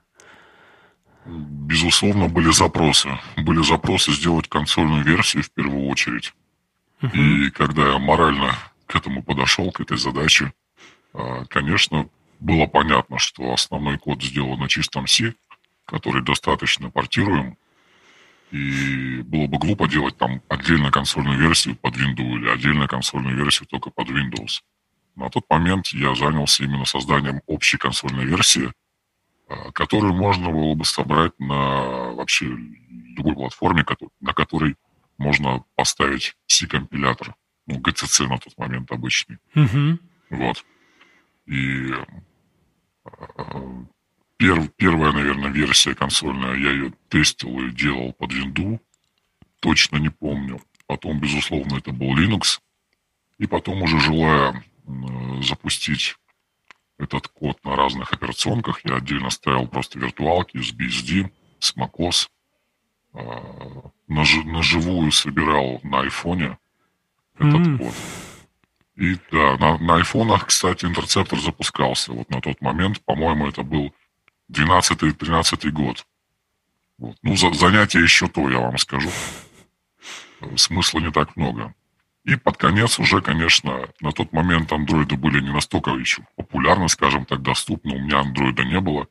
Безусловно, 1.25 2.29
были 2.29 2.51
запросы. 2.51 3.09
Были 3.35 3.61
запросы 3.63 4.13
сделать 4.13 4.47
консольную 4.47 5.03
версию 5.03 5.43
в 5.43 5.51
первую 5.51 5.89
очередь. 5.89 6.33
Uh-huh. 7.01 7.47
И 7.47 7.49
когда 7.51 7.93
я 7.93 7.97
морально 7.97 8.55
к 8.85 8.95
этому 8.95 9.23
подошел, 9.23 9.71
к 9.71 9.81
этой 9.81 9.97
задаче, 9.97 10.45
а, 10.45 10.64
конечно, 11.49 12.09
было 12.39 12.67
понятно, 12.67 13.17
что 13.19 13.53
основной 13.53 13.97
код 13.97 14.21
сделан 14.21 14.59
на 14.59 14.67
чистом 14.67 15.07
C, 15.07 15.33
который 15.85 16.23
достаточно 16.23 16.89
портируем. 16.89 17.57
И 18.51 19.21
было 19.23 19.47
бы 19.47 19.57
глупо 19.57 19.87
делать 19.87 20.17
там 20.17 20.41
отдельную 20.49 20.91
консольную 20.91 21.39
версию 21.39 21.75
под 21.77 21.95
Windows 21.95 22.37
или 22.37 22.49
отдельную 22.49 22.87
консольную 22.87 23.35
версию 23.35 23.67
только 23.67 23.89
под 23.89 24.09
Windows. 24.09 24.61
На 25.15 25.29
тот 25.29 25.45
момент 25.49 25.87
я 25.87 26.13
занялся 26.15 26.63
именно 26.63 26.85
созданием 26.85 27.41
общей 27.47 27.77
консольной 27.77 28.25
версии, 28.25 28.71
а, 29.47 29.71
которую 29.71 30.13
можно 30.13 30.49
было 30.49 30.75
бы 30.75 30.85
собрать 30.85 31.37
на 31.39 32.11
вообще 32.11 32.45
любой 32.45 33.33
платформе, 33.33 33.85
на 34.19 34.33
которой 34.33 34.75
можно 35.17 35.63
поставить 35.75 36.35
C-компилятор, 36.47 37.35
ну, 37.65 37.79
GCC 37.79 38.27
на 38.27 38.37
тот 38.37 38.57
момент 38.57 38.91
обычный. 38.91 39.37
Mm-hmm. 39.55 39.99
Вот. 40.31 40.65
И 41.45 41.91
а, 43.03 43.85
пер, 44.37 44.67
первая, 44.75 45.11
наверное, 45.11 45.51
версия 45.51 45.95
консольная, 45.95 46.55
я 46.55 46.71
ее 46.71 46.93
тестил 47.09 47.59
и 47.59 47.71
делал 47.71 48.13
под 48.13 48.33
винду, 48.33 48.81
точно 49.59 49.97
не 49.97 50.09
помню. 50.09 50.61
Потом, 50.87 51.19
безусловно, 51.19 51.77
это 51.77 51.91
был 51.91 52.17
Linux. 52.17 52.59
И 53.37 53.47
потом 53.47 53.81
уже 53.81 53.99
желая 53.99 54.63
запустить 55.41 56.15
этот 56.97 57.27
код 57.27 57.63
на 57.63 57.75
разных 57.75 58.13
операционках, 58.13 58.85
я 58.85 58.95
отдельно 58.95 59.29
ставил 59.29 59.67
просто 59.67 59.99
виртуалки 59.99 60.57
с 60.61 60.73
BSD, 60.73 61.29
с. 61.59 61.73
А, 63.13 63.91
на, 64.07 64.23
на 64.45 64.63
живую 64.63 65.11
собирал 65.11 65.79
на 65.83 66.01
айфоне 66.01 66.57
этот 67.37 67.61
mm. 67.61 67.77
код. 67.77 67.93
И 68.95 69.17
да, 69.31 69.57
на, 69.57 69.77
на 69.77 69.95
айфонах, 69.97 70.47
кстати, 70.47 70.85
интерцептор 70.85 71.39
запускался. 71.39 72.13
Вот 72.13 72.29
на 72.29 72.39
тот 72.41 72.61
момент, 72.61 73.03
по-моему, 73.03 73.47
это 73.47 73.63
был 73.63 73.93
12-13 74.51 75.69
год. 75.71 76.05
Вот. 76.97 77.17
Ну, 77.21 77.35
за, 77.35 77.53
занятие 77.53 78.01
еще 78.01 78.27
то, 78.27 78.49
я 78.49 78.59
вам 78.59 78.77
скажу. 78.77 79.09
Смысла 80.55 80.99
не 80.99 81.11
так 81.11 81.35
много. 81.35 81.73
И 82.23 82.35
под 82.37 82.57
конец 82.57 82.97
уже, 82.97 83.21
конечно, 83.21 83.89
на 83.99 84.11
тот 84.11 84.31
момент 84.31 84.71
андроиды 84.71 85.17
были 85.17 85.41
не 85.41 85.51
настолько 85.51 85.91
еще 85.91 86.23
популярны, 86.35 86.87
скажем 86.87 87.25
так, 87.25 87.41
доступны. 87.41 87.95
У 87.95 87.99
меня 87.99 88.21
андроида 88.21 88.63
не 88.63 88.79
было. 88.79 89.07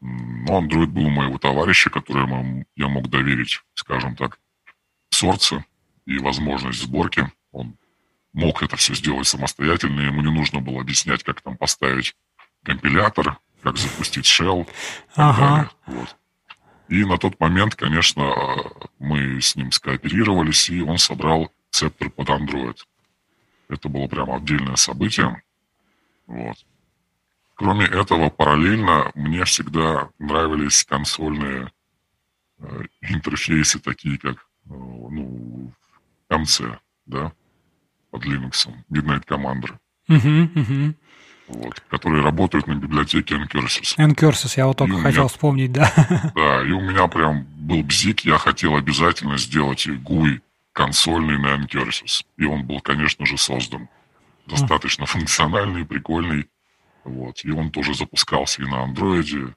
Но 0.00 0.58
андроид 0.58 0.90
был 0.90 1.04
у 1.04 1.10
моего 1.10 1.38
товарища, 1.38 1.90
которому 1.90 2.64
я 2.74 2.88
мог 2.88 3.08
доверить, 3.08 3.62
скажем 3.74 4.16
так, 4.16 4.40
сорцы 5.10 5.64
и 6.06 6.18
возможность 6.18 6.82
сборки. 6.82 7.30
Он 7.52 7.76
мог 8.32 8.62
это 8.62 8.76
все 8.76 8.94
сделать 8.94 9.26
самостоятельно, 9.26 10.00
ему 10.00 10.22
не 10.22 10.30
нужно 10.30 10.60
было 10.60 10.80
объяснять, 10.80 11.22
как 11.22 11.40
там 11.40 11.56
поставить 11.56 12.16
компилятор, 12.62 13.38
как 13.62 13.76
запустить 13.76 14.26
shell. 14.26 14.68
Ага. 15.14 15.70
Вот. 15.86 16.16
И 16.88 17.04
на 17.04 17.18
тот 17.18 17.38
момент, 17.40 17.74
конечно, 17.74 18.34
мы 18.98 19.40
с 19.40 19.56
ним 19.56 19.72
скооперировались, 19.72 20.68
и 20.68 20.82
он 20.82 20.98
собрал 20.98 21.50
цептор 21.70 22.10
под 22.10 22.28
Android. 22.28 22.76
Это 23.68 23.88
было 23.88 24.06
прямо 24.06 24.36
отдельное 24.36 24.76
событие. 24.76 25.42
Вот. 26.26 26.56
Кроме 27.54 27.86
этого, 27.86 28.28
параллельно 28.28 29.10
мне 29.14 29.44
всегда 29.44 30.10
нравились 30.18 30.84
консольные 30.84 31.72
э, 32.58 32.82
интерфейсы, 33.02 33.78
такие 33.78 34.18
как 34.18 34.36
э, 34.36 34.38
ну, 34.66 35.72
MC, 36.28 36.78
да, 37.06 37.32
под 38.12 38.24
Linux, 38.24 38.68
Midnight 38.88 39.24
Commander. 39.26 39.76
Uh-huh, 40.08 40.54
uh-huh 40.54 40.94
вот, 41.48 41.80
которые 41.88 42.22
работают 42.22 42.66
на 42.66 42.74
библиотеке 42.74 43.34
Encursus. 43.34 43.96
Encursus, 43.98 44.54
я 44.56 44.66
вот 44.66 44.78
только 44.78 44.96
хотел 44.98 45.22
меня, 45.22 45.28
вспомнить, 45.28 45.72
да. 45.72 45.92
Да, 46.34 46.62
и 46.62 46.70
у 46.70 46.80
меня 46.80 47.06
прям 47.08 47.44
был 47.56 47.82
бзик, 47.82 48.20
я 48.20 48.38
хотел 48.38 48.76
обязательно 48.76 49.38
сделать 49.38 49.86
GUI 49.86 50.40
консольный 50.72 51.38
на 51.38 51.56
Encursus. 51.56 52.22
И 52.36 52.44
он 52.44 52.66
был, 52.66 52.80
конечно 52.80 53.26
же, 53.26 53.36
создан. 53.36 53.88
Достаточно 54.46 55.06
функциональный, 55.06 55.84
прикольный. 55.84 56.48
Вот. 57.04 57.44
И 57.44 57.50
он 57.50 57.70
тоже 57.70 57.94
запускался 57.94 58.62
и 58.62 58.66
на 58.66 58.84
андроиде, 58.84 59.54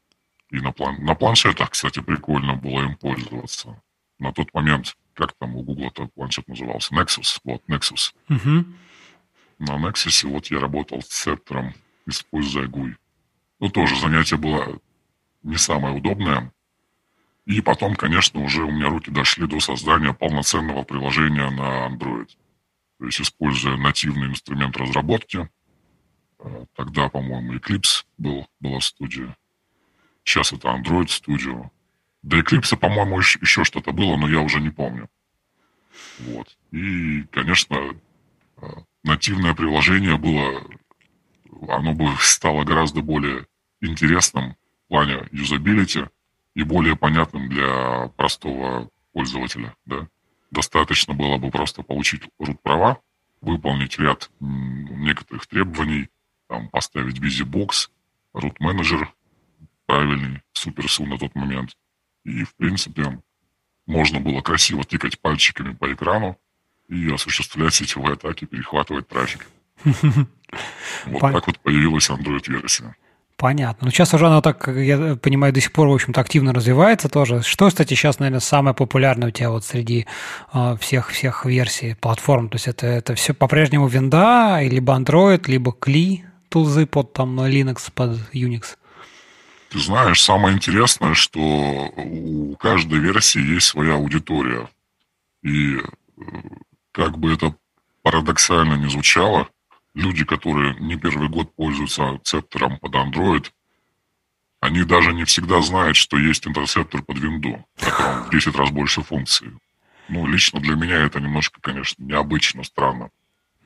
и 0.51 0.59
на, 0.59 0.71
план... 0.71 1.03
на 1.03 1.15
планшетах, 1.15 1.71
кстати, 1.71 2.01
прикольно 2.01 2.55
было 2.55 2.81
им 2.81 2.95
пользоваться. 2.95 3.81
На 4.19 4.31
тот 4.31 4.53
момент, 4.53 4.95
как 5.13 5.33
там 5.33 5.55
у 5.55 5.63
Гугла-то 5.63 6.07
планшет 6.07 6.47
назывался? 6.47 6.93
Nexus. 6.95 7.39
Вот, 7.43 7.61
Nexus. 7.67 8.13
Угу. 8.29 8.65
На 9.59 9.87
Nexus 9.87 10.27
вот 10.27 10.47
я 10.47 10.59
работал 10.59 11.01
с 11.01 11.07
цептором 11.07 11.73
используя 12.05 12.67
GUI. 12.67 12.95
Ну, 13.59 13.69
тоже 13.69 13.99
занятие 13.99 14.37
было 14.37 14.79
не 15.43 15.57
самое 15.57 15.95
удобное. 15.95 16.51
И 17.45 17.61
потом, 17.61 17.95
конечно, 17.95 18.43
уже 18.43 18.63
у 18.63 18.71
меня 18.71 18.89
руки 18.89 19.11
дошли 19.11 19.47
до 19.47 19.59
создания 19.59 20.13
полноценного 20.13 20.83
приложения 20.83 21.49
на 21.51 21.87
Android. 21.87 22.29
То 22.99 23.05
есть, 23.05 23.21
используя 23.21 23.77
нативный 23.77 24.27
инструмент 24.27 24.75
разработки. 24.77 25.47
Э, 26.39 26.65
тогда, 26.75 27.09
по-моему, 27.09 27.55
Eclipse 27.55 28.05
был, 28.17 28.47
была 28.59 28.79
студия. 28.81 29.37
Сейчас 30.23 30.53
это 30.53 30.69
Android 30.69 31.05
Studio. 31.05 31.69
До 32.25 32.39
Eclipse, 32.39 32.75
по-моему, 32.75 33.19
еще 33.19 33.63
что-то 33.63 33.91
было, 33.91 34.17
но 34.17 34.27
я 34.27 34.41
уже 34.41 34.59
не 34.59 34.71
помню. 34.71 35.07
Вот. 36.19 36.57
И, 36.71 37.21
конечно, 37.31 37.77
э, 38.57 38.67
нативное 39.03 39.53
приложение 39.53 40.17
было 40.17 40.63
оно 41.69 41.93
бы 41.93 42.09
стало 42.19 42.63
гораздо 42.63 43.01
более 43.01 43.45
интересным 43.79 44.55
в 44.85 44.89
плане 44.89 45.27
юзабилити 45.31 46.07
и 46.55 46.63
более 46.63 46.95
понятным 46.95 47.47
для 47.47 48.07
простого 48.17 48.89
пользователя. 49.13 49.75
Да? 49.85 50.07
Достаточно 50.51 51.13
было 51.13 51.37
бы 51.37 51.51
просто 51.51 51.83
получить 51.83 52.23
root 52.41 52.57
права, 52.61 52.99
выполнить 53.41 53.99
ряд 53.99 54.29
некоторых 54.39 55.45
требований, 55.47 56.09
там, 56.47 56.69
поставить 56.69 57.19
BusyBox, 57.19 57.89
root 58.33 58.55
менеджер 58.59 59.13
правильный, 59.85 60.41
суперсу 60.53 61.05
на 61.05 61.17
тот 61.17 61.35
момент. 61.35 61.77
И, 62.25 62.43
в 62.43 62.55
принципе, 62.55 63.21
можно 63.85 64.19
было 64.19 64.41
красиво 64.41 64.83
тыкать 64.83 65.19
пальчиками 65.19 65.73
по 65.73 65.93
экрану 65.93 66.37
и 66.89 67.09
осуществлять 67.11 67.73
сетевые 67.73 68.13
атаки, 68.13 68.45
перехватывать 68.45 69.07
трафик. 69.07 69.47
Вот 71.07 71.19
так 71.19 71.47
вот 71.47 71.59
появилась 71.59 72.09
Android-версия. 72.09 72.95
Понятно. 73.35 73.85
Ну, 73.85 73.91
сейчас 73.91 74.13
уже 74.13 74.27
она 74.27 74.41
так, 74.41 74.67
я 74.69 75.17
понимаю, 75.17 75.51
до 75.51 75.59
сих 75.59 75.73
пор, 75.73 75.89
в 75.89 75.93
общем-то, 75.93 76.21
активно 76.21 76.53
развивается 76.53 77.09
тоже. 77.09 77.41
Что, 77.41 77.67
кстати, 77.67 77.93
сейчас, 77.93 78.19
наверное, 78.19 78.39
самое 78.39 78.73
популярное 78.73 79.27
у 79.27 79.31
тебя 79.31 79.49
вот 79.49 79.65
среди 79.65 80.05
э, 80.53 80.77
всех, 80.79 81.09
всех 81.09 81.43
версий 81.45 81.95
платформ? 81.95 82.47
То 82.47 82.55
есть 82.55 82.67
это, 82.69 82.87
это 82.87 83.15
все 83.15 83.33
по-прежнему 83.33 83.87
винда, 83.87 84.61
либо 84.61 84.93
Android, 84.93 85.43
либо 85.47 85.71
CLI 85.71 86.21
тулзы 86.47 86.85
под 86.85 87.11
там 87.11 87.41
Linux, 87.41 87.91
под 87.93 88.11
Unix? 88.33 88.77
Ты 89.75 89.81
знаешь, 89.81 90.21
самое 90.21 90.55
интересное, 90.55 91.15
что 91.15 91.41
у 91.41 92.55
каждой 92.55 92.99
версии 92.99 93.41
есть 93.41 93.67
своя 93.67 93.95
аудитория. 93.95 94.69
И 95.43 95.75
э, 95.75 95.81
как 96.93 97.17
бы 97.17 97.33
это 97.33 97.53
парадоксально 98.01 98.75
не 98.75 98.89
звучало, 98.89 99.49
люди, 99.93 100.23
которые 100.23 100.75
не 100.79 100.95
первый 100.95 101.27
год 101.27 101.53
пользуются 101.57 102.17
цептором 102.23 102.79
под 102.79 102.95
Android, 102.95 103.51
они 104.61 104.85
даже 104.85 105.11
не 105.11 105.25
всегда 105.25 105.61
знают, 105.61 105.97
что 105.97 106.17
есть 106.17 106.47
интерцептор 106.47 107.03
под 107.03 107.17
Windows, 107.17 107.61
в 107.75 107.83
котором 107.83 108.23
в 108.23 108.29
10 108.29 108.55
раз 108.55 108.69
больше 108.69 109.03
функций. 109.03 109.51
Ну, 110.07 110.25
лично 110.25 110.61
для 110.61 110.75
меня 110.75 110.99
это 111.01 111.19
немножко, 111.19 111.59
конечно, 111.59 112.01
необычно, 112.01 112.63
странно. 112.63 113.09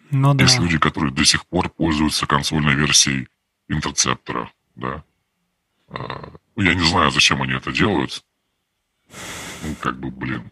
Ну, 0.09 0.33
да. 0.33 0.45
Есть 0.45 0.57
люди, 0.57 0.79
которые 0.79 1.13
до 1.13 1.23
сих 1.23 1.45
пор 1.45 1.69
пользуются 1.69 2.25
консольной 2.25 2.73
версией 2.73 3.27
интерцептора, 3.67 4.51
да. 4.73 5.03
Ну, 5.89 6.63
я 6.63 6.73
не 6.73 6.83
знаю, 6.83 7.11
зачем 7.11 7.41
они 7.41 7.53
это 7.53 7.71
делают. 7.71 8.23
Ну, 9.63 9.75
как 9.79 9.99
бы, 9.99 10.11
блин. 10.11 10.51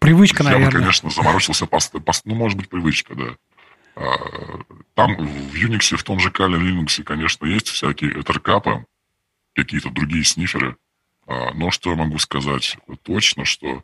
Привычка, 0.00 0.42
я 0.42 0.50
наверное. 0.50 0.66
Я 0.66 0.70
бы, 0.70 0.78
конечно, 0.80 1.10
заморочился, 1.10 1.66
пост, 1.66 1.92
пост, 2.04 2.22
ну, 2.24 2.34
может 2.34 2.56
быть, 2.58 2.68
привычка, 2.68 3.14
да. 3.14 3.36
А, 3.96 4.16
там 4.94 5.16
в 5.16 5.54
Unix, 5.54 5.96
в 5.96 6.02
том 6.02 6.20
же 6.20 6.28
Kali 6.30 6.60
Linux, 6.60 7.02
конечно, 7.02 7.46
есть 7.46 7.68
всякие 7.68 8.20
этеркапы, 8.20 8.84
какие-то 9.54 9.90
другие 9.90 10.24
сниферы. 10.24 10.76
А, 11.26 11.52
но 11.54 11.70
что 11.70 11.90
я 11.90 11.96
могу 11.96 12.18
сказать 12.18 12.76
точно, 13.02 13.44
что 13.44 13.82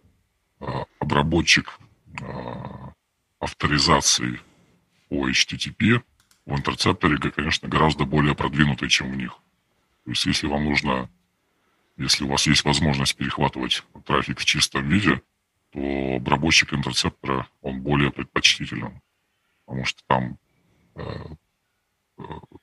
а, 0.61 0.85
обработчик 0.99 1.79
авторизации 3.41 4.39
по 5.09 5.29
HTTP 5.29 6.03
в 6.45 6.55
интерцепторе, 6.55 7.17
конечно, 7.19 7.69
гораздо 7.69 8.05
более 8.05 8.35
продвинутый, 8.35 8.91
чем 8.91 9.11
у 9.11 9.15
них. 9.15 9.42
То 10.05 10.11
есть, 10.11 10.27
если 10.27 10.47
вам 10.47 10.65
нужно, 10.65 11.09
если 11.97 12.25
у 12.25 12.29
вас 12.29 12.47
есть 12.47 12.65
возможность 12.65 13.17
перехватывать 13.17 13.83
трафик 14.05 14.41
в 14.41 14.45
чистом 14.45 14.89
виде, 14.89 15.23
то 15.71 16.17
обработчик 16.17 16.73
интерцептора, 16.75 17.49
он 17.63 17.81
более 17.81 18.11
предпочтителен 18.11 19.01
потому 19.73 19.87
что 19.87 20.03
там 20.07 20.39
э, 20.97 21.03
э, 22.19 22.23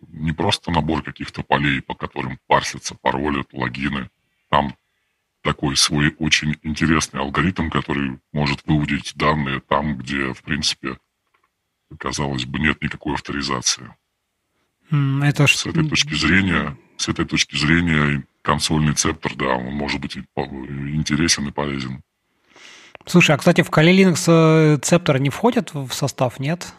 не 0.10 0.32
просто 0.32 0.72
набор 0.72 1.02
каких-то 1.02 1.42
полей, 1.42 1.82
по 1.82 1.96
которым 1.96 2.38
парсятся 2.46 2.96
пароли, 2.96 3.44
логины. 3.52 4.12
Там 4.50 4.76
такой 5.42 5.76
свой 5.76 6.16
очень 6.20 6.60
интересный 6.62 7.22
алгоритм, 7.22 7.70
который 7.70 8.20
может 8.32 8.66
выводить 8.66 9.14
данные 9.16 9.60
там, 9.62 9.98
где, 9.98 10.34
в 10.34 10.44
принципе, 10.44 11.00
казалось 11.98 12.46
бы, 12.46 12.60
нет 12.60 12.82
никакой 12.84 13.16
авторизации. 13.16 13.96
Это 14.92 15.48
с 15.48 15.66
этой 15.66 15.88
точки 15.88 16.14
зрения, 16.14 16.78
с 17.00 17.08
этой 17.08 17.26
точки 17.26 17.56
зрения 17.56 18.24
консольный 18.42 18.94
цептор, 18.94 19.34
да, 19.36 19.56
он 19.56 19.74
может 19.74 20.02
быть 20.02 20.18
интересен 20.18 21.48
и 21.48 21.52
полезен. 21.52 22.02
Слушай, 23.06 23.36
а, 23.36 23.38
кстати, 23.38 23.62
в 23.62 23.70
Kali 23.70 23.96
Linux 23.96 24.26
э, 24.28 24.78
цептор 24.82 25.20
не 25.20 25.30
входит 25.30 25.74
в 25.74 25.92
состав, 25.92 26.40
нет? 26.40 26.74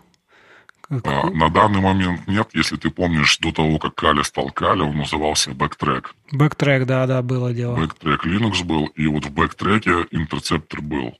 А, 0.91 1.31
на 1.31 1.49
данный 1.49 1.81
момент 1.81 2.27
нет. 2.27 2.51
Если 2.53 2.77
ты 2.77 2.91
помнишь, 2.91 3.39
до 3.39 3.53
того, 3.53 3.79
как 3.79 3.95
Кали 3.95 4.23
стал 4.23 4.51
Кали, 4.51 4.83
он 4.83 4.97
назывался 4.99 5.53
Backtrack. 5.53 6.07
Backtrack, 6.33 6.85
да, 6.85 7.07
да, 7.07 7.23
было 7.23 7.53
дело. 7.55 7.77
Backtrack 7.79 8.21
Linux 8.25 8.63
был, 8.65 8.87
и 8.87 9.07
вот 9.07 9.25
в 9.25 9.33
Backtrack 9.33 10.09
интерцептор 10.11 10.83
был. 10.83 11.17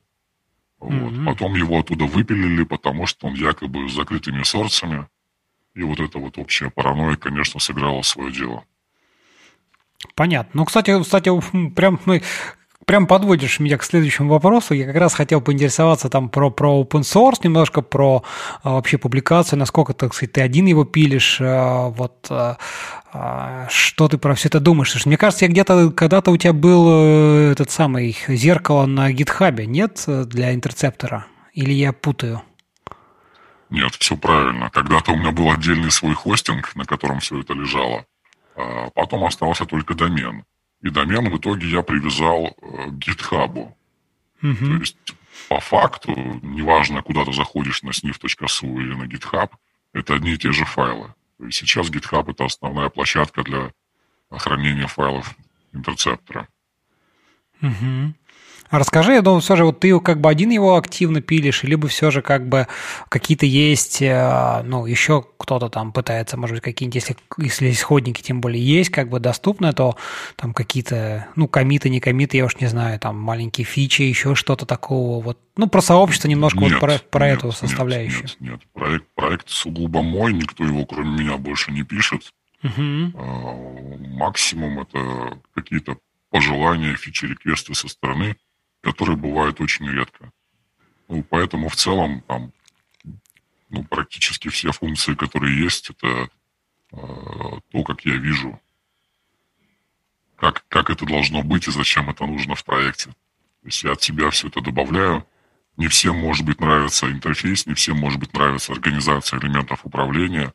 Вот. 0.79 1.13
Mm-hmm. 1.13 1.25
Потом 1.25 1.55
его 1.55 1.79
оттуда 1.79 2.05
выпилили, 2.05 2.65
потому 2.65 3.07
что 3.07 3.29
он 3.29 3.35
якобы 3.35 3.89
с 3.89 3.95
закрытыми 3.95 4.43
сорсами. 4.43 5.07
И 5.75 5.83
вот 5.83 6.01
эта 6.01 6.19
вот 6.19 6.37
общая 6.37 6.71
паранойя, 6.71 7.17
конечно, 7.17 7.61
сыграла 7.61 8.03
свое 8.03 8.33
дело. 8.33 8.65
Понятно. 10.15 10.51
Ну, 10.55 10.65
кстати, 10.65 11.03
кстати, 11.03 11.31
прям 11.75 12.01
мы 12.05 12.23
прям 12.91 13.07
подводишь 13.07 13.61
меня 13.61 13.79
к 13.79 13.85
следующему 13.85 14.31
вопросу. 14.31 14.75
Я 14.75 14.85
как 14.85 14.97
раз 14.97 15.15
хотел 15.15 15.41
поинтересоваться 15.41 16.09
там 16.09 16.29
про, 16.29 16.51
про 16.51 16.83
open 16.83 17.03
source, 17.03 17.37
немножко 17.45 17.83
про 17.83 18.25
а, 18.65 18.73
вообще 18.73 18.99
публикацию, 18.99 19.61
насколько, 19.61 19.93
так 19.95 20.13
сказать, 20.13 20.33
ты 20.33 20.41
один 20.41 20.67
его 20.67 20.85
пилишь, 20.85 21.39
а, 21.41 21.91
вот 21.91 22.27
а, 22.31 22.57
а, 23.13 23.69
что 23.71 24.09
ты 24.09 24.19
про 24.19 24.35
все 24.35 24.49
это 24.49 24.59
думаешь? 24.59 24.91
Слушай, 24.91 25.07
мне 25.07 25.17
кажется, 25.19 25.45
я 25.45 25.51
где-то 25.53 25.91
когда-то 25.93 26.33
у 26.33 26.37
тебя 26.37 26.53
был 26.53 26.87
э, 26.89 27.53
этот 27.53 27.71
самый 27.71 28.17
зеркало 28.27 28.87
на 28.87 29.13
гитхабе, 29.13 29.67
нет, 29.67 30.03
для 30.07 30.53
интерцептора? 30.53 31.27
Или 31.53 31.73
я 31.73 31.93
путаю? 31.93 32.43
Нет, 33.71 33.95
все 34.01 34.17
правильно. 34.17 34.69
Когда-то 34.71 35.13
у 35.13 35.17
меня 35.17 35.31
был 35.31 35.49
отдельный 35.53 35.93
свой 35.93 36.15
хостинг, 36.15 36.75
на 36.75 36.85
котором 36.85 37.21
все 37.21 37.41
это 37.41 37.53
лежало. 37.53 38.05
А 38.61 38.91
потом 38.91 39.25
остался 39.25 39.65
только 39.65 39.95
домен. 39.95 40.45
И 40.83 40.91
домен 40.91 41.31
в 41.31 41.39
итоге 41.39 41.69
я 41.69 41.83
привязал 41.83 42.47
э, 42.47 42.91
к 42.91 42.95
GitHub. 42.95 43.73
Угу. 44.43 44.55
То 44.57 44.77
есть, 44.77 44.97
по 45.49 45.61
факту, 45.61 46.13
неважно, 46.43 47.03
куда 47.03 47.25
ты 47.25 47.33
заходишь 47.33 47.83
на 47.83 47.91
sniff.su 47.91 48.67
или 48.67 48.95
на 48.95 49.05
GitHub, 49.05 49.51
это 49.93 50.15
одни 50.15 50.33
и 50.33 50.39
те 50.39 50.53
же 50.53 50.65
файлы. 50.65 51.15
То 51.39 51.47
есть 51.47 51.59
сейчас 51.59 51.91
GitHub– 51.91 52.31
это 52.33 52.45
основная 52.45 52.89
площадка 52.89 53.43
для 53.43 53.73
хранения 54.31 54.87
файлов 54.87 55.35
интерцептора. 55.73 56.49
Угу. 57.63 58.15
А 58.71 58.79
расскажи, 58.79 59.15
я 59.15 59.23
думаю, 59.23 59.41
все 59.41 59.57
же 59.57 59.65
вот 59.65 59.81
ты 59.81 59.99
как 59.99 60.21
бы 60.21 60.31
один 60.31 60.51
его 60.51 60.77
активно 60.77 61.21
пилишь, 61.21 61.65
либо 61.65 61.89
все 61.89 62.13
же 62.13 62.23
как 62.23 62.49
бы 62.49 62.69
какие-то 63.09 63.45
есть, 63.45 64.01
э, 64.01 64.63
ну, 64.65 64.87
еще 64.87 65.25
кто-то 65.39 65.69
там 65.69 65.91
пытается, 65.93 66.37
может 66.37 66.55
быть, 66.55 66.63
какие-нибудь, 66.63 66.95
если, 66.95 67.17
если 67.39 67.71
исходники 67.73 68.23
тем 68.23 68.41
более 68.41 68.65
есть, 68.65 68.91
как 68.91 69.09
бы 69.09 69.19
доступны, 69.19 69.73
то 69.73 69.97
там 70.37 70.55
какие-то, 70.55 71.27
ну, 71.35 71.49
комиты, 71.49 71.91
не 71.91 71.99
комиты, 71.99 72.37
я 72.37 72.45
уж 72.45 72.61
не 72.61 72.69
знаю, 72.69 73.01
там 73.01 73.19
маленькие 73.19 73.65
фичи, 73.65 74.03
еще 74.03 74.37
что-то 74.37 74.67
такого, 74.67 75.21
вот, 75.21 75.39
ну, 75.57 75.67
про 75.67 75.83
сообщество 75.83 76.29
немножко 76.29 76.61
нет, 76.61 76.71
вот 76.75 76.81
про, 76.81 76.99
про 77.11 77.29
нет, 77.29 77.39
эту 77.39 77.51
составляющую. 77.51 78.23
Нет, 78.23 78.37
нет, 78.39 78.61
проект, 78.73 79.07
проект 79.17 79.49
сугубо 79.49 80.01
мой, 80.03 80.33
никто 80.33 80.65
его 80.65 80.87
кроме 80.87 81.25
меня 81.25 81.37
больше 81.39 81.73
не 81.73 81.83
пишет. 81.83 82.33
Угу. 82.63 83.19
Максимум 84.17 84.79
это 84.79 85.41
какие-то 85.57 85.97
пожелания, 86.31 86.95
фичи-реквесты 86.95 87.75
со 87.75 87.89
стороны 87.89 88.37
которые 88.81 89.17
бывают 89.17 89.61
очень 89.61 89.89
редко. 89.89 90.31
Ну, 91.09 91.23
поэтому 91.23 91.69
в 91.69 91.77
целом 91.77 92.23
там 92.23 92.53
ну, 93.69 93.85
практически 93.85 94.49
все 94.49 94.73
функции, 94.73 95.15
которые 95.15 95.63
есть, 95.63 95.91
это 95.91 96.29
э, 96.93 96.97
то, 97.71 97.83
как 97.85 98.05
я 98.05 98.17
вижу, 98.17 98.61
как, 100.37 100.65
как 100.69 100.91
это 100.91 101.05
должно 101.07 101.43
быть 101.43 101.69
и 101.69 101.71
зачем 101.71 102.11
это 102.11 102.27
нужно 102.27 102.55
в 102.55 102.65
проекте. 102.65 103.11
То 103.11 103.67
есть 103.67 103.85
я 103.85 103.93
от 103.93 104.03
себя 104.03 104.31
все 104.31 104.49
это 104.49 104.61
добавляю. 104.61 105.27
Не 105.77 105.89
всем, 105.89 106.17
может 106.17 106.45
быть, 106.45 106.61
нравится 106.61 107.11
интерфейс, 107.11 107.67
не 107.67 107.75
всем, 107.75 107.97
может 107.97 108.19
быть, 108.19 108.33
нравится 108.33 108.73
организация 108.73 109.39
элементов 109.39 109.85
управления. 109.85 110.53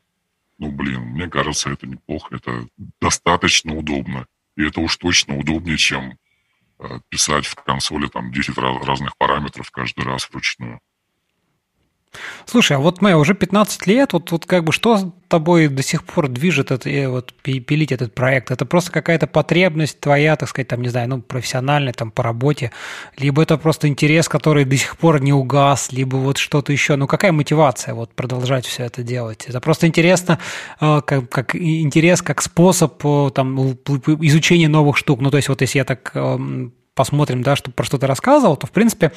Ну, 0.58 0.70
блин, 0.70 1.00
мне 1.00 1.28
кажется, 1.28 1.70
это 1.70 1.86
неплохо, 1.86 2.36
это 2.36 2.66
достаточно 3.00 3.74
удобно. 3.74 4.26
И 4.56 4.64
это 4.64 4.80
уж 4.80 4.96
точно 4.96 5.36
удобнее, 5.36 5.76
чем 5.76 6.18
писать 7.08 7.46
в 7.46 7.54
консоли 7.54 8.08
там 8.08 8.30
10 8.30 8.56
разных 8.58 9.16
параметров 9.16 9.70
каждый 9.70 10.04
раз 10.04 10.28
вручную. 10.30 10.80
Слушай, 12.44 12.76
а 12.76 12.80
вот 12.80 13.02
мы 13.02 13.14
уже 13.14 13.34
15 13.34 13.86
лет, 13.86 14.12
вот, 14.12 14.30
вот 14.30 14.46
как 14.46 14.64
бы 14.64 14.72
что 14.72 15.12
тобой 15.28 15.68
до 15.68 15.82
сих 15.82 16.04
пор 16.04 16.28
движет 16.28 16.70
это, 16.70 16.88
э, 16.88 17.08
вот, 17.08 17.32
пилить 17.42 17.92
этот 17.92 18.14
проект? 18.14 18.50
Это 18.50 18.64
просто 18.64 18.92
какая-то 18.92 19.26
потребность 19.26 20.00
твоя, 20.00 20.36
так 20.36 20.48
сказать, 20.48 20.68
там, 20.68 20.82
не 20.82 20.88
знаю, 20.88 21.08
ну, 21.08 21.20
профессиональная, 21.20 21.92
там, 21.92 22.10
по 22.10 22.22
работе, 22.22 22.70
либо 23.16 23.42
это 23.42 23.58
просто 23.58 23.88
интерес, 23.88 24.28
который 24.28 24.64
до 24.64 24.76
сих 24.76 24.96
пор 24.96 25.20
не 25.20 25.32
угас, 25.32 25.92
либо 25.92 26.16
вот 26.16 26.38
что-то 26.38 26.72
еще. 26.72 26.96
Ну, 26.96 27.06
какая 27.06 27.32
мотивация 27.32 27.94
вот 27.94 28.10
продолжать 28.14 28.66
все 28.66 28.84
это 28.84 29.02
делать? 29.02 29.46
Это 29.46 29.60
просто 29.60 29.86
интересно, 29.86 30.38
э, 30.80 31.00
как, 31.04 31.28
как 31.28 31.56
интерес, 31.56 32.22
как 32.22 32.42
способ 32.42 33.02
там, 33.34 33.72
изучения 34.20 34.68
новых 34.68 34.96
штук. 34.96 35.20
Ну, 35.20 35.30
то 35.30 35.36
есть 35.36 35.48
вот 35.48 35.60
если 35.60 35.78
я 35.78 35.84
так 35.84 36.12
эм, 36.14 36.72
посмотрим, 36.96 37.42
да, 37.42 37.54
что, 37.54 37.70
про 37.70 37.84
что 37.84 37.98
ты 37.98 38.06
рассказывал, 38.08 38.56
то, 38.56 38.66
в 38.66 38.72
принципе, 38.72 39.12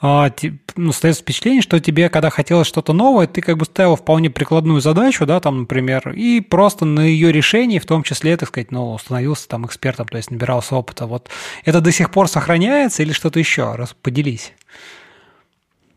э, 0.00 0.30
ну, 0.76 0.90
остается 0.90 1.22
впечатление, 1.22 1.62
что 1.62 1.80
тебе, 1.80 2.08
когда 2.10 2.30
хотелось 2.30 2.68
что-то 2.68 2.92
новое, 2.92 3.26
ты 3.26 3.40
как 3.40 3.56
бы 3.56 3.64
ставил 3.64 3.96
вполне 3.96 4.30
прикладную 4.30 4.80
задачу, 4.80 5.26
да, 5.26 5.40
там, 5.40 5.60
например, 5.60 6.10
и 6.10 6.40
просто 6.40 6.84
на 6.84 7.00
ее 7.00 7.32
решении, 7.32 7.80
в 7.80 7.86
том 7.86 8.02
числе, 8.04 8.36
так 8.36 8.50
сказать, 8.50 8.70
ну, 8.70 8.96
становился 8.98 9.48
там 9.48 9.66
экспертом, 9.66 10.06
то 10.06 10.18
есть 10.18 10.30
набирался 10.30 10.76
опыта. 10.76 11.06
Вот 11.06 11.30
это 11.64 11.80
до 11.80 11.90
сих 11.90 12.10
пор 12.10 12.28
сохраняется 12.28 13.02
или 13.02 13.12
что-то 13.12 13.38
еще? 13.38 13.74
Раз 13.74 13.94
поделись. 13.94 14.52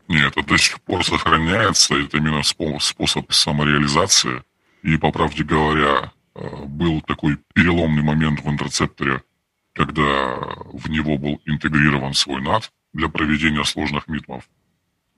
Нет, 0.08 0.32
это 0.34 0.48
до 0.48 0.56
сих 0.56 0.80
пор 0.80 1.04
сохраняется, 1.04 1.94
это 1.94 2.16
именно 2.16 2.42
способ 2.42 3.30
самореализации. 3.30 4.42
И, 4.82 4.96
по 4.96 5.12
правде 5.12 5.44
говоря, 5.44 6.12
э, 6.34 6.40
был 6.64 7.02
такой 7.02 7.36
переломный 7.52 8.02
момент 8.02 8.40
в 8.40 8.48
интерцепторе, 8.48 9.22
когда 9.78 10.34
в 10.72 10.90
него 10.90 11.16
был 11.18 11.40
интегрирован 11.46 12.12
свой 12.12 12.42
NAT 12.42 12.64
для 12.92 13.08
проведения 13.08 13.64
сложных 13.64 14.08
митмов. 14.08 14.48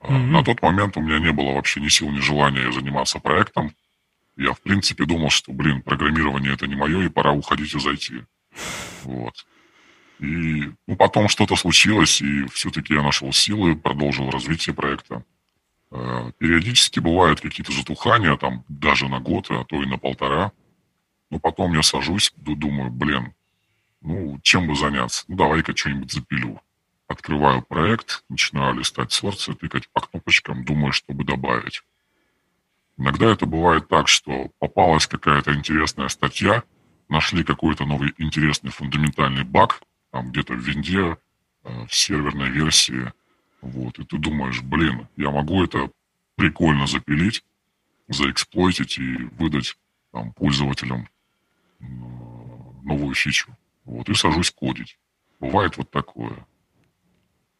Mm-hmm. 0.01 0.27
На 0.27 0.43
тот 0.43 0.61
момент 0.61 0.97
у 0.97 1.01
меня 1.01 1.17
не 1.17 1.31
было 1.31 1.53
вообще 1.53 1.81
ни 1.81 1.87
сил, 1.87 2.11
ни 2.11 2.19
желания 2.19 2.71
заниматься 2.71 3.19
проектом. 3.19 3.73
Я, 4.37 4.53
в 4.53 4.61
принципе, 4.61 5.05
думал, 5.05 5.31
что, 5.31 5.51
блин, 5.51 5.81
программирование 5.81 6.53
это 6.53 6.67
не 6.67 6.75
мое, 6.75 7.05
и 7.05 7.09
пора 7.09 7.31
уходить 7.31 7.73
из 7.73 7.87
IT. 7.87 8.23
Вот. 9.03 9.33
И 10.19 10.71
ну, 10.85 10.95
потом 10.95 11.27
что-то 11.27 11.55
случилось, 11.55 12.21
и 12.21 12.45
все-таки 12.53 12.93
я 12.93 13.01
нашел 13.01 13.33
силы, 13.33 13.75
продолжил 13.75 14.29
развитие 14.29 14.75
проекта. 14.75 15.23
Э, 15.89 16.31
периодически 16.37 16.99
бывают 16.99 17.41
какие-то 17.41 17.71
затухания, 17.71 18.37
там 18.37 18.63
даже 18.69 19.07
на 19.07 19.19
год, 19.19 19.47
а 19.49 19.65
то 19.65 19.81
и 19.81 19.87
на 19.87 19.97
полтора. 19.97 20.51
Но 21.31 21.39
потом 21.39 21.73
я 21.73 21.81
сажусь, 21.81 22.31
думаю, 22.37 22.91
блин, 22.91 23.33
ну, 24.01 24.39
чем 24.41 24.67
бы 24.67 24.75
заняться? 24.75 25.23
Ну, 25.27 25.35
давай-ка 25.35 25.75
что-нибудь 25.75 26.11
запилю. 26.11 26.61
Открываю 27.07 27.61
проект, 27.61 28.23
начинаю 28.29 28.75
листать 28.75 29.11
сорцы, 29.11 29.53
тыкать 29.53 29.89
по 29.89 30.01
кнопочкам, 30.01 30.63
думаю, 30.65 30.91
чтобы 30.91 31.23
добавить. 31.23 31.83
Иногда 32.97 33.31
это 33.31 33.45
бывает 33.45 33.87
так, 33.87 34.07
что 34.07 34.49
попалась 34.59 35.07
какая-то 35.07 35.53
интересная 35.53 36.07
статья, 36.07 36.63
нашли 37.09 37.43
какой-то 37.43 37.85
новый 37.85 38.13
интересный 38.17 38.71
фундаментальный 38.71 39.43
баг, 39.43 39.81
там 40.11 40.31
где-то 40.31 40.53
в 40.53 40.59
винде, 40.59 41.17
э, 41.63 41.85
в 41.85 41.93
серверной 41.93 42.49
версии, 42.49 43.11
вот, 43.61 43.99
и 43.99 44.05
ты 44.05 44.17
думаешь, 44.17 44.61
блин, 44.61 45.07
я 45.17 45.29
могу 45.29 45.63
это 45.63 45.91
прикольно 46.35 46.87
запилить, 46.87 47.43
заэксплойтить 48.07 48.97
и 48.97 49.15
выдать 49.37 49.77
там, 50.11 50.33
пользователям 50.33 51.07
новую 52.83 53.13
фичу. 53.13 53.55
Вот, 53.85 54.09
и 54.09 54.13
сажусь 54.13 54.51
кодить. 54.51 54.97
Бывает 55.39 55.77
вот 55.77 55.89
такое. 55.89 56.45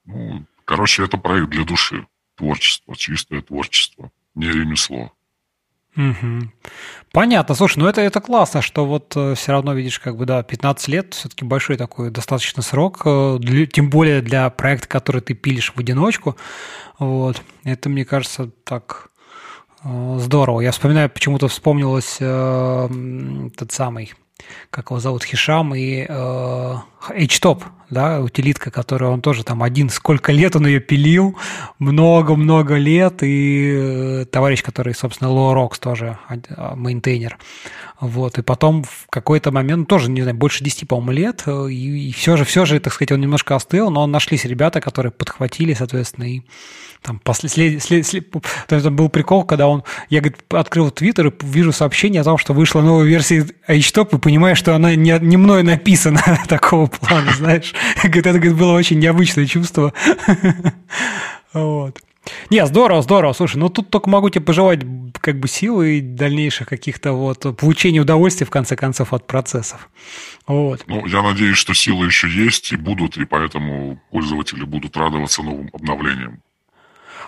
Ну, 0.05 0.45
короче, 0.65 1.03
это 1.03 1.17
проект 1.17 1.49
для 1.49 1.63
души. 1.63 2.07
Творчество, 2.35 2.95
чистое 2.95 3.41
творчество, 3.41 4.11
не 4.35 4.47
ремесло. 4.47 5.11
Угу. 5.97 6.49
Понятно. 7.11 7.53
Слушай, 7.53 7.79
ну 7.79 7.87
это, 7.87 7.99
это 7.99 8.21
классно, 8.21 8.61
что 8.61 8.85
вот 8.85 9.11
э, 9.17 9.35
все 9.35 9.51
равно 9.51 9.73
видишь, 9.73 9.99
как 9.99 10.15
бы, 10.15 10.25
да, 10.25 10.41
15 10.41 10.87
лет, 10.87 11.13
все-таки 11.13 11.43
большой 11.43 11.75
такой 11.75 12.09
достаточно 12.11 12.63
срок, 12.63 13.01
э, 13.03 13.37
для, 13.39 13.65
тем 13.65 13.89
более 13.89 14.21
для 14.21 14.49
проекта, 14.49 14.87
который 14.87 15.21
ты 15.21 15.33
пилишь 15.33 15.73
в 15.75 15.79
одиночку. 15.79 16.37
Вот. 16.97 17.41
Это, 17.65 17.89
мне 17.89 18.05
кажется, 18.05 18.49
так 18.63 19.11
э, 19.83 20.17
здорово. 20.19 20.61
Я 20.61 20.71
вспоминаю, 20.71 21.09
почему-то 21.09 21.49
вспомнилось 21.49 22.17
э, 22.21 22.89
тот 23.57 23.71
самый 23.73 24.13
как 24.69 24.91
его 24.91 24.99
зовут, 24.99 25.23
Хишам 25.23 25.75
и 25.75 26.05
э, 26.07 26.75
HTOP, 27.09 27.63
да, 27.89 28.21
утилитка, 28.21 28.71
которую 28.71 29.11
он 29.11 29.21
тоже 29.21 29.43
там 29.43 29.61
один, 29.61 29.89
сколько 29.89 30.31
лет 30.31 30.55
он 30.55 30.65
ее 30.65 30.79
пилил, 30.79 31.37
много-много 31.77 32.75
лет, 32.75 33.21
и 33.21 33.73
э, 33.75 34.25
товарищ, 34.31 34.63
который, 34.63 34.95
собственно, 34.95 35.29
Low 35.29 35.53
Rocks 35.53 35.79
тоже 35.79 36.17
а, 36.27 36.75
мейнтейнер. 36.75 37.37
Вот, 37.99 38.37
и 38.37 38.41
потом 38.41 38.83
в 38.83 39.07
какой-то 39.09 39.51
момент, 39.51 39.87
тоже, 39.87 40.09
не 40.09 40.21
знаю, 40.21 40.37
больше 40.37 40.63
10, 40.63 40.87
по-моему, 40.87 41.11
лет, 41.11 41.43
э, 41.45 41.69
и, 41.69 42.09
и 42.09 42.11
все 42.13 42.37
же, 42.37 42.45
все 42.45 42.65
же, 42.65 42.79
так 42.79 42.93
сказать, 42.93 43.11
он 43.11 43.19
немножко 43.19 43.55
остыл, 43.55 43.89
но 43.89 44.07
нашлись 44.07 44.45
ребята, 44.45 44.79
которые 44.79 45.11
подхватили, 45.11 45.73
соответственно, 45.73 46.25
и 46.25 46.41
там, 47.01 47.19
послед, 47.19 47.51
след, 47.51 47.83
след, 47.83 48.05
след, 48.05 48.31
там 48.67 48.95
был 48.95 49.09
прикол, 49.09 49.43
когда 49.43 49.67
он, 49.67 49.83
я, 50.09 50.21
говорит, 50.21 50.39
открыл 50.49 50.91
Твиттер 50.91 51.27
и 51.27 51.33
вижу 51.41 51.71
сообщение 51.71 52.21
о 52.21 52.23
том, 52.23 52.37
что 52.37 52.53
вышла 52.53 52.81
новая 52.81 53.05
версия 53.05 53.47
HTOP, 53.67 54.13
и 54.13 54.17
понимаю, 54.31 54.55
что 54.55 54.73
она 54.73 54.95
не, 54.95 55.19
не 55.19 55.35
мной 55.35 55.61
написана 55.61 56.21
такого 56.47 56.87
плана, 56.87 57.31
знаешь. 57.37 57.73
Говорит, 58.01 58.27
это 58.27 58.39
говорит, 58.39 58.55
было 58.55 58.71
очень 58.71 58.99
необычное 58.99 59.45
чувство. 59.45 59.93
Вот. 61.53 61.99
Не, 62.49 62.65
здорово, 62.65 63.01
здорово. 63.01 63.33
Слушай, 63.33 63.57
ну 63.57 63.67
тут 63.67 63.89
только 63.89 64.09
могу 64.09 64.29
тебе 64.29 64.45
пожелать 64.45 64.79
как 65.19 65.37
бы 65.37 65.49
силы 65.49 65.97
и 65.97 66.01
дальнейших 66.01 66.65
каких-то 66.65 67.11
вот 67.11 67.57
получения 67.57 67.99
удовольствия, 67.99 68.45
в 68.45 68.49
конце 68.49 68.77
концов, 68.77 69.11
от 69.11 69.27
процессов. 69.27 69.89
Вот. 70.47 70.85
Ну, 70.87 71.05
я 71.07 71.21
надеюсь, 71.21 71.57
что 71.57 71.73
силы 71.73 72.05
еще 72.05 72.29
есть 72.29 72.71
и 72.71 72.77
будут, 72.77 73.17
и 73.17 73.25
поэтому 73.25 74.01
пользователи 74.11 74.63
будут 74.63 74.95
радоваться 74.95 75.43
новым 75.43 75.69
обновлениям. 75.73 76.41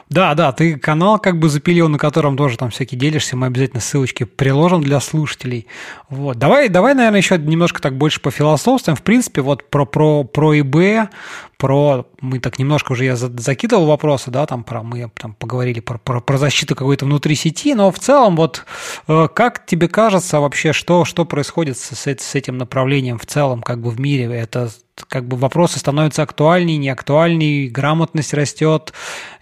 Да, 0.09 0.33
да, 0.35 0.51
ты 0.51 0.77
канал 0.77 1.19
как 1.19 1.39
бы 1.39 1.49
запилил, 1.49 1.89
на 1.89 1.97
котором 1.97 2.37
тоже 2.37 2.57
там 2.57 2.69
всякие 2.69 2.99
делишься, 2.99 3.35
мы 3.35 3.47
обязательно 3.47 3.81
ссылочки 3.81 4.25
приложим 4.25 4.83
для 4.83 4.99
слушателей. 4.99 5.67
Вот. 6.09 6.37
Давай, 6.37 6.69
давай, 6.69 6.93
наверное, 6.93 7.19
еще 7.19 7.37
немножко 7.37 7.81
так 7.81 7.97
больше 7.97 8.21
по 8.21 8.31
философствам. 8.31 8.95
В 8.95 9.01
принципе, 9.01 9.41
вот 9.41 9.69
про, 9.69 9.85
про, 9.85 10.23
про 10.23 10.59
ИБ, 10.59 11.09
про, 11.57 12.05
мы 12.19 12.39
так 12.39 12.59
немножко 12.59 12.91
уже 12.91 13.05
я 13.05 13.15
закидывал 13.15 13.85
вопросы, 13.85 14.29
да, 14.29 14.45
там 14.45 14.63
про, 14.63 14.83
мы 14.83 15.09
там 15.15 15.33
поговорили 15.33 15.79
про, 15.79 15.97
про, 15.97 16.19
про 16.19 16.37
защиту 16.37 16.75
какой-то 16.75 17.05
внутри 17.05 17.35
сети, 17.35 17.73
но 17.73 17.91
в 17.91 17.99
целом 17.99 18.35
вот 18.35 18.65
э, 19.07 19.27
как 19.33 19.65
тебе 19.65 19.87
кажется 19.87 20.39
вообще, 20.39 20.73
что, 20.73 21.05
что 21.05 21.25
происходит 21.25 21.77
с, 21.77 21.93
с 21.93 22.35
этим 22.35 22.57
направлением 22.57 23.17
в 23.17 23.25
целом 23.25 23.61
как 23.61 23.79
бы 23.81 23.89
в 23.89 23.99
мире? 23.99 24.25
Это 24.25 24.69
как 24.95 25.27
бы 25.27 25.37
вопросы 25.37 25.79
становятся 25.79 26.23
актуальнее, 26.23 26.77
неактуальнее, 26.77 27.69
грамотность 27.69 28.33
растет, 28.33 28.93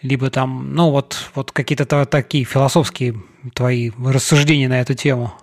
либо 0.01 0.29
там, 0.29 0.73
ну 0.73 0.91
вот, 0.91 1.29
вот 1.35 1.51
какие-то 1.51 2.05
такие 2.05 2.43
философские 2.45 3.21
твои 3.53 3.91
рассуждения 4.03 4.69
на 4.69 4.81
эту 4.81 4.93
тему. 4.93 5.33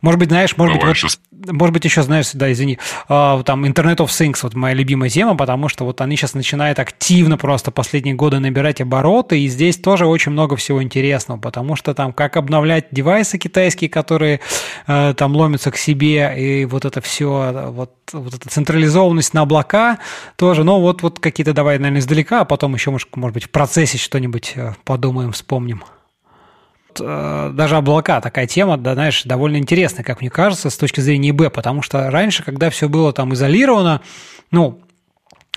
Может 0.00 0.20
быть, 0.20 0.28
знаешь, 0.28 0.56
может 0.56 0.78
Давай 0.78 0.92
быть, 0.92 1.02
вот, 1.02 1.18
может 1.52 1.72
быть, 1.72 1.84
еще, 1.84 2.02
знаешь, 2.02 2.30
да, 2.32 2.50
извини, 2.52 2.78
а, 3.08 3.42
там 3.42 3.64
Internet 3.64 3.96
of 3.96 4.06
Things, 4.06 4.38
вот 4.42 4.54
моя 4.54 4.74
любимая 4.74 5.10
тема, 5.10 5.36
потому 5.36 5.68
что 5.68 5.84
вот 5.84 6.00
они 6.00 6.16
сейчас 6.16 6.34
начинают 6.34 6.78
активно 6.78 7.38
просто 7.38 7.70
последние 7.70 8.14
годы 8.14 8.38
набирать 8.38 8.80
обороты, 8.80 9.40
и 9.40 9.48
здесь 9.48 9.76
тоже 9.76 10.06
очень 10.06 10.32
много 10.32 10.56
всего 10.56 10.82
интересного, 10.82 11.38
потому 11.38 11.76
что 11.76 11.94
там 11.94 12.12
как 12.12 12.36
обновлять 12.36 12.86
девайсы 12.90 13.38
китайские, 13.38 13.90
которые 13.90 14.40
э, 14.86 15.14
там 15.16 15.36
ломятся 15.36 15.70
к 15.70 15.76
себе, 15.76 16.34
и 16.36 16.64
вот 16.64 16.84
это 16.84 17.00
все, 17.00 17.70
вот, 17.70 17.92
вот 18.12 18.34
эта 18.34 18.48
централизованность 18.48 19.34
на 19.34 19.42
облака 19.42 19.98
тоже, 20.36 20.64
ну 20.64 20.80
вот, 20.80 21.02
вот 21.02 21.20
какие-то 21.20 21.52
давай, 21.52 21.78
наверное, 21.78 22.00
издалека, 22.00 22.40
а 22.42 22.44
потом 22.44 22.74
еще, 22.74 22.90
может, 22.90 23.14
может 23.16 23.34
быть, 23.34 23.44
в 23.44 23.50
процессе 23.50 23.98
что-нибудь 23.98 24.52
э, 24.56 24.74
подумаем, 24.84 25.32
вспомним. 25.32 25.82
Э, 27.00 27.50
даже 27.52 27.76
облака 27.76 28.20
такая 28.20 28.46
тема, 28.46 28.76
да, 28.76 28.94
знаешь, 28.94 29.24
довольно 29.24 29.56
интересная, 29.56 30.04
как 30.04 30.20
мне 30.20 30.30
кажется, 30.30 30.70
с 30.70 30.76
точки 30.76 31.00
зрения 31.00 31.30
ИБ, 31.30 31.52
потому 31.52 31.82
что 31.82 32.10
раньше, 32.10 32.42
когда 32.42 32.70
все 32.70 32.88
было 32.88 33.12
там 33.12 33.34
изолировано, 33.34 34.00
ну, 34.50 34.80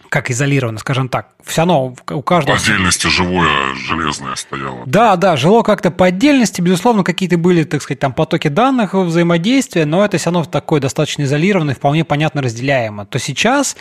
как 0.09 0.31
изолировано, 0.31 0.79
скажем 0.79 1.07
так. 1.07 1.29
Все 1.43 1.61
равно 1.61 1.95
у 2.09 2.21
каждого... 2.21 2.55
По 2.55 2.61
отдельности 2.61 3.07
живое 3.07 3.75
железное 3.87 4.35
стояло. 4.35 4.83
Да, 4.85 5.15
да, 5.15 5.37
жило 5.37 5.61
как-то 5.61 5.91
по 5.91 6.07
отдельности, 6.07 6.61
безусловно, 6.61 7.03
какие-то 7.03 7.37
были, 7.37 7.63
так 7.63 7.81
сказать, 7.81 7.99
там 7.99 8.13
потоки 8.13 8.47
данных, 8.47 8.95
взаимодействия, 8.95 9.85
но 9.85 10.03
это 10.03 10.17
все 10.17 10.31
равно 10.31 10.43
такое 10.45 10.81
достаточно 10.81 11.23
изолированное, 11.23 11.75
вполне 11.75 12.03
понятно 12.03 12.41
разделяемо. 12.41 13.05
То 13.05 13.19
сейчас, 13.19 13.77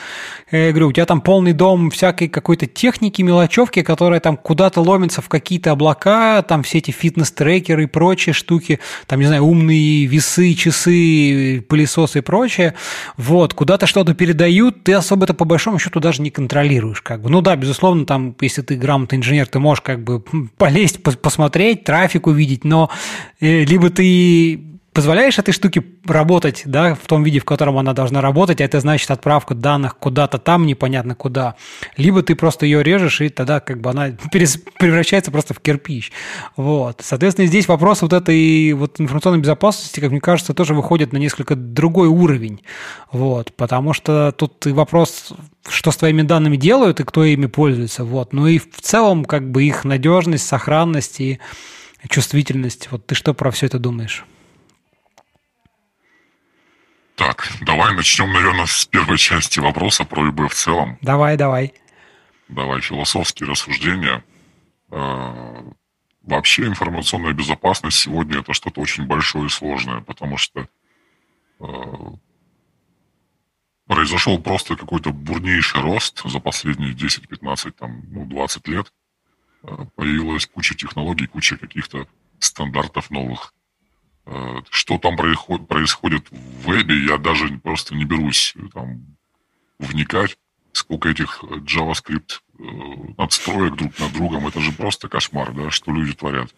я 0.50 0.70
говорю, 0.70 0.88
у 0.88 0.92
тебя 0.92 1.06
там 1.06 1.22
полный 1.22 1.54
дом 1.54 1.90
всякой 1.90 2.28
какой-то 2.28 2.66
техники, 2.66 3.22
мелочевки, 3.22 3.82
которая 3.82 4.20
там 4.20 4.36
куда-то 4.36 4.82
ломится 4.82 5.22
в 5.22 5.28
какие-то 5.28 5.72
облака, 5.72 6.42
там 6.42 6.62
все 6.62 6.78
эти 6.78 6.90
фитнес-трекеры 6.90 7.84
и 7.84 7.86
прочие 7.86 8.34
штуки, 8.34 8.80
там, 9.06 9.20
не 9.20 9.26
знаю, 9.26 9.44
умные 9.44 10.04
весы, 10.04 10.52
часы, 10.54 11.64
пылесосы 11.68 12.18
и 12.18 12.22
прочее, 12.22 12.74
вот, 13.16 13.54
куда-то 13.54 13.86
что-то 13.86 14.12
передают, 14.12 14.84
ты 14.84 14.92
особо 14.92 15.24
это 15.24 15.32
по 15.32 15.46
большому 15.46 15.78
счету 15.78 16.00
даже 16.00 16.17
даже 16.18 16.22
не 16.22 16.30
контролируешь, 16.30 17.00
как 17.00 17.22
бы. 17.22 17.30
Ну 17.30 17.40
да, 17.40 17.56
безусловно, 17.56 18.04
там, 18.04 18.34
если 18.40 18.62
ты 18.62 18.76
грамотный 18.76 19.18
инженер, 19.18 19.46
ты 19.46 19.58
можешь 19.58 19.82
как 19.82 20.02
бы 20.02 20.22
полезть, 20.56 21.02
посмотреть, 21.02 21.84
трафик 21.84 22.26
увидеть, 22.26 22.64
но 22.64 22.90
э, 23.40 23.64
либо 23.64 23.90
ты 23.90 24.60
позволяешь 24.98 25.38
этой 25.38 25.52
штуке 25.52 25.84
работать, 26.06 26.62
да, 26.64 26.96
в 26.96 27.06
том 27.06 27.22
виде, 27.22 27.38
в 27.38 27.44
котором 27.44 27.78
она 27.78 27.92
должна 27.92 28.20
работать, 28.20 28.60
а 28.60 28.64
это 28.64 28.80
значит 28.80 29.08
отправку 29.12 29.54
данных 29.54 29.96
куда-то 29.96 30.38
там, 30.38 30.66
непонятно 30.66 31.14
куда, 31.14 31.54
либо 31.96 32.24
ты 32.24 32.34
просто 32.34 32.66
ее 32.66 32.82
режешь, 32.82 33.20
и 33.20 33.28
тогда 33.28 33.60
как 33.60 33.80
бы 33.80 33.90
она 33.90 34.08
превращается 34.32 35.30
просто 35.30 35.54
в 35.54 35.60
кирпич. 35.60 36.10
Вот. 36.56 37.00
Соответственно, 37.00 37.46
здесь 37.46 37.68
вопрос 37.68 38.02
вот 38.02 38.12
этой 38.12 38.72
вот 38.72 39.00
информационной 39.00 39.38
безопасности, 39.38 40.00
как 40.00 40.10
мне 40.10 40.20
кажется, 40.20 40.52
тоже 40.52 40.74
выходит 40.74 41.12
на 41.12 41.18
несколько 41.18 41.54
другой 41.54 42.08
уровень. 42.08 42.62
Вот. 43.12 43.52
Потому 43.54 43.92
что 43.92 44.32
тут 44.32 44.66
и 44.66 44.72
вопрос, 44.72 45.32
что 45.68 45.92
с 45.92 45.96
твоими 45.96 46.22
данными 46.22 46.56
делают 46.56 46.98
и 46.98 47.04
кто 47.04 47.22
ими 47.22 47.46
пользуется. 47.46 48.02
Вот. 48.02 48.32
Ну 48.32 48.48
и 48.48 48.58
в 48.58 48.80
целом 48.80 49.24
как 49.24 49.48
бы 49.48 49.62
их 49.62 49.84
надежность, 49.84 50.48
сохранность 50.48 51.20
и 51.20 51.38
чувствительность. 52.08 52.88
Вот 52.90 53.06
ты 53.06 53.14
что 53.14 53.32
про 53.32 53.52
все 53.52 53.66
это 53.66 53.78
думаешь? 53.78 54.24
Так, 57.18 57.48
давай 57.62 57.96
начнем, 57.96 58.32
наверное, 58.32 58.66
с 58.66 58.86
первой 58.86 59.18
части 59.18 59.58
вопроса 59.58 60.04
про 60.04 60.28
ИБ 60.30 60.48
в 60.48 60.54
целом. 60.54 60.98
Давай, 61.02 61.36
давай. 61.36 61.74
Давай, 62.46 62.80
философские 62.80 63.48
рассуждения. 63.48 64.22
А, 64.92 65.64
вообще 66.22 66.66
информационная 66.66 67.32
безопасность 67.32 67.98
сегодня 67.98 68.38
это 68.38 68.52
что-то 68.52 68.80
очень 68.80 69.06
большое 69.06 69.46
и 69.46 69.48
сложное, 69.48 70.00
потому 70.00 70.36
что 70.36 70.68
а, 71.58 72.14
произошел 73.88 74.40
просто 74.40 74.76
какой-то 74.76 75.10
бурнейший 75.10 75.80
рост 75.80 76.22
за 76.24 76.38
последние 76.38 76.94
10-15, 76.94 77.72
там, 77.72 78.00
ну, 78.12 78.26
20 78.26 78.68
лет. 78.68 78.92
А, 79.64 79.86
появилась 79.96 80.46
куча 80.46 80.76
технологий, 80.76 81.26
куча 81.26 81.56
каких-то 81.56 82.06
стандартов 82.38 83.10
новых. 83.10 83.54
Э, 84.30 84.60
что 84.68 84.98
там 84.98 85.16
происходит 85.16 86.30
в 86.30 86.70
вебе, 86.70 87.06
я 87.06 87.16
даже 87.16 87.48
просто 87.58 87.94
не 87.94 88.04
берусь 88.04 88.52
э, 88.56 88.60
там 88.74 89.16
вникать, 89.78 90.36
сколько 90.72 91.08
этих 91.08 91.42
JavaScript 91.42 92.40
э, 92.58 92.62
надстроек 93.16 93.76
друг 93.76 93.98
над 93.98 94.12
другом, 94.12 94.46
это 94.46 94.60
же 94.60 94.72
просто 94.72 95.08
кошмар, 95.08 95.54
да, 95.54 95.70
что 95.70 95.92
люди 95.92 96.12
творят. 96.12 96.54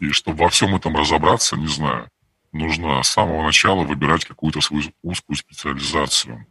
И 0.00 0.12
чтобы 0.12 0.38
во 0.38 0.48
всем 0.48 0.74
этом 0.74 0.96
разобраться, 0.96 1.56
не 1.56 1.66
знаю, 1.66 2.08
нужно 2.52 3.02
с 3.02 3.08
самого 3.08 3.42
начала 3.42 3.84
выбирать 3.84 4.24
какую-то 4.24 4.62
свою 4.62 4.84
узкую 5.02 5.36
специализацию. 5.36 6.46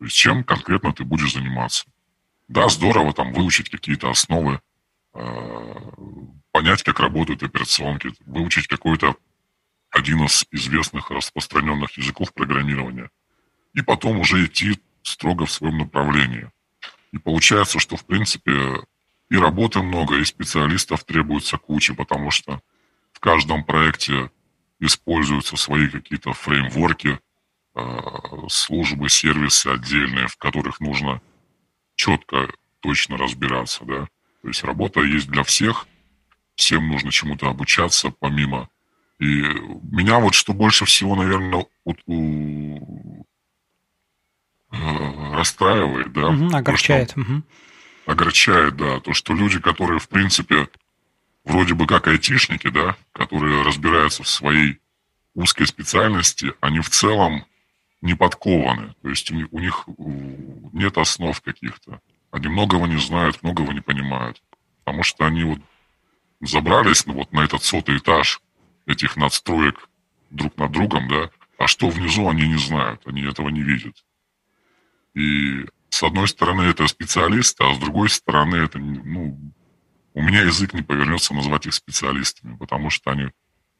То 0.00 0.04
есть 0.04 0.16
чем 0.16 0.44
конкретно 0.44 0.92
ты 0.92 1.04
будешь 1.04 1.32
заниматься. 1.32 1.86
Да, 2.48 2.68
здорово 2.68 3.14
там 3.14 3.32
выучить 3.32 3.70
какие-то 3.70 4.10
основы, 4.10 4.60
понять, 6.52 6.82
как 6.82 7.00
работают 7.00 7.42
операционки, 7.42 8.12
выучить 8.26 8.66
какой-то 8.66 9.16
один 9.94 10.24
из 10.24 10.44
известных 10.50 11.10
распространенных 11.10 11.96
языков 11.96 12.34
программирования, 12.34 13.10
и 13.74 13.80
потом 13.80 14.18
уже 14.18 14.44
идти 14.44 14.80
строго 15.02 15.46
в 15.46 15.52
своем 15.52 15.78
направлении. 15.78 16.50
И 17.12 17.18
получается, 17.18 17.78
что, 17.78 17.96
в 17.96 18.04
принципе, 18.04 18.82
и 19.30 19.36
работы 19.36 19.82
много, 19.82 20.16
и 20.16 20.24
специалистов 20.24 21.04
требуется 21.04 21.58
куча, 21.58 21.94
потому 21.94 22.32
что 22.32 22.60
в 23.12 23.20
каждом 23.20 23.64
проекте 23.64 24.30
используются 24.80 25.56
свои 25.56 25.88
какие-то 25.88 26.32
фреймворки, 26.32 27.20
э, 27.76 27.98
службы, 28.48 29.08
сервисы 29.08 29.68
отдельные, 29.68 30.26
в 30.26 30.36
которых 30.36 30.80
нужно 30.80 31.22
четко, 31.94 32.52
точно 32.80 33.16
разбираться, 33.16 33.84
да. 33.84 34.08
То 34.42 34.48
есть 34.48 34.64
работа 34.64 35.00
есть 35.00 35.28
для 35.28 35.44
всех, 35.44 35.86
всем 36.56 36.88
нужно 36.88 37.12
чему-то 37.12 37.48
обучаться, 37.48 38.10
помимо 38.10 38.68
и 39.18 39.42
меня 39.90 40.18
вот 40.18 40.34
что 40.34 40.52
больше 40.52 40.84
всего, 40.84 41.14
наверное, 41.14 41.66
вот, 41.84 41.96
у, 42.06 43.24
э, 44.72 45.34
расстраивает, 45.34 46.12
да. 46.12 46.28
Угу, 46.28 46.56
огорчает. 46.56 47.14
То, 47.14 47.20
угу. 47.20 47.42
Огорчает, 48.06 48.76
да. 48.76 49.00
То, 49.00 49.12
что 49.14 49.34
люди, 49.34 49.60
которые, 49.60 50.00
в 50.00 50.08
принципе, 50.08 50.68
вроде 51.44 51.74
бы 51.74 51.86
как 51.86 52.08
айтишники, 52.08 52.68
да, 52.68 52.96
которые 53.12 53.62
разбираются 53.62 54.22
в 54.22 54.28
своей 54.28 54.80
узкой 55.34 55.66
специальности, 55.66 56.52
они 56.60 56.80
в 56.80 56.90
целом 56.90 57.44
не 58.00 58.14
подкованы. 58.14 58.94
То 59.02 59.08
есть 59.08 59.30
у 59.30 59.58
них 59.58 59.84
нет 60.72 60.98
основ 60.98 61.40
каких-то. 61.40 62.00
Они 62.30 62.48
многого 62.48 62.86
не 62.86 62.98
знают, 62.98 63.42
многого 63.42 63.72
не 63.72 63.80
понимают. 63.80 64.42
Потому 64.84 65.02
что 65.02 65.24
они 65.24 65.44
вот 65.44 65.58
забрались 66.40 67.06
ну, 67.06 67.14
вот 67.14 67.32
на 67.32 67.44
этот 67.44 67.62
сотый 67.62 67.96
этаж 67.96 68.40
этих 68.86 69.16
надстроек 69.16 69.88
друг 70.30 70.56
над 70.56 70.72
другом, 70.72 71.08
да, 71.08 71.30
а 71.58 71.66
что 71.66 71.88
внизу 71.88 72.28
они 72.28 72.48
не 72.48 72.58
знают, 72.58 73.02
они 73.06 73.22
этого 73.22 73.48
не 73.48 73.62
видят. 73.62 74.04
И 75.14 75.66
с 75.90 76.02
одной 76.02 76.28
стороны 76.28 76.62
это 76.62 76.86
специалисты, 76.88 77.64
а 77.64 77.74
с 77.74 77.78
другой 77.78 78.10
стороны 78.10 78.56
это, 78.56 78.78
ну, 78.78 79.38
у 80.14 80.22
меня 80.22 80.42
язык 80.42 80.74
не 80.74 80.82
повернется 80.82 81.34
назвать 81.34 81.66
их 81.66 81.74
специалистами, 81.74 82.56
потому 82.56 82.90
что 82.90 83.10
они 83.10 83.30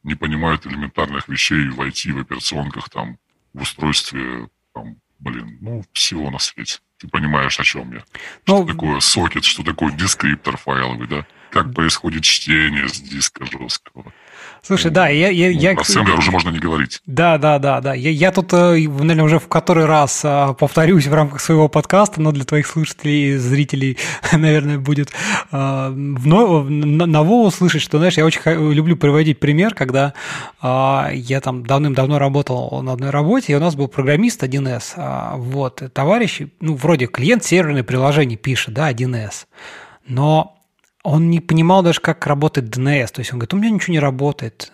не 0.03 0.15
понимают 0.15 0.65
элементарных 0.65 1.27
вещей 1.27 1.67
в 1.67 1.81
IT, 1.81 2.13
в 2.13 2.19
операционках, 2.19 2.89
там, 2.89 3.17
в 3.53 3.61
устройстве, 3.61 4.49
там, 4.73 4.97
блин, 5.19 5.57
ну, 5.61 5.83
всего 5.93 6.29
на 6.29 6.39
свете. 6.39 6.79
Ты 6.97 7.07
понимаешь, 7.07 7.59
о 7.59 7.63
чем 7.63 7.91
я. 7.93 8.03
Ну, 8.47 8.63
что 8.63 8.73
такое 8.73 8.99
сокет, 8.99 9.43
что 9.43 9.63
такое 9.63 9.91
дескриптор 9.91 10.57
файловый, 10.57 11.07
да? 11.07 11.25
Как 11.51 11.73
происходит 11.73 12.23
чтение 12.23 12.87
с 12.87 12.99
диска 13.01 13.45
жесткого. 13.45 14.13
Слушай, 14.65 14.89
да, 14.89 15.09
я... 15.09 15.29
я, 15.29 15.51
ну, 15.51 15.59
я... 15.59 15.73
Про 15.73 15.81
ассемблер 15.81 16.17
уже 16.17 16.31
можно 16.31 16.49
не 16.49 16.57
говорить. 16.57 16.99
Да, 17.05 17.37
да, 17.37 17.59
да, 17.59 17.81
да. 17.81 17.93
Я, 17.93 18.09
я 18.09 18.31
тут, 18.31 18.51
э, 18.51 18.77
наверное, 18.77 19.23
уже 19.23 19.37
в 19.37 19.47
который 19.47 19.85
раз 19.85 20.21
а, 20.23 20.53
повторюсь 20.53 21.05
в 21.05 21.13
рамках 21.13 21.39
своего 21.39 21.69
подкаста, 21.69 22.19
но 22.19 22.31
для 22.31 22.45
твоих 22.45 22.65
слушателей 22.65 23.35
и 23.35 23.37
зрителей, 23.37 23.99
наверное, 24.31 24.79
будет 24.79 25.11
а, 25.51 25.91
ново 25.91 27.45
услышать, 27.45 27.83
что, 27.83 27.99
знаешь, 27.99 28.17
я 28.17 28.25
очень 28.25 28.41
люблю 28.73 28.97
приводить 28.97 29.39
пример, 29.39 29.75
когда 29.75 30.15
а, 30.61 31.11
я 31.13 31.41
там 31.41 31.63
давным-давно 31.63 32.17
работал 32.17 32.81
на 32.81 32.93
одной 32.93 33.11
работе, 33.11 33.53
и 33.53 33.55
у 33.55 33.59
нас 33.59 33.75
был 33.75 33.87
программист 33.87 34.41
1С. 34.41 35.37
Вот, 35.37 35.83
товарищ, 35.93 36.41
ну, 36.59 36.73
вроде 36.73 37.05
клиент 37.05 37.43
серверное 37.43 37.83
приложение 37.83 38.37
пишет, 38.37 38.73
да, 38.73 38.91
1С. 38.91 39.45
Но 40.07 40.55
он 41.05 41.29
не 41.29 41.39
понимал 41.39 41.83
даже, 41.83 42.01
как 42.01 42.25
работает 42.25 42.75
DNS. 42.75 43.07
То 43.13 43.19
есть 43.21 43.31
он 43.31 43.39
говорит, 43.39 43.53
у 43.53 43.57
меня 43.57 43.69
ничего 43.69 43.93
не 43.93 43.99
работает. 43.99 44.71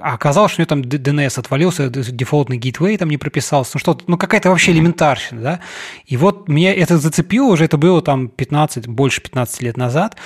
А 0.00 0.14
оказалось, 0.14 0.52
что 0.52 0.60
у 0.60 0.62
него 0.62 0.68
там 0.68 0.82
DNS 0.82 1.40
отвалился, 1.40 1.88
дефолтный 1.88 2.56
гейтвей 2.56 2.96
там 2.96 3.08
не 3.08 3.16
прописался, 3.16 3.72
ну 3.74 3.80
что-то, 3.80 4.04
ну 4.06 4.16
какая-то 4.16 4.50
вообще 4.50 4.70
элементарщина, 4.70 5.40
да. 5.40 5.60
И 6.06 6.16
вот 6.16 6.46
меня 6.46 6.72
это 6.72 6.98
зацепило 6.98 7.46
уже, 7.46 7.64
это 7.64 7.78
было 7.78 8.00
там 8.00 8.28
15, 8.28 8.86
больше 8.86 9.22
15 9.22 9.62
лет 9.62 9.76
назад, 9.76 10.16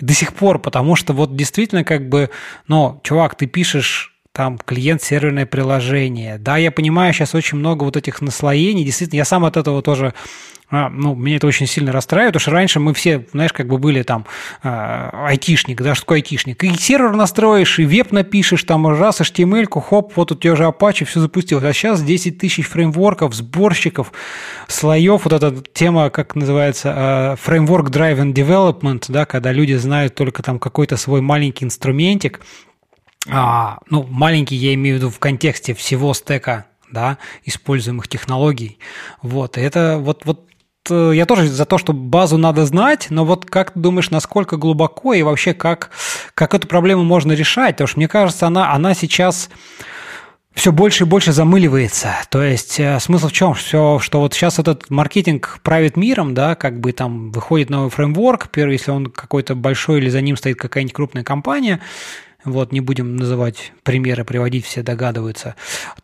до 0.00 0.14
сих 0.14 0.34
пор, 0.34 0.58
потому 0.58 0.96
что 0.96 1.12
вот 1.12 1.36
действительно 1.36 1.84
как 1.84 2.08
бы, 2.08 2.30
ну, 2.66 3.00
чувак, 3.04 3.36
ты 3.36 3.46
пишешь 3.46 4.13
там 4.34 4.58
клиент-серверное 4.58 5.46
приложение. 5.46 6.38
Да, 6.38 6.56
я 6.56 6.72
понимаю, 6.72 7.12
сейчас 7.12 7.36
очень 7.36 7.56
много 7.56 7.84
вот 7.84 7.96
этих 7.96 8.20
наслоений. 8.20 8.84
Действительно, 8.84 9.18
я 9.18 9.24
сам 9.24 9.44
от 9.44 9.56
этого 9.56 9.80
тоже 9.80 10.12
а, 10.70 10.88
ну, 10.88 11.14
меня 11.14 11.36
это 11.36 11.46
очень 11.46 11.68
сильно 11.68 11.92
расстраивает, 11.92 12.32
потому 12.32 12.40
что 12.40 12.50
раньше 12.50 12.80
мы 12.80 12.94
все, 12.94 13.26
знаешь, 13.32 13.52
как 13.52 13.68
бы 13.68 13.78
были 13.78 14.02
там 14.02 14.26
э, 14.64 15.10
айтишник, 15.26 15.80
да, 15.80 15.94
что 15.94 16.04
такое 16.04 16.18
айтишник? 16.18 16.64
И 16.64 16.74
сервер 16.76 17.12
настроишь, 17.14 17.78
и 17.78 17.84
веб 17.84 18.10
напишешь, 18.10 18.64
там 18.64 18.88
раз 18.88 19.20
HTML, 19.20 19.68
хоп, 19.80 20.12
вот 20.16 20.32
у 20.32 20.34
тебя 20.34 20.54
уже 20.54 20.64
Apache, 20.64 21.04
все 21.04 21.20
запустилось. 21.20 21.62
А 21.64 21.72
сейчас 21.72 22.02
10 22.02 22.38
тысяч 22.38 22.66
фреймворков, 22.66 23.34
сборщиков, 23.34 24.12
слоев, 24.66 25.24
вот 25.24 25.32
эта 25.32 25.54
тема, 25.72 26.10
как 26.10 26.34
называется, 26.34 27.36
э, 27.46 27.48
Framework 27.48 27.90
Driven 27.90 28.34
да, 29.08 29.26
когда 29.26 29.52
люди 29.52 29.74
знают 29.74 30.16
только 30.16 30.42
там 30.42 30.58
какой-то 30.58 30.96
свой 30.96 31.20
маленький 31.20 31.66
инструментик, 31.66 32.40
а, 33.28 33.78
ну, 33.90 34.06
маленький 34.08 34.56
я 34.56 34.74
имею 34.74 34.96
в 34.96 34.98
виду 34.98 35.10
в 35.10 35.18
контексте 35.18 35.74
всего 35.74 36.14
стека 36.14 36.66
да, 36.90 37.18
используемых 37.44 38.08
технологий. 38.08 38.78
Вот, 39.22 39.58
это 39.58 39.98
вот, 39.98 40.24
вот 40.24 40.48
Э, 40.90 41.12
я 41.14 41.26
тоже 41.26 41.48
за 41.48 41.64
то, 41.64 41.78
что 41.78 41.92
базу 41.92 42.38
надо 42.38 42.66
знать, 42.66 43.06
но 43.10 43.24
вот 43.24 43.46
как 43.46 43.72
ты 43.72 43.80
думаешь, 43.80 44.10
насколько 44.10 44.56
глубоко 44.56 45.14
и 45.14 45.22
вообще 45.22 45.54
как, 45.54 45.90
как 46.34 46.54
эту 46.54 46.68
проблему 46.68 47.04
можно 47.04 47.32
решать? 47.32 47.76
Потому 47.76 47.88
что 47.88 47.98
мне 47.98 48.08
кажется, 48.08 48.46
она, 48.46 48.72
она 48.72 48.94
сейчас 48.94 49.50
все 50.54 50.70
больше 50.70 51.04
и 51.04 51.06
больше 51.06 51.32
замыливается. 51.32 52.14
То 52.30 52.42
есть 52.42 52.78
э, 52.78 53.00
смысл 53.00 53.28
в 53.28 53.32
чем? 53.32 53.54
Все, 53.54 53.98
что 53.98 54.20
вот 54.20 54.34
сейчас 54.34 54.58
этот 54.58 54.90
маркетинг 54.90 55.58
правит 55.62 55.96
миром, 55.96 56.34
да, 56.34 56.54
как 56.54 56.80
бы 56.80 56.92
там 56.92 57.30
выходит 57.30 57.70
новый 57.70 57.90
фреймворк, 57.90 58.48
первый, 58.50 58.74
если 58.74 58.90
он 58.90 59.06
какой-то 59.06 59.54
большой 59.54 59.98
или 59.98 60.10
за 60.10 60.20
ним 60.20 60.36
стоит 60.36 60.58
какая-нибудь 60.58 60.94
крупная 60.94 61.24
компания, 61.24 61.80
вот 62.44 62.72
не 62.72 62.80
будем 62.80 63.16
называть 63.16 63.72
примеры, 63.82 64.24
приводить, 64.24 64.64
все 64.64 64.82
догадываются, 64.82 65.54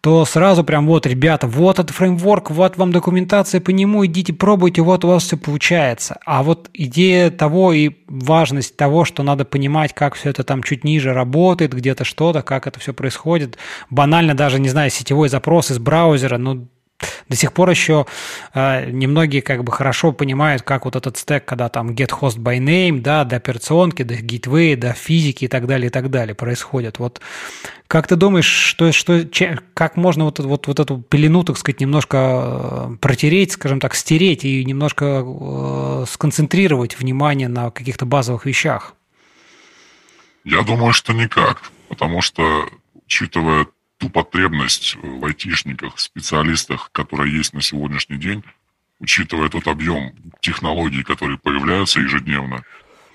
то 0.01 0.25
сразу 0.25 0.65
прям 0.65 0.87
вот, 0.87 1.07
ребята, 1.07 1.47
вот 1.47 1.79
этот 1.79 1.95
фреймворк, 1.95 2.51
вот 2.51 2.77
вам 2.77 2.93
документация 2.93 3.61
по 3.61 3.71
нему, 3.71 4.05
идите 4.07 4.33
пробуйте, 4.33 4.83
вот 4.83 5.05
у 5.05 5.09
вас 5.09 5.25
все 5.25 5.37
получается. 5.37 6.19
А 6.25 6.43
вот 6.43 6.71
идея 6.75 7.31
того 7.31 7.73
и 7.73 7.91
важность 8.09 8.77
того, 8.77 9.05
что 9.05 9.23
надо 9.23 9.45
понимать, 9.45 9.95
как 9.95 10.15
все 10.15 10.31
это 10.31 10.45
там 10.45 10.63
чуть 10.63 10.85
ниже 10.85 11.13
работает, 11.13 11.75
где-то 11.75 12.05
что-то, 12.05 12.43
как 12.43 12.67
это 12.67 12.81
все 12.81 12.93
происходит, 12.93 13.59
банально 13.91 14.35
даже, 14.35 14.59
не 14.59 14.69
знаю, 14.69 14.91
сетевой 14.91 15.29
запрос 15.29 15.71
из 15.71 15.79
браузера, 15.79 16.39
ну, 16.39 16.69
до 17.29 17.37
сих 17.37 17.53
пор 17.53 17.71
еще 17.71 18.07
э, 18.55 18.91
немногие 18.91 19.43
как 19.43 19.65
бы 19.65 19.73
хорошо 19.73 20.13
понимают, 20.13 20.63
как 20.63 20.85
вот 20.85 20.97
этот 20.97 21.17
стек, 21.17 21.45
когда 21.45 21.69
там 21.69 21.91
get 21.91 22.11
host 22.11 22.39
by 22.39 22.59
name, 22.59 23.01
да, 23.01 23.25
до 23.25 23.37
операционки, 23.37 24.03
до 24.03 24.15
gateway, 24.15 24.77
до 24.77 24.93
физики 24.93 25.45
и 25.45 25.49
так 25.49 25.67
далее, 25.67 25.89
и 25.89 25.91
так 25.91 26.11
далее 26.11 26.35
происходит. 26.35 26.99
Вот 26.99 27.21
как 27.87 28.07
ты 28.07 28.17
думаешь, 28.17 28.47
что, 28.47 28.93
что, 28.93 29.27
как 29.75 29.97
можно 29.97 30.25
вот, 30.25 30.39
вот, 30.39 30.67
вот 30.67 30.81
эту 30.81 30.99
пелену, 30.99 31.43
так 31.43 31.59
сказать, 31.59 31.81
немножко 31.81 32.17
э, 32.17 32.97
протереть, 33.01 33.53
скажем 33.53 33.81
так, 33.81 33.95
стереть 33.95 34.45
и 34.45 34.65
немножко 34.65 35.25
э, 35.25 36.05
сконцентрировать 36.09 36.99
внимание 36.99 37.49
на 37.49 37.71
каких-то 37.71 38.07
базовых 38.07 38.47
вещах? 38.47 38.95
Я 40.45 40.63
думаю, 40.63 40.93
что 40.93 41.13
никак, 41.13 41.71
потому 41.89 42.23
что, 42.23 42.69
учитывая 43.07 43.67
ту 44.01 44.09
потребность 44.09 44.97
в 44.97 45.25
айтишниках, 45.27 46.01
специалистах, 46.01 46.91
которая 46.91 47.29
есть 47.29 47.53
на 47.53 47.61
сегодняшний 47.61 48.17
день, 48.17 48.43
учитывая 48.99 49.51
тот 49.51 49.67
объем 49.69 50.15
технологий, 50.41 51.03
которые 51.03 51.39
появляются 51.39 52.01
ежедневно, 52.01 52.65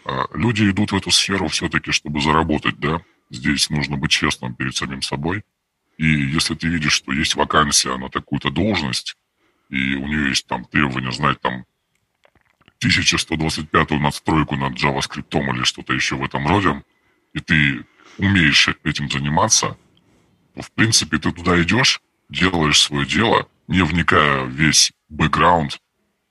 а, 0.05 0.25
люди 0.35 0.69
идут 0.69 0.91
в 0.91 0.95
эту 0.95 1.09
сферу 1.09 1.47
все-таки, 1.47 1.91
чтобы 1.91 2.21
заработать, 2.21 2.79
да. 2.79 3.01
Здесь 3.31 3.71
нужно 3.71 3.97
быть 3.97 4.11
честным 4.11 4.53
перед 4.53 4.75
самим 4.75 5.01
собой. 5.01 5.43
И 5.97 6.05
если 6.05 6.53
ты 6.53 6.67
видишь, 6.67 6.93
что 6.93 7.11
есть 7.11 7.35
вакансия 7.35 7.97
на 7.97 8.09
такую-то 8.09 8.51
должность, 8.51 9.17
и 9.69 9.95
у 9.95 10.05
нее 10.05 10.29
есть 10.29 10.45
там 10.45 10.65
требования 10.65 11.11
знать 11.11 11.41
там 11.41 11.65
1125 12.77 13.91
надстройку 13.91 14.55
над 14.55 14.73
JavaScript 14.73 15.55
или 15.55 15.63
что-то 15.63 15.93
еще 15.93 16.15
в 16.15 16.23
этом 16.23 16.45
роде, 16.45 16.83
и 17.33 17.39
ты 17.39 17.85
умеешь 18.19 18.69
этим 18.83 19.09
заниматься– 19.09 19.75
в 20.61 20.71
принципе, 20.71 21.17
ты 21.17 21.31
туда 21.31 21.61
идешь, 21.61 22.01
делаешь 22.29 22.81
свое 22.81 23.05
дело, 23.05 23.47
не 23.67 23.83
вникая 23.83 24.43
в 24.43 24.49
весь 24.49 24.91
бэкграунд, 25.09 25.79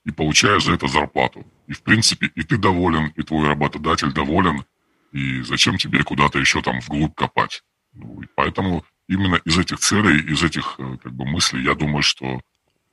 и 0.05 0.11
получаешь 0.11 0.63
за 0.63 0.73
это 0.73 0.87
зарплату. 0.87 1.45
И, 1.67 1.73
в 1.73 1.81
принципе, 1.81 2.31
и 2.35 2.43
ты 2.43 2.57
доволен, 2.57 3.07
и 3.15 3.23
твой 3.23 3.47
работодатель 3.47 4.11
доволен, 4.13 4.65
и 5.11 5.41
зачем 5.41 5.77
тебе 5.77 6.03
куда-то 6.03 6.39
еще 6.39 6.61
там 6.61 6.79
вглубь 6.79 7.15
копать? 7.15 7.63
Ну, 7.93 8.21
и 8.21 8.27
поэтому 8.35 8.85
именно 9.07 9.35
из 9.45 9.57
этих 9.57 9.79
целей, 9.79 10.19
из 10.31 10.43
этих 10.43 10.75
э, 10.77 10.97
как 11.01 11.13
бы, 11.13 11.25
мыслей, 11.25 11.63
я 11.63 11.73
думаю, 11.73 12.03
что 12.03 12.41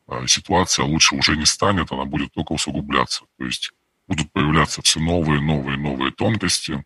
э, 0.09 0.27
ситуация 0.27 0.85
лучше 0.85 1.17
уже 1.17 1.37
не 1.37 1.47
станет, 1.47 1.91
она 1.93 2.05
будет 2.05 2.33
только 2.33 2.53
усугубляться. 2.53 3.25
То 3.39 3.45
есть 3.45 3.73
будут 4.07 4.33
появляться 4.33 4.83
все 4.83 5.01
новые, 5.01 5.41
новые, 5.41 5.77
новые 5.77 6.13
тонкости. 6.13 6.85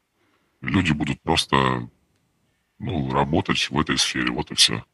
Люди 0.61 0.93
будут 0.93 1.21
просто 1.23 1.89
ну, 2.79 3.11
работать 3.11 3.69
в 3.71 3.79
этой 3.79 3.99
сфере, 3.99 4.31
вот 4.31 4.51
и 4.51 4.55
все. 4.55 4.85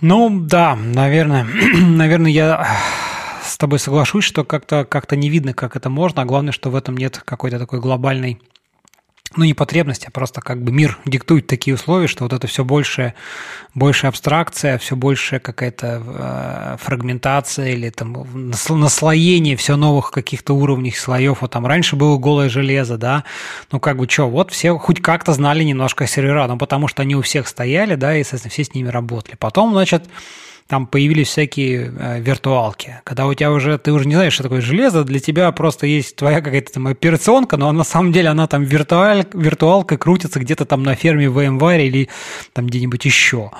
Ну, 0.00 0.40
да, 0.40 0.76
наверное, 0.76 1.44
наверное, 1.74 2.30
я 2.30 2.78
с 3.42 3.56
тобой 3.56 3.78
соглашусь, 3.78 4.24
что 4.24 4.44
как-то 4.44 4.84
как 4.84 5.10
не 5.12 5.30
видно, 5.30 5.54
как 5.54 5.76
это 5.76 5.90
можно, 5.90 6.22
а 6.22 6.26
главное, 6.26 6.52
что 6.52 6.70
в 6.70 6.76
этом 6.76 6.96
нет 6.96 7.22
какой-то 7.24 7.58
такой 7.58 7.80
глобальной 7.80 8.40
ну, 9.36 9.44
не 9.44 9.54
потребность, 9.54 10.06
а 10.06 10.10
просто 10.10 10.40
как 10.40 10.62
бы 10.62 10.72
мир 10.72 10.98
диктует 11.04 11.46
такие 11.46 11.74
условия, 11.74 12.06
что 12.06 12.24
вот 12.24 12.32
это 12.32 12.46
все 12.46 12.64
больше, 12.64 13.14
больше 13.74 14.06
абстракция, 14.06 14.78
все 14.78 14.96
больше 14.96 15.38
какая-то 15.38 16.02
э, 16.04 16.76
фрагментация 16.80 17.70
или 17.70 17.90
там 17.90 18.26
наслоение 18.68 19.56
все 19.56 19.76
новых 19.76 20.10
каких-то 20.10 20.54
уровней 20.54 20.92
слоев. 20.92 21.42
Вот 21.42 21.50
там 21.50 21.66
раньше 21.66 21.96
было 21.96 22.18
голое 22.18 22.48
железо, 22.48 22.98
да, 22.98 23.24
ну 23.72 23.80
как 23.80 23.96
бы 23.96 24.08
что, 24.08 24.28
вот 24.28 24.50
все 24.50 24.76
хоть 24.78 25.00
как-то 25.00 25.32
знали 25.32 25.64
немножко 25.64 26.06
сервера, 26.06 26.46
ну 26.46 26.58
потому 26.58 26.88
что 26.88 27.02
они 27.02 27.16
у 27.16 27.22
всех 27.22 27.48
стояли, 27.48 27.94
да, 27.94 28.16
и, 28.16 28.22
соответственно, 28.22 28.52
все 28.52 28.64
с 28.64 28.74
ними 28.74 28.88
работали. 28.88 29.36
Потом, 29.36 29.72
значит, 29.72 30.04
там 30.66 30.86
появились 30.86 31.28
всякие 31.28 31.92
э, 31.96 32.20
виртуалки, 32.20 33.00
когда 33.04 33.26
у 33.26 33.34
тебя 33.34 33.52
уже, 33.52 33.76
ты 33.78 33.92
уже 33.92 34.06
не 34.06 34.14
знаешь, 34.14 34.32
что 34.32 34.44
такое 34.44 34.62
железо, 34.62 35.04
для 35.04 35.20
тебя 35.20 35.52
просто 35.52 35.86
есть 35.86 36.16
твоя 36.16 36.40
какая-то 36.40 36.72
там 36.72 36.86
операционка, 36.86 37.56
но 37.56 37.70
на 37.72 37.84
самом 37.84 38.12
деле 38.12 38.30
она 38.30 38.46
там 38.46 38.64
виртуаль, 38.64 39.26
виртуалка 39.34 39.98
крутится 39.98 40.40
где-то 40.40 40.64
там 40.64 40.82
на 40.82 40.94
ферме 40.94 41.28
в 41.28 41.38
VMware 41.38 41.86
или 41.86 42.08
там 42.54 42.66
где-нибудь 42.66 43.04
еще. 43.04 43.50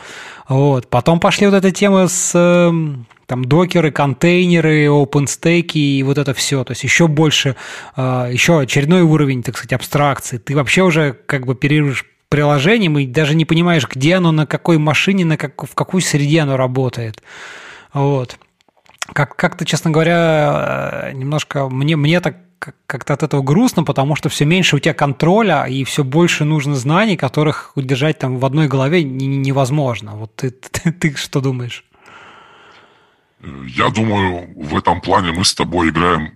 Вот. 0.48 0.88
Потом 0.88 1.20
пошли 1.20 1.46
вот 1.46 1.54
эта 1.54 1.70
тема 1.70 2.08
с 2.08 2.32
эм, 2.34 3.06
там 3.26 3.44
докеры, 3.44 3.90
контейнеры, 3.90 4.86
OpenStack 4.86 5.72
и 5.74 6.02
вот 6.02 6.18
это 6.18 6.34
все. 6.34 6.64
То 6.64 6.72
есть 6.72 6.84
еще 6.84 7.06
больше, 7.06 7.56
э, 7.96 8.30
еще 8.32 8.60
очередной 8.60 9.02
уровень, 9.02 9.42
так 9.42 9.56
сказать, 9.56 9.72
абстракции. 9.74 10.38
Ты 10.38 10.54
вообще 10.54 10.82
уже 10.82 11.16
как 11.26 11.46
бы 11.46 11.52
оперируешь 11.52 12.04
приложением 12.34 12.98
и 12.98 13.06
даже 13.06 13.36
не 13.36 13.44
понимаешь, 13.44 13.86
где 13.88 14.16
оно, 14.16 14.32
на 14.32 14.44
какой 14.44 14.76
машине, 14.76 15.24
на 15.24 15.36
как, 15.36 15.62
в 15.62 15.74
какой 15.76 16.02
среде 16.02 16.40
оно 16.40 16.56
работает. 16.56 17.22
Вот. 17.92 18.38
Как, 19.12 19.36
как-то, 19.36 19.64
честно 19.64 19.92
говоря, 19.92 21.04
э, 21.04 21.12
немножко 21.12 21.68
мне, 21.68 21.94
мне 21.94 22.20
так 22.20 22.38
как-то 22.88 23.12
от 23.12 23.22
этого 23.22 23.40
грустно, 23.42 23.84
потому 23.84 24.16
что 24.16 24.28
все 24.28 24.44
меньше 24.46 24.74
у 24.74 24.78
тебя 24.80 24.94
контроля 24.94 25.66
и 25.66 25.84
все 25.84 26.02
больше 26.02 26.42
нужно 26.44 26.74
знаний, 26.74 27.16
которых 27.16 27.70
удержать 27.76 28.18
там 28.18 28.38
в 28.38 28.44
одной 28.44 28.66
голове 28.66 29.04
невозможно. 29.04 30.16
Вот 30.16 30.34
ты, 30.34 30.50
ты, 30.72 30.90
ты 30.90 31.14
что 31.14 31.40
думаешь? 31.40 31.84
Я 33.68 33.90
думаю, 33.90 34.48
в 34.56 34.76
этом 34.76 35.00
плане 35.00 35.30
мы 35.30 35.44
с 35.44 35.54
тобой 35.54 35.90
играем 35.90 36.32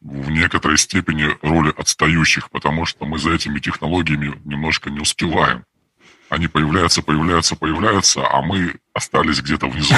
в 0.00 0.30
некоторой 0.30 0.78
степени 0.78 1.36
роли 1.42 1.72
отстающих, 1.76 2.50
потому 2.50 2.86
что 2.86 3.04
мы 3.04 3.18
за 3.18 3.32
этими 3.32 3.58
технологиями 3.58 4.40
немножко 4.44 4.90
не 4.90 5.00
успеваем. 5.00 5.64
Они 6.28 6.46
появляются, 6.46 7.02
появляются, 7.02 7.56
появляются, 7.56 8.26
а 8.26 8.42
мы 8.42 8.76
остались 8.92 9.40
где-то 9.40 9.66
внизу. 9.66 9.94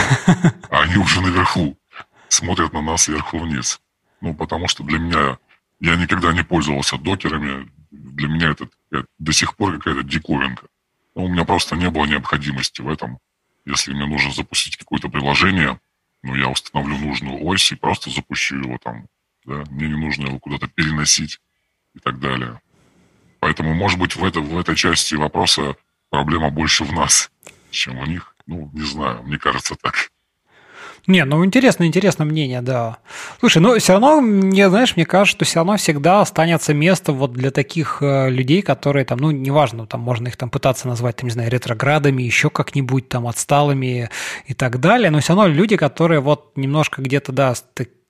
А 0.70 0.82
они 0.82 0.96
уже 0.96 1.20
наверху, 1.20 1.76
смотрят 2.28 2.72
на 2.72 2.82
нас 2.82 3.03
сверху 3.03 3.38
вниз. 3.38 3.80
Ну, 4.20 4.34
потому 4.34 4.68
что 4.68 4.84
для 4.84 4.98
меня, 4.98 5.38
я 5.80 5.96
никогда 5.96 6.32
не 6.32 6.44
пользовался 6.44 6.96
докерами, 6.98 7.70
для 7.90 8.28
меня 8.28 8.51
это 8.51 8.68
до 9.18 9.32
сих 9.32 9.57
пор 9.57 9.78
какая-то 9.78 10.03
диковинка. 10.03 10.66
Но 11.14 11.24
у 11.24 11.28
меня 11.28 11.44
просто 11.44 11.74
не 11.76 11.90
было 11.90 12.07
необходимости 12.07 12.80
в 12.80 12.88
этом. 12.88 13.18
Если 13.66 13.92
мне 13.92 14.07
нужно 14.07 14.32
запустить 14.32 14.76
какое-то 14.76 15.09
приложение, 15.09 15.80
ну, 16.22 16.34
я 16.34 16.48
установлю 16.48 16.96
нужную 16.96 17.44
ось 17.44 17.72
и 17.72 17.76
просто 17.76 18.11
запущу 18.11 18.57
его 18.57 18.78
там 18.78 19.07
да, 19.45 19.64
мне 19.70 19.88
не 19.88 19.97
нужно 19.97 20.26
его 20.26 20.38
куда-то 20.38 20.68
переносить 20.68 21.41
и 21.95 21.99
так 21.99 22.20
далее. 22.20 22.61
Поэтому, 23.41 23.74
может 23.74 23.99
быть, 23.99 24.16
в, 24.16 24.24
это, 24.24 24.41
в 24.41 24.59
этой 24.59 24.76
части 24.76 25.14
вопроса 25.14 25.76
проблема 26.11 26.51
больше 26.51 26.84
в 26.84 26.93
нас, 26.93 27.30
чем 27.70 27.99
у 27.99 28.07
них. 28.07 28.34
Ну, 28.47 28.70
не 28.74 28.82
знаю, 28.82 29.22
мне 29.22 29.38
кажется 29.38 29.76
так. 29.80 30.11
Не, 31.07 31.24
ну 31.24 31.45
интересно, 31.45 31.84
интересно 31.84 32.24
мнение, 32.24 32.61
да. 32.61 32.99
Слушай, 33.38 33.62
ну 33.62 33.78
все 33.78 33.95
равно, 33.95 34.20
мне, 34.20 34.68
знаешь, 34.68 34.97
мне 34.97 35.07
кажется, 35.07 35.36
что 35.36 35.45
все 35.45 35.57
равно 35.57 35.76
всегда 35.76 36.20
останется 36.20 36.74
место 36.74 37.12
вот 37.12 37.32
для 37.32 37.51
таких 37.51 37.99
э, 38.03 38.28
людей, 38.28 38.61
которые 38.61 39.05
там, 39.05 39.18
ну, 39.18 39.30
неважно, 39.30 39.86
там 39.86 40.01
можно 40.01 40.28
их 40.28 40.36
там 40.36 40.51
пытаться 40.51 40.88
назвать, 40.88 41.16
там, 41.16 41.28
не 41.28 41.32
знаю, 41.32 41.51
ретроградами, 41.51 42.22
еще 42.22 42.51
как-нибудь 42.51 43.09
там 43.09 43.26
отсталыми 43.26 44.11
и 44.47 44.55
так 44.55 44.78
далее, 44.78 45.11
но 45.11 45.20
все 45.20 45.34
равно 45.34 45.49
люди, 45.49 45.76
которые 45.76 46.20
вот 46.20 46.53
немножко 46.57 47.01
где-то, 47.01 47.32
да, 47.32 47.55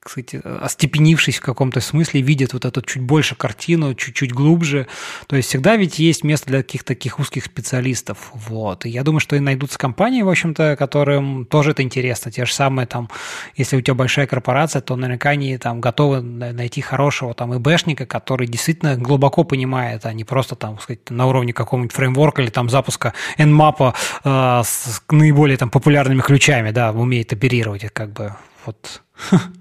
кстати, 0.03 0.41
остепенившись 0.43 1.37
в 1.37 1.41
каком-то 1.41 1.79
смысле, 1.79 2.21
видят 2.21 2.53
вот 2.53 2.65
эту 2.65 2.81
чуть 2.81 3.03
больше 3.03 3.35
картину, 3.35 3.93
чуть-чуть 3.93 4.33
глубже. 4.33 4.87
То 5.27 5.35
есть 5.35 5.49
всегда 5.49 5.75
ведь 5.75 5.99
есть 5.99 6.23
место 6.23 6.47
для 6.47 6.63
каких-то 6.63 6.87
таких 6.87 7.19
узких 7.19 7.45
специалистов. 7.45 8.31
Вот. 8.33 8.87
И 8.87 8.89
я 8.89 9.03
думаю, 9.03 9.19
что 9.19 9.35
и 9.35 9.39
найдутся 9.39 9.77
компании, 9.77 10.23
в 10.23 10.29
общем-то, 10.29 10.75
которым 10.75 11.45
тоже 11.45 11.71
это 11.71 11.83
интересно. 11.83 12.31
Те 12.31 12.45
же 12.45 12.53
самые 12.53 12.87
там, 12.87 13.09
если 13.55 13.77
у 13.77 13.81
тебя 13.81 13.93
большая 13.93 14.25
корпорация, 14.25 14.81
то 14.81 14.95
наверняка 14.95 15.29
они 15.29 15.55
там 15.59 15.79
готовы 15.79 16.21
найти 16.21 16.81
хорошего 16.81 17.35
там 17.35 17.55
ИБшника, 17.55 18.07
который 18.07 18.47
действительно 18.47 18.97
глубоко 18.97 19.43
понимает, 19.43 20.07
а 20.07 20.13
не 20.13 20.23
просто 20.23 20.55
там, 20.55 20.79
сказать, 20.79 21.11
на 21.11 21.27
уровне 21.27 21.53
какого-нибудь 21.53 21.93
фреймворка 21.93 22.41
или 22.41 22.49
там 22.49 22.71
запуска 22.71 23.13
Nmap 23.37 23.93
э, 24.23 24.63
с 24.65 25.03
наиболее 25.11 25.57
там 25.57 25.69
популярными 25.69 26.21
ключами, 26.21 26.71
да, 26.71 26.91
умеет 26.91 27.31
оперировать, 27.33 27.85
как 27.93 28.13
бы 28.13 28.33
вот 28.65 29.03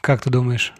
Как 0.00 0.22
ты 0.22 0.30
думаешь? 0.30 0.72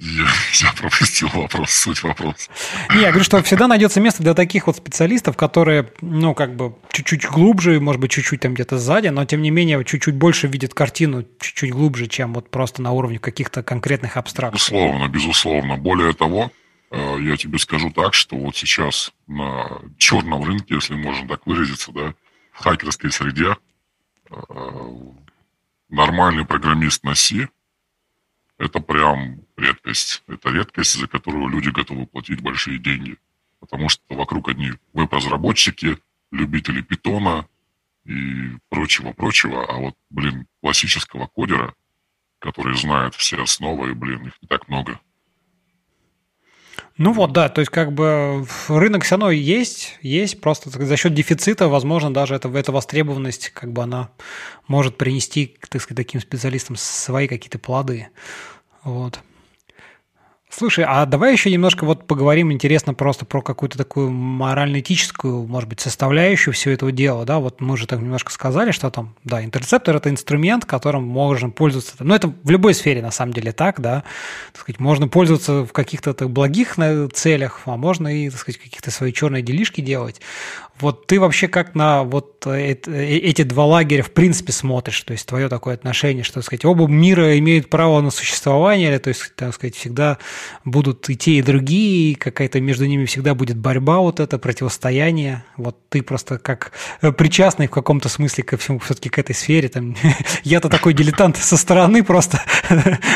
Я, 0.00 0.28
я 0.60 0.72
пропустил 0.74 1.28
вопрос, 1.34 1.72
суть 1.72 2.04
вопроса. 2.04 2.48
Не, 2.94 3.00
я 3.00 3.08
говорю, 3.08 3.24
что 3.24 3.42
всегда 3.42 3.66
найдется 3.66 4.00
место 4.00 4.22
для 4.22 4.32
таких 4.32 4.68
вот 4.68 4.76
специалистов, 4.76 5.36
которые, 5.36 5.92
ну, 6.00 6.34
как 6.34 6.54
бы 6.54 6.76
чуть-чуть 6.92 7.26
глубже, 7.26 7.80
может 7.80 8.00
быть, 8.00 8.12
чуть-чуть 8.12 8.40
там 8.40 8.54
где-то 8.54 8.78
сзади, 8.78 9.08
но 9.08 9.24
тем 9.24 9.42
не 9.42 9.50
менее 9.50 9.84
чуть-чуть 9.84 10.14
больше 10.14 10.46
видят 10.46 10.72
картину, 10.72 11.24
чуть-чуть 11.40 11.72
глубже, 11.72 12.06
чем 12.06 12.32
вот 12.34 12.48
просто 12.48 12.80
на 12.80 12.92
уровне 12.92 13.18
каких-то 13.18 13.64
конкретных 13.64 14.16
абстракций. 14.16 14.72
Безусловно, 14.72 15.08
безусловно. 15.08 15.76
Более 15.76 16.12
того, 16.12 16.52
э, 16.92 17.16
я 17.20 17.36
тебе 17.36 17.58
скажу 17.58 17.90
так, 17.90 18.14
что 18.14 18.36
вот 18.36 18.56
сейчас 18.56 19.10
на 19.26 19.80
черном 19.96 20.44
рынке, 20.44 20.76
если 20.76 20.94
можно 20.94 21.26
так 21.26 21.44
выразиться, 21.44 21.90
да, 21.90 22.14
в 22.52 22.62
хакерской 22.62 23.10
среде 23.10 23.56
нормальный 25.88 26.44
программист 26.44 27.04
на 27.04 27.14
C– 27.14 27.48
это 28.58 28.80
прям 28.80 29.42
редкость. 29.56 30.22
Это 30.26 30.50
редкость, 30.50 30.94
за 30.94 31.06
которую 31.06 31.48
люди 31.48 31.68
готовы 31.70 32.06
платить 32.06 32.40
большие 32.40 32.78
деньги. 32.78 33.18
Потому 33.60 33.88
что 33.88 34.02
вокруг 34.14 34.48
одни 34.48 34.72
веб-разработчики, 34.92 35.98
любители 36.30 36.82
питона 36.82 37.48
и 38.04 38.56
прочего-прочего. 38.68 39.64
А 39.64 39.76
вот, 39.76 39.94
блин, 40.10 40.46
классического 40.60 41.26
кодера, 41.26 41.74
который 42.38 42.76
знает 42.76 43.14
все 43.14 43.42
основы, 43.42 43.94
блин, 43.94 44.26
их 44.26 44.34
не 44.42 44.48
так 44.48 44.68
много– 44.68 45.00
ну 46.98 47.12
вот, 47.12 47.32
да, 47.32 47.48
то 47.48 47.60
есть 47.60 47.70
как 47.70 47.92
бы 47.92 48.44
рынок 48.68 49.04
все 49.04 49.14
равно 49.14 49.30
есть, 49.30 49.96
есть, 50.02 50.40
просто 50.40 50.68
за 50.68 50.96
счет 50.96 51.14
дефицита, 51.14 51.68
возможно, 51.68 52.12
даже 52.12 52.34
это, 52.34 52.48
эта 52.48 52.72
востребованность, 52.72 53.50
как 53.50 53.72
бы 53.72 53.84
она 53.84 54.10
может 54.66 54.98
принести, 54.98 55.56
так 55.70 55.80
сказать, 55.80 55.96
таким 55.96 56.20
специалистам 56.20 56.74
свои 56.76 57.28
какие-то 57.28 57.60
плоды. 57.60 58.08
Вот. 58.82 59.20
Слушай, 60.58 60.86
а 60.88 61.06
давай 61.06 61.30
еще 61.30 61.52
немножко 61.52 61.84
вот 61.84 62.08
поговорим, 62.08 62.50
интересно, 62.50 62.92
просто 62.92 63.24
про 63.24 63.42
какую-то 63.42 63.78
такую 63.78 64.10
морально-этическую, 64.10 65.46
может 65.46 65.68
быть, 65.68 65.78
составляющую 65.78 66.52
всего 66.52 66.74
этого 66.74 66.90
дела, 66.90 67.24
да, 67.24 67.38
вот 67.38 67.60
мы 67.60 67.74
уже 67.74 67.86
так 67.86 68.00
немножко 68.00 68.32
сказали, 68.32 68.72
что 68.72 68.90
там, 68.90 69.14
да, 69.22 69.44
интерцептор– 69.44 69.94
это 69.98 70.10
инструмент, 70.10 70.64
которым 70.64 71.04
можно 71.04 71.50
пользоваться, 71.50 71.94
ну, 72.00 72.12
это 72.12 72.34
в 72.42 72.50
любой 72.50 72.74
сфере, 72.74 73.02
на 73.02 73.12
самом 73.12 73.34
деле, 73.34 73.52
так, 73.52 73.80
да, 73.80 74.02
так 74.52 74.62
сказать, 74.62 74.80
можно 74.80 75.06
пользоваться 75.06 75.64
в 75.64 75.70
каких-то 75.70 76.12
благих 76.26 76.76
целях, 77.12 77.60
а 77.64 77.76
можно 77.76 78.08
и, 78.08 78.28
так 78.28 78.40
сказать, 78.40 78.60
каких-то 78.60 78.90
свои 78.90 79.12
черные 79.12 79.44
делишки 79.44 79.80
делать, 79.80 80.20
вот 80.80 81.06
ты 81.06 81.18
вообще 81.20 81.48
как 81.48 81.74
на 81.74 82.04
вот 82.04 82.46
э, 82.46 82.72
эти 82.72 83.42
два 83.42 83.66
лагеря 83.66 84.02
в 84.02 84.10
принципе 84.10 84.52
смотришь, 84.52 85.00
то 85.02 85.12
есть 85.12 85.26
твое 85.26 85.48
такое 85.48 85.74
отношение, 85.74 86.24
что, 86.24 86.34
так 86.34 86.44
сказать, 86.44 86.64
оба 86.64 86.86
мира 86.86 87.38
имеют 87.38 87.68
право 87.70 88.00
на 88.00 88.10
существование, 88.10 88.90
или, 88.90 88.98
то 88.98 89.08
есть, 89.08 89.32
так 89.34 89.54
сказать, 89.54 89.74
всегда 89.74 90.18
будут 90.64 91.08
и 91.10 91.16
те, 91.16 91.32
и 91.32 91.42
другие, 91.42 92.16
какая-то 92.16 92.60
между 92.60 92.86
ними 92.86 93.04
всегда 93.06 93.34
будет 93.34 93.56
борьба 93.56 93.98
вот 93.98 94.20
это, 94.20 94.38
противостояние. 94.38 95.44
Вот 95.56 95.76
ты 95.88 96.02
просто 96.02 96.38
как 96.38 96.72
э, 97.02 97.12
причастный 97.12 97.66
в 97.66 97.70
каком-то 97.70 98.08
смысле 98.08 98.44
ко 98.44 98.56
всему, 98.56 98.78
все-таки 98.78 99.08
к 99.08 99.18
этой 99.18 99.34
сфере. 99.34 99.68
Там, 99.68 99.96
я-то 100.44 100.68
такой 100.68 100.94
дилетант 100.94 101.36
со 101.36 101.56
стороны 101.56 102.02
просто. 102.04 102.42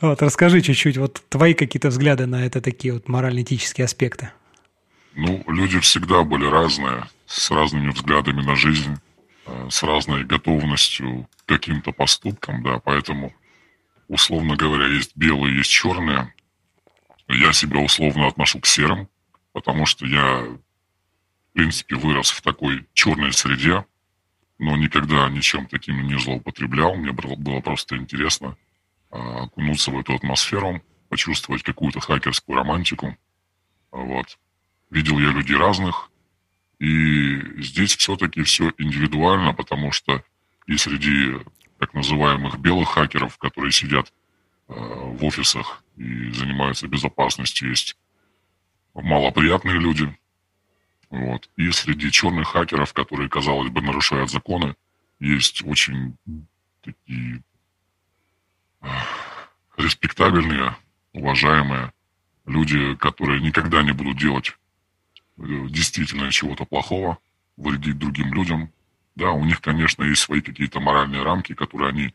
Вот, 0.00 0.20
расскажи 0.20 0.60
чуть-чуть, 0.60 0.98
вот 0.98 1.22
твои 1.28 1.54
какие-то 1.54 1.88
взгляды 1.88 2.26
на 2.26 2.44
это 2.44 2.60
такие 2.60 2.92
вот 2.92 3.08
морально-этические 3.08 3.86
аспекты. 3.86 4.30
Ну, 5.14 5.44
люди 5.46 5.78
всегда 5.80 6.24
были 6.24 6.44
разные, 6.44 7.08
с 7.26 7.50
разными 7.50 7.90
взглядами 7.90 8.42
на 8.42 8.56
жизнь, 8.56 8.96
э, 9.46 9.68
с 9.70 9.82
разной 9.82 10.24
готовностью 10.24 11.28
к 11.36 11.48
каким-то 11.48 11.92
поступкам, 11.92 12.62
да, 12.62 12.80
поэтому 12.80 13.32
условно 14.08 14.56
говоря, 14.56 14.86
есть 14.86 15.16
белые, 15.16 15.56
есть 15.56 15.70
черные. 15.70 16.34
Я 17.28 17.52
себя 17.52 17.80
условно 17.80 18.26
отношу 18.26 18.60
к 18.60 18.66
серым, 18.66 19.08
потому 19.52 19.86
что 19.86 20.04
я, 20.06 20.42
в 20.42 21.52
принципе, 21.52 21.96
вырос 21.96 22.30
в 22.30 22.42
такой 22.42 22.86
черной 22.92 23.32
среде, 23.32 23.86
но 24.58 24.76
никогда 24.76 25.28
ничем 25.28 25.66
таким 25.66 26.06
не 26.06 26.18
злоупотреблял. 26.18 26.94
Мне 26.96 27.12
было 27.12 27.60
просто 27.60 27.96
интересно 27.96 28.56
а, 29.10 29.44
окунуться 29.44 29.90
в 29.90 29.98
эту 29.98 30.14
атмосферу, 30.14 30.82
почувствовать 31.08 31.62
какую-то 31.62 32.00
хакерскую 32.00 32.56
романтику. 32.56 33.16
Вот. 33.90 34.38
Видел 34.94 35.18
я 35.18 35.32
людей 35.32 35.56
разных, 35.56 36.08
и 36.78 37.60
здесь 37.60 37.96
все-таки 37.96 38.44
все 38.44 38.72
индивидуально, 38.78 39.52
потому 39.52 39.90
что 39.90 40.22
и 40.68 40.76
среди 40.76 41.36
так 41.80 41.94
называемых 41.94 42.60
белых 42.60 42.90
хакеров, 42.90 43.36
которые 43.38 43.72
сидят 43.72 44.12
э, 44.68 44.72
в 44.76 45.24
офисах 45.24 45.82
и 45.96 46.30
занимаются 46.30 46.86
безопасностью. 46.86 47.70
Есть 47.70 47.96
малоприятные 48.94 49.80
люди, 49.80 50.16
Вот. 51.10 51.50
И 51.56 51.72
среди 51.72 52.12
черных 52.12 52.50
хакеров, 52.50 52.92
которые, 52.92 53.28
казалось 53.28 53.70
бы, 53.70 53.82
нарушают 53.82 54.30
законы, 54.30 54.76
есть 55.18 55.64
очень 55.64 56.16
такие 56.82 57.42
респектабельные, 59.76 60.76
уважаемые 61.12 61.92
люди, 62.46 62.94
которые 62.94 63.40
никогда 63.40 63.82
не 63.82 63.90
будут 63.90 64.18
делать 64.18 64.50
э, 64.50 64.63
действительно 65.36 66.30
чего-то 66.30 66.64
плохого, 66.64 67.18
вредить 67.56 67.98
другим 67.98 68.32
людям. 68.32 68.70
Да, 69.16 69.30
у 69.30 69.44
них, 69.44 69.60
конечно, 69.60 70.02
есть 70.02 70.22
свои 70.22 70.40
какие-то 70.40 70.80
моральные 70.80 71.22
рамки, 71.22 71.54
которые 71.54 71.90
они 71.90 72.14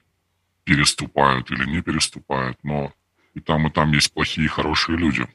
переступают 0.64 1.50
или 1.52 1.66
не 1.66 1.82
переступают, 1.82 2.58
но 2.64 2.94
и 3.34 3.40
там, 3.40 3.68
и 3.68 3.72
там 3.72 3.92
есть 3.94 4.14
плохие 4.14 4.46
и 4.46 4.50
хорошие 4.50 4.98
люди. 4.98 5.28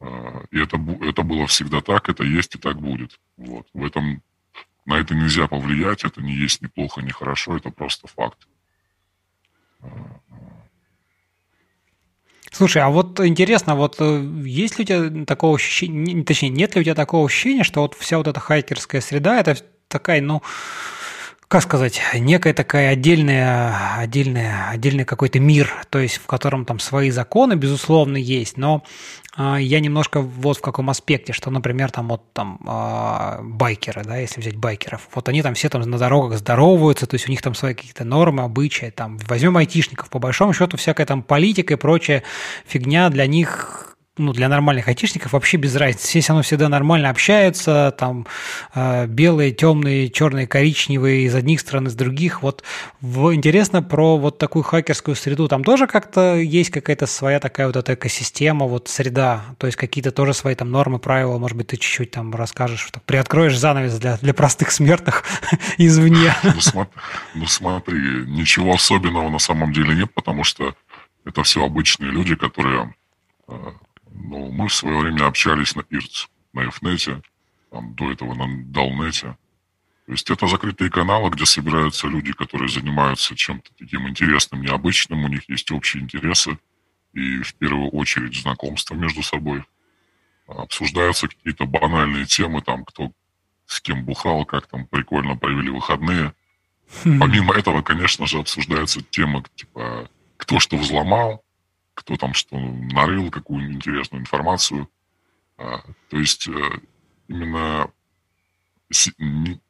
А, 0.00 0.44
и 0.50 0.58
это, 0.58 0.78
это 1.02 1.22
было 1.22 1.46
всегда 1.46 1.80
так, 1.80 2.08
это 2.08 2.22
есть 2.24 2.54
и 2.54 2.58
так 2.58 2.80
будет. 2.80 3.18
Вот. 3.36 3.66
В 3.74 3.84
этом, 3.84 4.22
на 4.86 4.98
это 4.98 5.14
нельзя 5.14 5.48
повлиять, 5.48 6.04
это 6.04 6.22
не 6.22 6.34
есть 6.34 6.62
ни 6.62 6.66
плохо, 6.66 7.00
ни 7.02 7.10
хорошо, 7.10 7.56
это 7.56 7.70
просто 7.70 8.06
факт. 8.06 8.46
Слушай, 12.54 12.82
а 12.82 12.88
вот 12.88 13.18
интересно, 13.18 13.74
вот 13.74 13.96
э, 13.98 14.24
есть 14.44 14.78
ли 14.78 14.84
у 14.84 14.86
тебя 14.86 15.24
такого 15.24 15.56
ощущения, 15.56 16.22
точнее, 16.22 16.50
нет 16.50 16.76
ли 16.76 16.82
у 16.82 16.84
тебя 16.84 16.94
такого 16.94 17.26
ощущения, 17.26 17.64
что 17.64 17.80
вот 17.80 17.96
вся 17.98 18.16
вот 18.16 18.28
эта 18.28 18.38
хайкерская 18.38 19.00
среда, 19.00 19.40
это 19.40 19.56
такая, 19.88 20.20
ну, 20.20 20.40
как 21.48 21.62
сказать, 21.62 22.00
некая 22.14 22.54
такая 22.54 22.90
отдельная, 22.90 23.96
отдельная, 23.98 24.70
отдельный 24.70 25.04
какой-то 25.04 25.40
мир, 25.40 25.72
то 25.90 25.98
есть 25.98 26.18
в 26.18 26.26
котором 26.26 26.64
там 26.64 26.78
свои 26.78 27.10
законы, 27.10 27.54
безусловно, 27.54 28.16
есть, 28.16 28.56
но 28.56 28.84
я 29.36 29.80
немножко 29.80 30.20
вот 30.20 30.58
в 30.58 30.60
каком 30.60 30.90
аспекте, 30.90 31.32
что, 31.32 31.50
например, 31.50 31.90
там 31.90 32.08
вот 32.08 32.32
там 32.32 32.60
э, 32.64 33.42
байкеры, 33.42 34.04
да, 34.04 34.16
если 34.16 34.40
взять 34.40 34.56
байкеров, 34.56 35.08
вот 35.14 35.28
они 35.28 35.42
там 35.42 35.54
все 35.54 35.68
там 35.68 35.82
на 35.82 35.98
дорогах 35.98 36.38
здороваются, 36.38 37.06
то 37.06 37.14
есть 37.14 37.28
у 37.28 37.30
них 37.30 37.42
там 37.42 37.54
свои 37.54 37.74
какие-то 37.74 38.04
нормы, 38.04 38.44
обычаи, 38.44 38.90
там 38.90 39.18
возьмем 39.26 39.56
айтишников, 39.56 40.08
по 40.08 40.20
большому 40.20 40.52
счету 40.52 40.76
всякая 40.76 41.06
там 41.06 41.22
политика 41.22 41.74
и 41.74 41.76
прочая 41.76 42.22
фигня 42.66 43.10
для 43.10 43.26
них 43.26 43.93
ну, 44.16 44.32
для 44.32 44.48
нормальных 44.48 44.86
айтишников 44.86 45.32
вообще 45.32 45.56
без 45.56 45.74
разницы. 45.74 46.20
Все 46.20 46.28
равно 46.28 46.42
всегда 46.42 46.68
нормально 46.68 47.10
общаются, 47.10 47.92
там 47.98 48.26
э, 48.74 49.06
белые, 49.06 49.50
темные, 49.50 50.08
черные, 50.08 50.46
коричневые 50.46 51.22
из 51.22 51.34
одних 51.34 51.60
стран, 51.60 51.88
из 51.88 51.94
других. 51.94 52.42
Вот 52.42 52.62
в, 53.00 53.34
интересно 53.34 53.82
про 53.82 54.16
вот 54.16 54.38
такую 54.38 54.62
хакерскую 54.62 55.16
среду. 55.16 55.48
Там 55.48 55.64
тоже 55.64 55.88
как-то 55.88 56.36
есть 56.36 56.70
какая-то 56.70 57.06
своя 57.06 57.40
такая 57.40 57.66
вот 57.66 57.76
эта 57.76 57.94
экосистема, 57.94 58.66
вот 58.66 58.88
среда, 58.88 59.44
то 59.58 59.66
есть 59.66 59.76
какие-то 59.76 60.12
тоже 60.12 60.32
свои 60.32 60.54
там 60.54 60.70
нормы, 60.70 61.00
правила, 61.00 61.36
может 61.38 61.56
быть, 61.56 61.68
ты 61.68 61.76
чуть-чуть 61.76 62.12
там 62.12 62.32
расскажешь, 62.34 62.80
что 62.86 63.00
приоткроешь 63.00 63.58
занавес 63.58 63.98
для, 63.98 64.16
для 64.18 64.32
простых 64.32 64.70
смертных 64.70 65.24
извне. 65.78 66.32
Ну 66.44 66.60
смотри, 66.60 67.00
ну 67.34 67.46
смотри, 67.46 67.98
ничего 68.26 68.74
особенного 68.74 69.28
на 69.28 69.40
самом 69.40 69.72
деле 69.72 69.96
нет, 69.96 70.14
потому 70.14 70.44
что 70.44 70.74
это 71.24 71.42
все 71.42 71.64
обычные 71.64 72.12
люди, 72.12 72.36
которые 72.36 72.94
э, 74.14 74.18
ну, 74.18 74.50
мы 74.50 74.68
в 74.68 74.74
свое 74.74 74.98
время 74.98 75.26
общались 75.26 75.74
на 75.74 75.84
ИРЦ, 75.90 76.28
на 76.52 76.68
Эфнете, 76.68 77.22
там, 77.70 77.94
до 77.94 78.12
этого 78.12 78.34
на 78.34 78.46
Далнете. 78.64 79.36
То 80.06 80.12
есть 80.12 80.30
это 80.30 80.46
закрытые 80.46 80.90
каналы, 80.90 81.30
где 81.30 81.46
собираются 81.46 82.06
люди, 82.06 82.32
которые 82.32 82.68
занимаются 82.68 83.34
чем-то 83.34 83.70
таким 83.78 84.06
интересным, 84.08 84.62
необычным, 84.62 85.24
у 85.24 85.28
них 85.28 85.48
есть 85.48 85.70
общие 85.70 86.02
интересы 86.02 86.58
и 87.14 87.38
в 87.38 87.54
первую 87.54 87.88
очередь 87.90 88.36
знакомства 88.36 88.94
между 88.94 89.22
собой. 89.22 89.64
Обсуждаются 90.46 91.28
какие-то 91.28 91.64
банальные 91.64 92.26
темы, 92.26 92.60
там, 92.60 92.84
кто 92.84 93.12
с 93.66 93.80
кем 93.80 94.04
бухал, 94.04 94.44
как 94.44 94.66
там 94.66 94.86
прикольно 94.86 95.36
провели 95.36 95.70
выходные. 95.70 96.34
Помимо 97.02 97.54
этого, 97.54 97.82
конечно 97.82 98.26
же, 98.26 98.38
обсуждаются 98.38 99.00
темы, 99.00 99.42
типа, 99.54 100.08
кто 100.36 100.60
что 100.60 100.76
взломал, 100.76 101.43
кто 101.94 102.16
там 102.16 102.34
что 102.34 102.58
нарыл, 102.58 103.30
какую 103.30 103.72
интересную 103.72 104.22
информацию. 104.22 104.88
А, 105.56 105.82
то 106.10 106.18
есть 106.18 106.48
э, 106.48 106.80
именно 107.28 107.90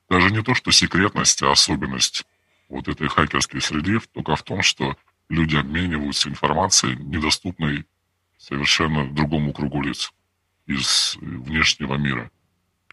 даже 0.09 0.31
не 0.31 0.43
то, 0.43 0.55
что 0.55 0.71
секретность, 0.71 1.43
а 1.43 1.53
особенность 1.53 2.25
вот 2.69 2.89
этой 2.89 3.09
хакерской 3.09 3.61
среды 3.61 4.01
только 4.13 4.37
в 4.37 4.43
том, 4.43 4.63
что 4.63 4.97
люди 5.29 5.57
обмениваются 5.57 6.29
информацией, 6.29 6.97
недоступной 6.97 7.87
совершенно 8.39 9.11
другому 9.11 9.53
кругу 9.53 9.83
лиц 9.83 10.13
из 10.67 11.17
внешнего 11.21 11.95
мира. 11.95 12.31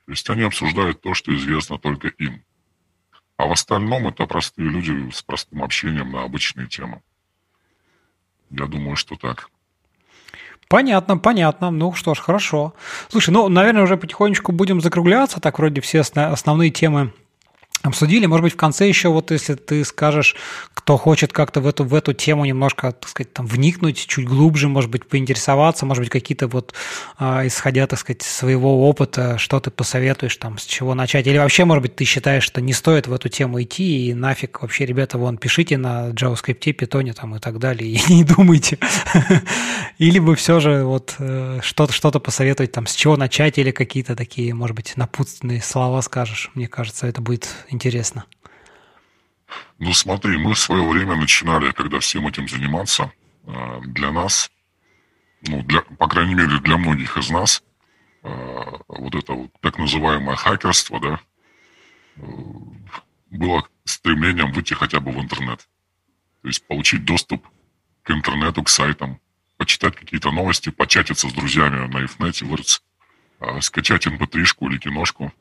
То 0.06 0.12
есть 0.12 0.30
они 0.30 0.44
обсуждают 0.44 1.02
то, 1.02 1.14
что 1.14 1.34
известно 1.36 1.78
только 1.78 2.10
им. 2.10 2.44
А 3.38 3.48
в 3.48 3.52
остальном 3.52 4.08
это 4.08 4.26
простые 4.26 4.70
люди 4.70 5.10
с 5.12 5.24
простым 5.24 5.64
общением 5.64 6.12
на 6.12 6.24
обычные 6.24 6.68
темы. 6.68 7.02
Я 8.52 8.68
думаю, 8.68 8.96
что 8.96 9.16
так. 9.16 9.50
Понятно, 10.68 11.18
понятно. 11.18 11.72
Ну 11.72 11.94
что 11.94 12.14
ж, 12.14 12.20
хорошо. 12.20 12.74
Слушай, 13.10 13.32
ну, 13.32 13.50
наверное, 13.50 13.84
уже 13.84 13.98
потихонечку 13.98 14.52
будем 14.52 14.80
закругляться. 14.80 15.42
Так 15.42 15.60
вроде 15.60 15.82
все 15.82 16.02
основные 16.02 16.70
темы 16.70 17.12
обсудили. 17.84 18.26
Может 18.26 18.44
быть, 18.44 18.54
в 18.54 18.58
конце 18.58 18.88
еще, 18.88 19.10
вот 19.10 19.32
если 19.32 19.56
ты 19.56 19.84
скажешь, 19.84 20.36
кто 20.74 20.98
хочет 20.98 21.34
как-то 21.34 21.62
в 21.62 21.68
эту, 21.68 21.84
в 21.84 21.96
эту 21.96 22.14
тему 22.14 22.46
немножко, 22.46 22.92
так 22.92 23.10
сказать, 23.10 23.34
там, 23.34 23.46
вникнуть 23.46 24.06
чуть 24.08 24.28
глубже, 24.28 24.68
может 24.68 24.90
быть, 24.90 25.08
поинтересоваться, 25.08 25.86
может 25.86 26.04
быть, 26.04 26.12
какие-то 26.12 26.48
вот, 26.48 26.74
э, 27.20 27.48
исходя, 27.48 27.88
так 27.88 28.00
сказать, 28.00 28.22
своего 28.22 28.88
опыта, 28.88 29.38
что 29.38 29.60
ты 29.60 29.72
посоветуешь, 29.72 30.38
там, 30.38 30.58
с 30.58 30.66
чего 30.66 30.94
начать? 30.94 31.28
Или 31.28 31.38
вообще, 31.38 31.66
может 31.66 31.82
быть, 31.82 31.96
ты 31.96 32.06
считаешь, 32.06 32.44
что 32.44 32.62
не 32.62 32.74
стоит 32.74 33.08
в 33.08 33.14
эту 33.14 33.30
тему 33.30 33.62
идти, 33.62 34.08
и 34.08 34.14
нафиг 34.14 34.62
вообще, 34.62 34.86
ребята, 34.86 35.18
вон, 35.18 35.38
пишите 35.38 35.78
на 35.78 36.10
JavaScript, 36.10 36.60
Python 36.74 37.14
там 37.14 37.36
и 37.36 37.40
так 37.40 37.58
далее, 37.60 37.90
и 37.90 38.02
не 38.14 38.24
думайте. 38.24 38.78
Или 39.98 40.20
бы 40.20 40.36
все 40.36 40.60
же 40.60 40.84
вот 40.84 41.16
э, 41.20 41.60
что-то 41.64 41.94
что 41.94 42.12
посоветовать, 42.12 42.72
там, 42.72 42.88
с 42.88 42.94
чего 42.94 43.18
начать, 43.18 43.58
или 43.58 43.72
какие-то 43.72 44.16
такие, 44.16 44.54
может 44.54 44.76
быть, 44.76 44.94
напутственные 44.96 45.62
слова 45.62 46.02
скажешь. 46.02 46.52
Мне 46.54 46.68
кажется, 46.68 47.08
это 47.08 47.22
будет 47.22 47.50
интересно. 47.72 48.26
Ну 49.80 49.94
смотри, 49.94 50.38
мы 50.38 50.54
в 50.54 50.60
свое 50.60 50.88
время 50.88 51.16
начинали, 51.16 51.72
когда 51.72 52.00
всем 52.00 52.28
этим 52.28 52.48
заниматься, 52.48 53.12
а, 53.48 53.80
для 53.82 54.12
нас, 54.12 54.52
ну, 55.48 55.64
для, 55.64 55.82
по 55.82 56.08
крайней 56.08 56.36
мере, 56.36 56.60
для 56.60 56.78
многих 56.78 57.18
из 57.18 57.30
нас, 57.30 57.64
а, 58.24 58.80
вот 58.88 59.16
это 59.16 59.34
вот 59.34 59.52
так 59.60 59.78
называемое 59.78 60.36
хакерство, 60.36 61.00
да, 61.00 61.20
э, 62.18 62.22
было 63.32 63.68
стремлением 63.84 64.52
выйти 64.52 64.74
хотя 64.74 65.00
бы 65.00 65.12
в 65.12 65.20
интернет. 65.20 65.68
То 66.42 66.48
есть 66.48 66.66
получить 66.68 67.04
доступ 67.04 67.48
к 68.04 68.12
интернету, 68.12 68.64
к 68.64 68.70
сайтам, 68.70 69.20
почитать 69.58 69.96
какие-то 69.96 70.32
новости, 70.32 70.70
початиться 70.70 71.30
с 71.30 71.34
друзьями 71.34 71.88
на 71.88 72.06
Ифнете, 72.06 72.46
скачать 73.62 74.08
mp3 74.08 74.38
эм 74.38 74.70
или 74.70 74.78
киношку, 74.78 75.32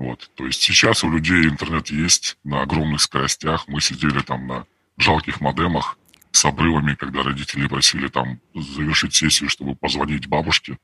вот. 0.00 0.30
То 0.34 0.46
есть 0.46 0.62
сейчас 0.62 1.04
у 1.04 1.10
людей 1.10 1.44
интернет 1.44 1.90
есть 1.90 2.38
на 2.42 2.62
огромных 2.62 3.02
скоростях. 3.02 3.68
Мы 3.68 3.82
сидели 3.82 4.20
там 4.20 4.46
на 4.46 4.64
жалких 4.96 5.42
модемах 5.42 5.98
с 6.32 6.42
обрывами, 6.46 6.94
когда 6.94 7.22
родители 7.22 7.66
просили 7.66 8.08
там 8.08 8.40
завершить 8.54 9.14
сессию, 9.14 9.50
чтобы 9.50 9.74
позвонить 9.74 10.26
бабушке. 10.26 10.78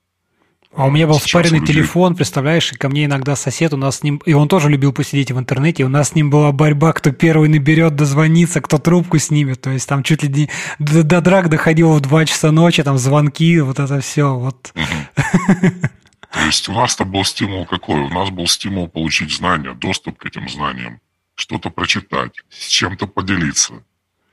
А 0.75 0.85
у 0.85 0.91
меня 0.91 1.07
был 1.07 1.15
Сейчас 1.15 1.31
спаренный 1.31 1.61
людей... 1.61 1.77
телефон, 1.77 2.15
представляешь, 2.15 2.71
и 2.73 2.77
ко 2.77 2.91
мне 2.91 3.07
иногда 3.07 3.37
сосед, 3.37 3.73
у 3.73 3.79
нас 3.79 4.01
с 4.01 4.03
ним, 4.03 4.21
и 4.27 4.35
он 4.35 4.49
тоже 4.49 4.69
любил 4.69 4.93
посидеть 4.93 5.31
в 5.31 5.39
интернете, 5.39 5.85
у 5.85 5.89
нас 5.89 6.11
с 6.11 6.15
ним 6.15 6.29
была 6.29 6.53
борьба, 6.53 6.93
кто 6.93 7.11
первый 7.11 7.49
наберет, 7.49 7.97
дозвонится, 7.97 8.61
кто 8.61 8.77
трубку 8.77 9.17
снимет, 9.17 9.63
то 9.63 9.71
есть 9.71 9.89
там 9.89 10.03
чуть 10.03 10.25
ли 10.25 10.29
не 10.29 10.51
до, 10.79 11.03
до 11.03 11.23
драк 11.23 11.49
доходило 11.49 11.93
в 11.93 12.01
2 12.01 12.27
часа 12.27 12.53
ночи, 12.53 12.83
там 12.83 12.99
звонки, 12.99 13.59
вот 13.61 13.79
это 13.79 14.01
все, 14.01 14.35
вот. 14.35 14.75
То 16.37 16.43
есть 16.43 16.69
у 16.69 16.73
нас-то 16.73 17.07
был 17.07 17.25
стимул 17.25 17.65
какой? 17.65 17.99
У 17.99 18.11
нас 18.11 18.29
был 18.29 18.47
стимул 18.47 18.89
получить 18.89 19.35
знания, 19.35 19.73
доступ 19.73 20.19
к 20.19 20.27
этим 20.27 20.51
знаниям, 20.51 21.01
что-то 21.35 21.71
прочитать, 21.71 22.43
с 22.51 22.69
чем-то 22.69 23.07
поделиться. 23.07 23.83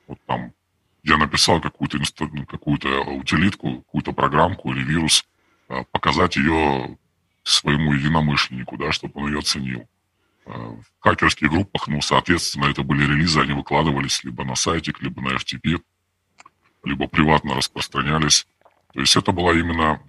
Вот 0.08 0.20
там 0.26 0.52
я 1.04 1.16
написал 1.16 1.62
какую-то 1.62 1.98
какую 2.46 2.78
утилитку, 3.20 3.78
какую-то 3.84 4.12
программку 4.12 4.74
или 4.74 4.84
вирус, 4.84 5.24
а, 5.70 5.86
показать 5.92 6.36
ее 6.36 6.98
своему 7.44 7.94
единомышленнику, 7.94 8.76
да, 8.76 8.92
чтобы 8.92 9.22
он 9.22 9.34
ее 9.34 9.42
ценил. 9.42 9.88
А, 10.46 10.52
в 10.52 10.84
хакерских 11.00 11.50
группах, 11.50 11.88
ну, 11.88 12.02
соответственно, 12.02 12.66
это 12.66 12.84
были 12.84 13.06
релизы, 13.06 13.40
они 13.40 13.54
выкладывались 13.54 14.26
либо 14.26 14.44
на 14.44 14.56
сайтик, 14.56 15.02
либо 15.02 15.22
на 15.22 15.38
FTP, 15.38 15.82
либо 16.84 17.08
приватно 17.08 17.56
распространялись. 17.56 18.46
То 18.92 19.00
есть 19.00 19.16
это 19.16 19.32
была 19.32 19.54
именно 19.54 20.02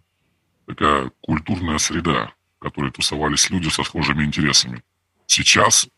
такая 0.66 1.10
культурная 1.20 1.78
среда, 1.78 2.32
в 2.56 2.62
которой 2.62 2.90
тусовались 2.90 3.50
люди 3.50 3.68
со 3.68 3.82
схожими 3.84 4.24
интересами. 4.24 4.82
Сейчас 5.26 5.88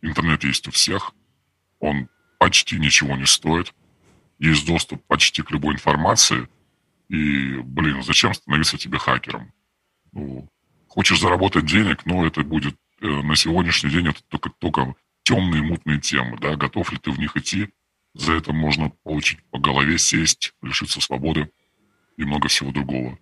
интернет 0.00 0.44
есть 0.44 0.68
у 0.68 0.70
всех, 0.70 1.12
он 1.78 2.08
почти 2.38 2.78
ничего 2.78 3.16
не 3.16 3.26
стоит, 3.26 3.74
есть 4.38 4.66
доступ 4.66 5.04
почти 5.06 5.42
к 5.42 5.50
любой 5.50 5.74
информации, 5.74 6.48
и, 7.08 7.58
блин, 7.58 8.02
зачем 8.02 8.34
становиться 8.34 8.78
тебе 8.78 8.98
хакером? 8.98 9.52
Ну, 10.12 10.48
Хочешь 10.92 11.20
заработать 11.20 11.64
денег, 11.64 12.04
но 12.04 12.26
это 12.26 12.42
будет 12.42 12.76
э, 13.00 13.06
на 13.06 13.34
сегодняшний 13.34 13.88
день 13.88 14.08
это 14.08 14.22
только, 14.28 14.50
только 14.50 14.94
темные 15.22 15.62
мутные 15.62 15.98
темы, 15.98 16.36
да, 16.38 16.54
готов 16.54 16.92
ли 16.92 16.98
ты 16.98 17.10
в 17.10 17.18
них 17.18 17.34
идти, 17.34 17.70
за 18.12 18.34
это 18.34 18.52
можно 18.52 18.90
получить 19.02 19.42
по 19.50 19.58
голове, 19.58 19.96
сесть, 19.96 20.52
лишиться 20.60 21.00
свободы 21.00 21.50
и 22.18 22.24
много 22.24 22.48
всего 22.48 22.72
другого. 22.72 23.18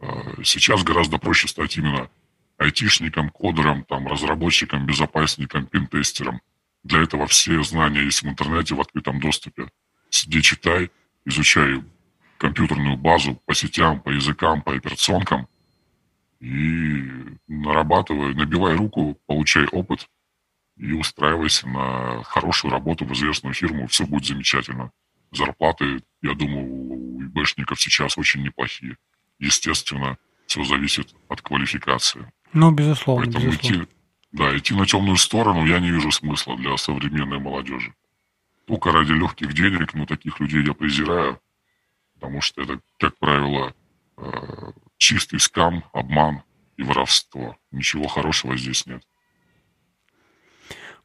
А, 0.00 0.42
сейчас 0.44 0.82
гораздо 0.82 1.18
проще 1.18 1.48
стать 1.48 1.76
именно 1.76 2.10
айтишником, 2.58 3.30
кодером, 3.30 3.84
там, 3.84 4.06
разработчиком, 4.06 4.86
безопасником, 4.86 5.66
пинтестером. 5.66 6.40
Для 6.82 7.02
этого 7.02 7.26
все 7.26 7.62
знания 7.62 8.02
есть 8.02 8.22
в 8.22 8.28
интернете 8.28 8.74
в 8.74 8.80
открытом 8.80 9.20
доступе. 9.20 9.70
Сиди, 10.08 10.42
читай, 10.42 10.90
изучай 11.24 11.82
компьютерную 12.38 12.96
базу 12.96 13.40
по 13.46 13.54
сетям, 13.54 14.00
по 14.00 14.10
языкам, 14.10 14.62
по 14.62 14.74
операционкам 14.74 15.48
и 16.40 17.38
нарабатывай, 17.48 18.34
набивай 18.34 18.76
руку, 18.76 19.18
получай 19.26 19.66
опыт 19.66 20.06
и 20.76 20.92
устраивайся 20.92 21.66
на 21.68 22.22
хорошую 22.24 22.70
работу 22.70 23.04
в 23.04 23.12
известную 23.12 23.54
фирму, 23.54 23.86
все 23.86 24.06
будет 24.06 24.26
замечательно. 24.26 24.92
Зарплаты, 25.32 26.02
я 26.22 26.34
думаю, 26.34 26.66
у 26.66 27.22
ИБшников 27.22 27.80
сейчас 27.80 28.18
очень 28.18 28.42
неплохие. 28.42 28.96
Естественно, 29.38 30.18
все 30.46 30.64
зависит 30.64 31.14
от 31.28 31.42
квалификации. 31.42 32.32
Ну, 32.52 32.70
безусловно. 32.70 33.24
Поэтому 33.24 33.46
безусловно. 33.46 33.84
идти, 33.84 33.92
да, 34.32 34.56
идти 34.56 34.74
на 34.74 34.86
темную 34.86 35.16
сторону 35.16 35.66
я 35.66 35.78
не 35.78 35.90
вижу 35.90 36.10
смысла 36.10 36.56
для 36.56 36.76
современной 36.76 37.38
молодежи. 37.38 37.94
Только 38.66 38.92
ради 38.92 39.12
легких 39.12 39.52
денег, 39.52 39.94
но 39.94 40.06
таких 40.06 40.40
людей 40.40 40.64
я 40.64 40.74
презираю, 40.74 41.40
потому 42.14 42.40
что 42.40 42.62
это, 42.62 42.80
как 42.98 43.16
правило, 43.18 43.74
э, 44.16 44.72
чистый 44.96 45.38
скам, 45.38 45.84
обман 45.92 46.42
и 46.76 46.82
воровство. 46.82 47.56
Ничего 47.70 48.08
хорошего 48.08 48.56
здесь 48.56 48.86
нет. 48.86 49.02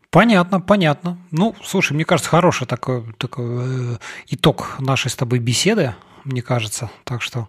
Понятно, 0.10 0.60
понятно. 0.60 1.18
Ну, 1.32 1.56
слушай, 1.64 1.94
мне 1.94 2.04
кажется, 2.04 2.30
хороший 2.30 2.68
такой, 2.68 3.14
такой 3.14 3.94
э, 3.94 3.98
итог 4.28 4.76
нашей 4.80 5.10
с 5.10 5.16
тобой 5.16 5.40
беседы, 5.40 5.96
мне 6.24 6.42
кажется. 6.42 6.90
Так 7.04 7.22
что 7.22 7.48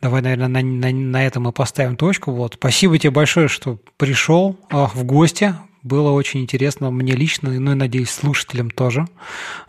давай, 0.00 0.22
наверное, 0.22 0.48
на, 0.48 0.62
на, 0.62 0.90
на 0.90 1.26
этом 1.26 1.44
мы 1.44 1.52
поставим 1.52 1.96
точку. 1.96 2.32
Вот. 2.32 2.54
Спасибо 2.54 2.98
тебе 2.98 3.10
большое, 3.10 3.48
что 3.48 3.78
пришел 3.96 4.58
э, 4.70 4.86
в 4.94 5.04
гости. 5.04 5.54
Было 5.82 6.10
очень 6.10 6.40
интересно 6.40 6.90
мне 6.90 7.14
лично, 7.14 7.50
ну 7.50 7.72
и, 7.72 7.74
надеюсь, 7.74 8.10
слушателям 8.10 8.70
тоже 8.70 9.06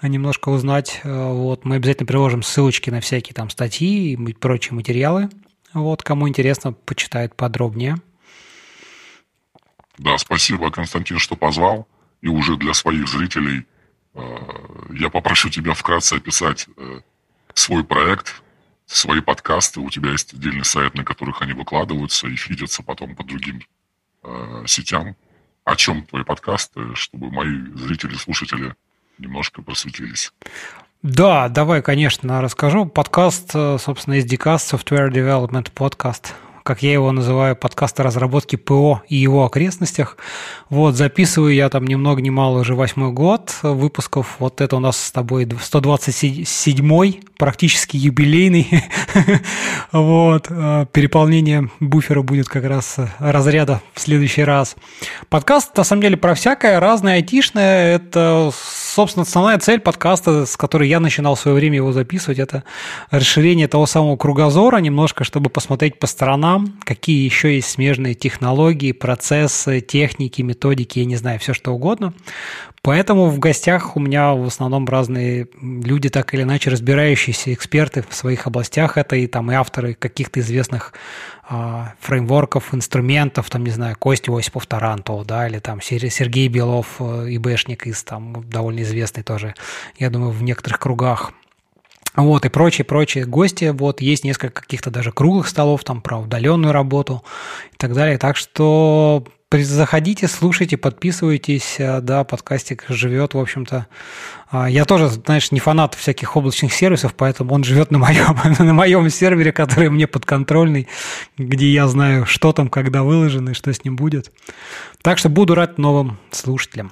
немножко 0.02 0.50
узнать. 0.50 1.02
Э, 1.04 1.32
вот. 1.32 1.66
Мы 1.66 1.76
обязательно 1.76 2.08
приложим 2.08 2.44
ссылочки 2.44 2.90
на 2.90 3.02
всякие 3.02 3.34
там 3.34 3.50
статьи 3.50 4.14
и 4.14 4.34
прочие 4.34 4.74
материалы. 4.74 5.30
Вот, 5.74 6.04
кому 6.04 6.28
интересно, 6.28 6.74
почитает 6.74 7.36
подробнее. 7.36 7.98
Да, 9.98 10.18
спасибо, 10.18 10.72
Константин, 10.72 11.20
что 11.20 11.36
позвал 11.36 11.88
и 12.22 12.28
уже 12.28 12.58
для 12.58 12.74
своих 12.74 13.08
зрителей 13.08 13.66
э, 14.14 14.22
я 14.98 15.10
попрошу 15.10 15.50
тебя 15.50 15.74
вкратце 15.74 16.16
описать 16.16 16.68
э, 16.78 17.02
свой 17.60 17.84
проект, 17.84 18.42
свои 18.86 19.22
подкасты. 19.22 19.80
У 19.80 19.90
тебя 19.90 20.12
есть 20.12 20.34
отдельный 20.34 20.66
сайт, 20.66 20.96
на 20.96 21.04
которых 21.04 21.42
они 21.42 21.54
выкладываются 21.54 22.28
и 22.28 22.36
фидятся 22.36 22.84
потом 22.84 23.16
по 23.16 23.24
другим 23.24 23.62
э, 24.24 24.64
сетям. 24.66 25.16
О 25.66 25.76
чем 25.76 26.04
твои 26.04 26.24
подкасты, 26.24 26.96
чтобы 26.96 27.30
мои 27.30 27.54
зрители, 27.76 28.16
слушатели 28.16 28.74
немножко 29.18 29.62
просветились? 29.62 30.34
Да, 31.04 31.48
давай, 31.50 31.82
конечно, 31.82 32.42
расскажу. 32.42 32.86
Подкаст, 32.86 33.52
собственно, 33.52 34.16
SDCast, 34.20 34.74
Software 34.74 35.12
Development 35.12 35.72
Podcast 35.74 36.34
как 36.70 36.84
я 36.84 36.94
его 36.94 37.12
называю, 37.12 37.56
подкаст 37.56 38.00
о 38.00 38.04
разработке 38.04 38.56
ПО 38.56 39.02
и 39.08 39.16
его 39.16 39.44
окрестностях. 39.44 40.18
Вот, 40.70 40.94
записываю 40.94 41.52
я 41.52 41.68
там 41.68 41.88
ни 41.88 41.96
много 41.96 42.22
ни 42.22 42.30
мало 42.30 42.60
уже 42.60 42.76
восьмой 42.76 43.12
год 43.12 43.56
выпусков. 43.64 44.36
Вот 44.38 44.62
это 44.62 44.76
у 44.76 44.80
нас 44.80 45.06
с 45.06 45.12
тобой 45.12 45.46
127-й, 45.46 47.22
практически 47.40 47.98
юбилейный. 47.98 48.68
вот, 49.92 50.46
э, 50.52 50.86
переполнение 50.94 51.72
буфера 51.80 52.22
будет 52.22 52.48
как 52.48 52.66
раз 52.66 52.98
разряда 53.18 53.82
в 53.96 54.00
следующий 54.00 54.44
раз. 54.44 54.76
Подкаст, 55.30 55.76
на 55.76 55.84
самом 55.84 56.04
деле, 56.04 56.18
про 56.18 56.36
всякое, 56.36 56.80
разное, 56.80 57.16
айтишное. 57.16 57.96
Это, 57.96 58.52
собственно, 58.54 59.24
основная 59.24 59.58
цель 59.58 59.80
подкаста, 59.80 60.46
с 60.46 60.56
которой 60.56 60.88
я 60.88 61.00
начинал 61.00 61.34
в 61.34 61.40
свое 61.40 61.56
время 61.56 61.78
его 61.78 61.94
записывать, 61.94 62.38
это 62.38 62.64
расширение 63.10 63.68
того 63.68 63.88
самого 63.88 64.18
кругозора 64.18 64.78
немножко, 64.78 65.24
чтобы 65.24 65.50
посмотреть 65.50 65.98
по 65.98 66.06
сторонам, 66.06 66.59
вам, 66.60 66.80
какие 66.84 67.26
еще 67.26 67.56
есть 67.56 67.70
смежные 67.70 68.14
технологии, 68.14 68.92
процессы, 68.92 69.82
техники, 69.82 70.42
методики, 70.42 71.00
я 71.00 71.06
не 71.06 71.16
знаю, 71.16 71.40
все 71.40 71.54
что 71.54 71.72
угодно. 71.72 72.14
Поэтому 72.82 73.30
в 73.30 73.40
гостях 73.40 73.98
у 73.98 74.00
меня 74.00 74.34
в 74.34 74.46
основном 74.46 74.88
разные 74.88 75.48
люди, 75.62 76.10
так 76.10 76.34
или 76.34 76.44
иначе 76.44 76.70
разбирающиеся 76.70 77.54
эксперты 77.54 78.06
в 78.08 78.16
своих 78.16 78.48
областях. 78.48 78.98
Это 78.98 79.18
и 79.18 79.28
там 79.28 79.52
и 79.52 79.56
авторы 79.56 79.96
каких-то 79.96 80.40
известных 80.40 80.94
а, 81.48 81.94
фреймворков, 82.00 82.74
инструментов, 82.74 83.50
там, 83.50 83.66
не 83.66 83.72
знаю, 83.72 83.98
Костя 83.98 84.36
Осипов 84.36 84.66
Тарантов, 84.66 85.26
да, 85.26 85.48
или 85.48 85.60
там 85.60 85.82
Сергей 85.82 86.48
Белов, 86.48 86.98
э, 87.00 87.26
ИБшник 87.36 87.88
из 87.88 88.04
там 88.04 88.44
довольно 88.48 88.82
известный 88.82 89.24
тоже, 89.24 89.56
я 89.98 90.10
думаю, 90.10 90.32
в 90.32 90.44
некоторых 90.44 90.80
кругах. 90.80 91.34
Вот, 92.16 92.46
и 92.46 92.50
прочие-прочие 92.50 93.26
гости. 93.26 93.74
Вот, 93.76 94.02
есть 94.02 94.24
несколько 94.24 94.62
каких-то 94.62 94.90
даже 94.90 95.12
круглых 95.12 95.48
столов 95.48 95.84
там 95.84 96.02
про 96.02 96.18
удаленную 96.18 96.74
работу 96.74 97.24
и 97.72 97.78
так 97.78 97.94
далее. 97.94 98.18
Так 98.18 98.36
что 98.36 99.24
заходите, 99.52 100.28
слушайте, 100.28 100.78
подписывайтесь. 100.78 101.80
Э, 101.80 102.02
да, 102.02 102.24
подкастик 102.24 102.86
живет, 102.88 103.34
в 103.34 103.40
общем-то. 103.40 103.88
А, 104.52 104.70
я 104.70 104.86
тоже, 104.86 105.08
знаешь, 105.08 105.52
не 105.52 105.60
фанат 105.60 105.96
всяких 105.96 106.36
облачных 106.36 106.74
сервисов, 106.74 107.16
поэтому 107.16 107.54
он 107.54 107.64
живет 107.64 107.90
на 107.92 107.98
моем, 107.98 108.38
на 108.60 108.74
моем 108.74 109.10
сервере, 109.10 109.52
который 109.52 109.90
мне 109.90 110.08
подконтрольный, 110.08 110.88
где 111.38 111.72
я 111.72 111.88
знаю, 111.88 112.26
что 112.26 112.54
там, 112.54 112.70
когда 112.70 113.04
выложено 113.04 113.52
и 113.52 113.54
что 113.54 113.74
с 113.74 113.84
ним 113.84 113.96
будет. 113.96 114.32
Так 115.02 115.18
что 115.18 115.30
буду 115.30 115.56
рад 115.56 115.78
новым 115.78 116.20
слушателям. 116.32 116.92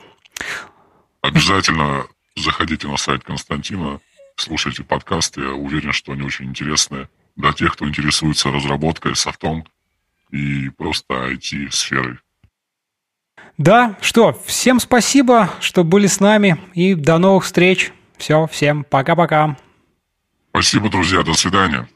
Обязательно 1.22 2.06
заходите 2.36 2.88
на 2.88 2.98
сайт 2.98 3.24
Константина, 3.24 4.00
слушайте 4.38 4.84
подкасты. 4.84 5.42
Я 5.42 5.54
уверен, 5.54 5.92
что 5.92 6.14
они 6.14 6.24
очень 6.24 6.46
интересные 6.46 7.10
для 7.36 7.52
тех, 7.54 7.74
кто 7.74 7.88
интересуется 7.88 8.52
разработкой, 8.52 9.16
софтом 9.16 9.66
и 10.32 10.70
просто 10.70 11.14
IT-сферой. 11.34 12.20
Да, 13.58 13.98
что, 14.02 14.40
всем 14.46 14.80
спасибо, 14.80 15.52
что 15.60 15.84
были 15.84 16.08
с 16.08 16.20
нами, 16.20 16.58
и 16.74 16.94
до 16.94 17.18
новых 17.18 17.46
встреч. 17.46 17.92
Все, 18.18 18.48
всем 18.48 18.84
пока-пока. 18.84 19.58
Спасибо, 20.52 20.90
друзья, 20.90 21.24
до 21.24 21.34
свидания. 21.34 21.88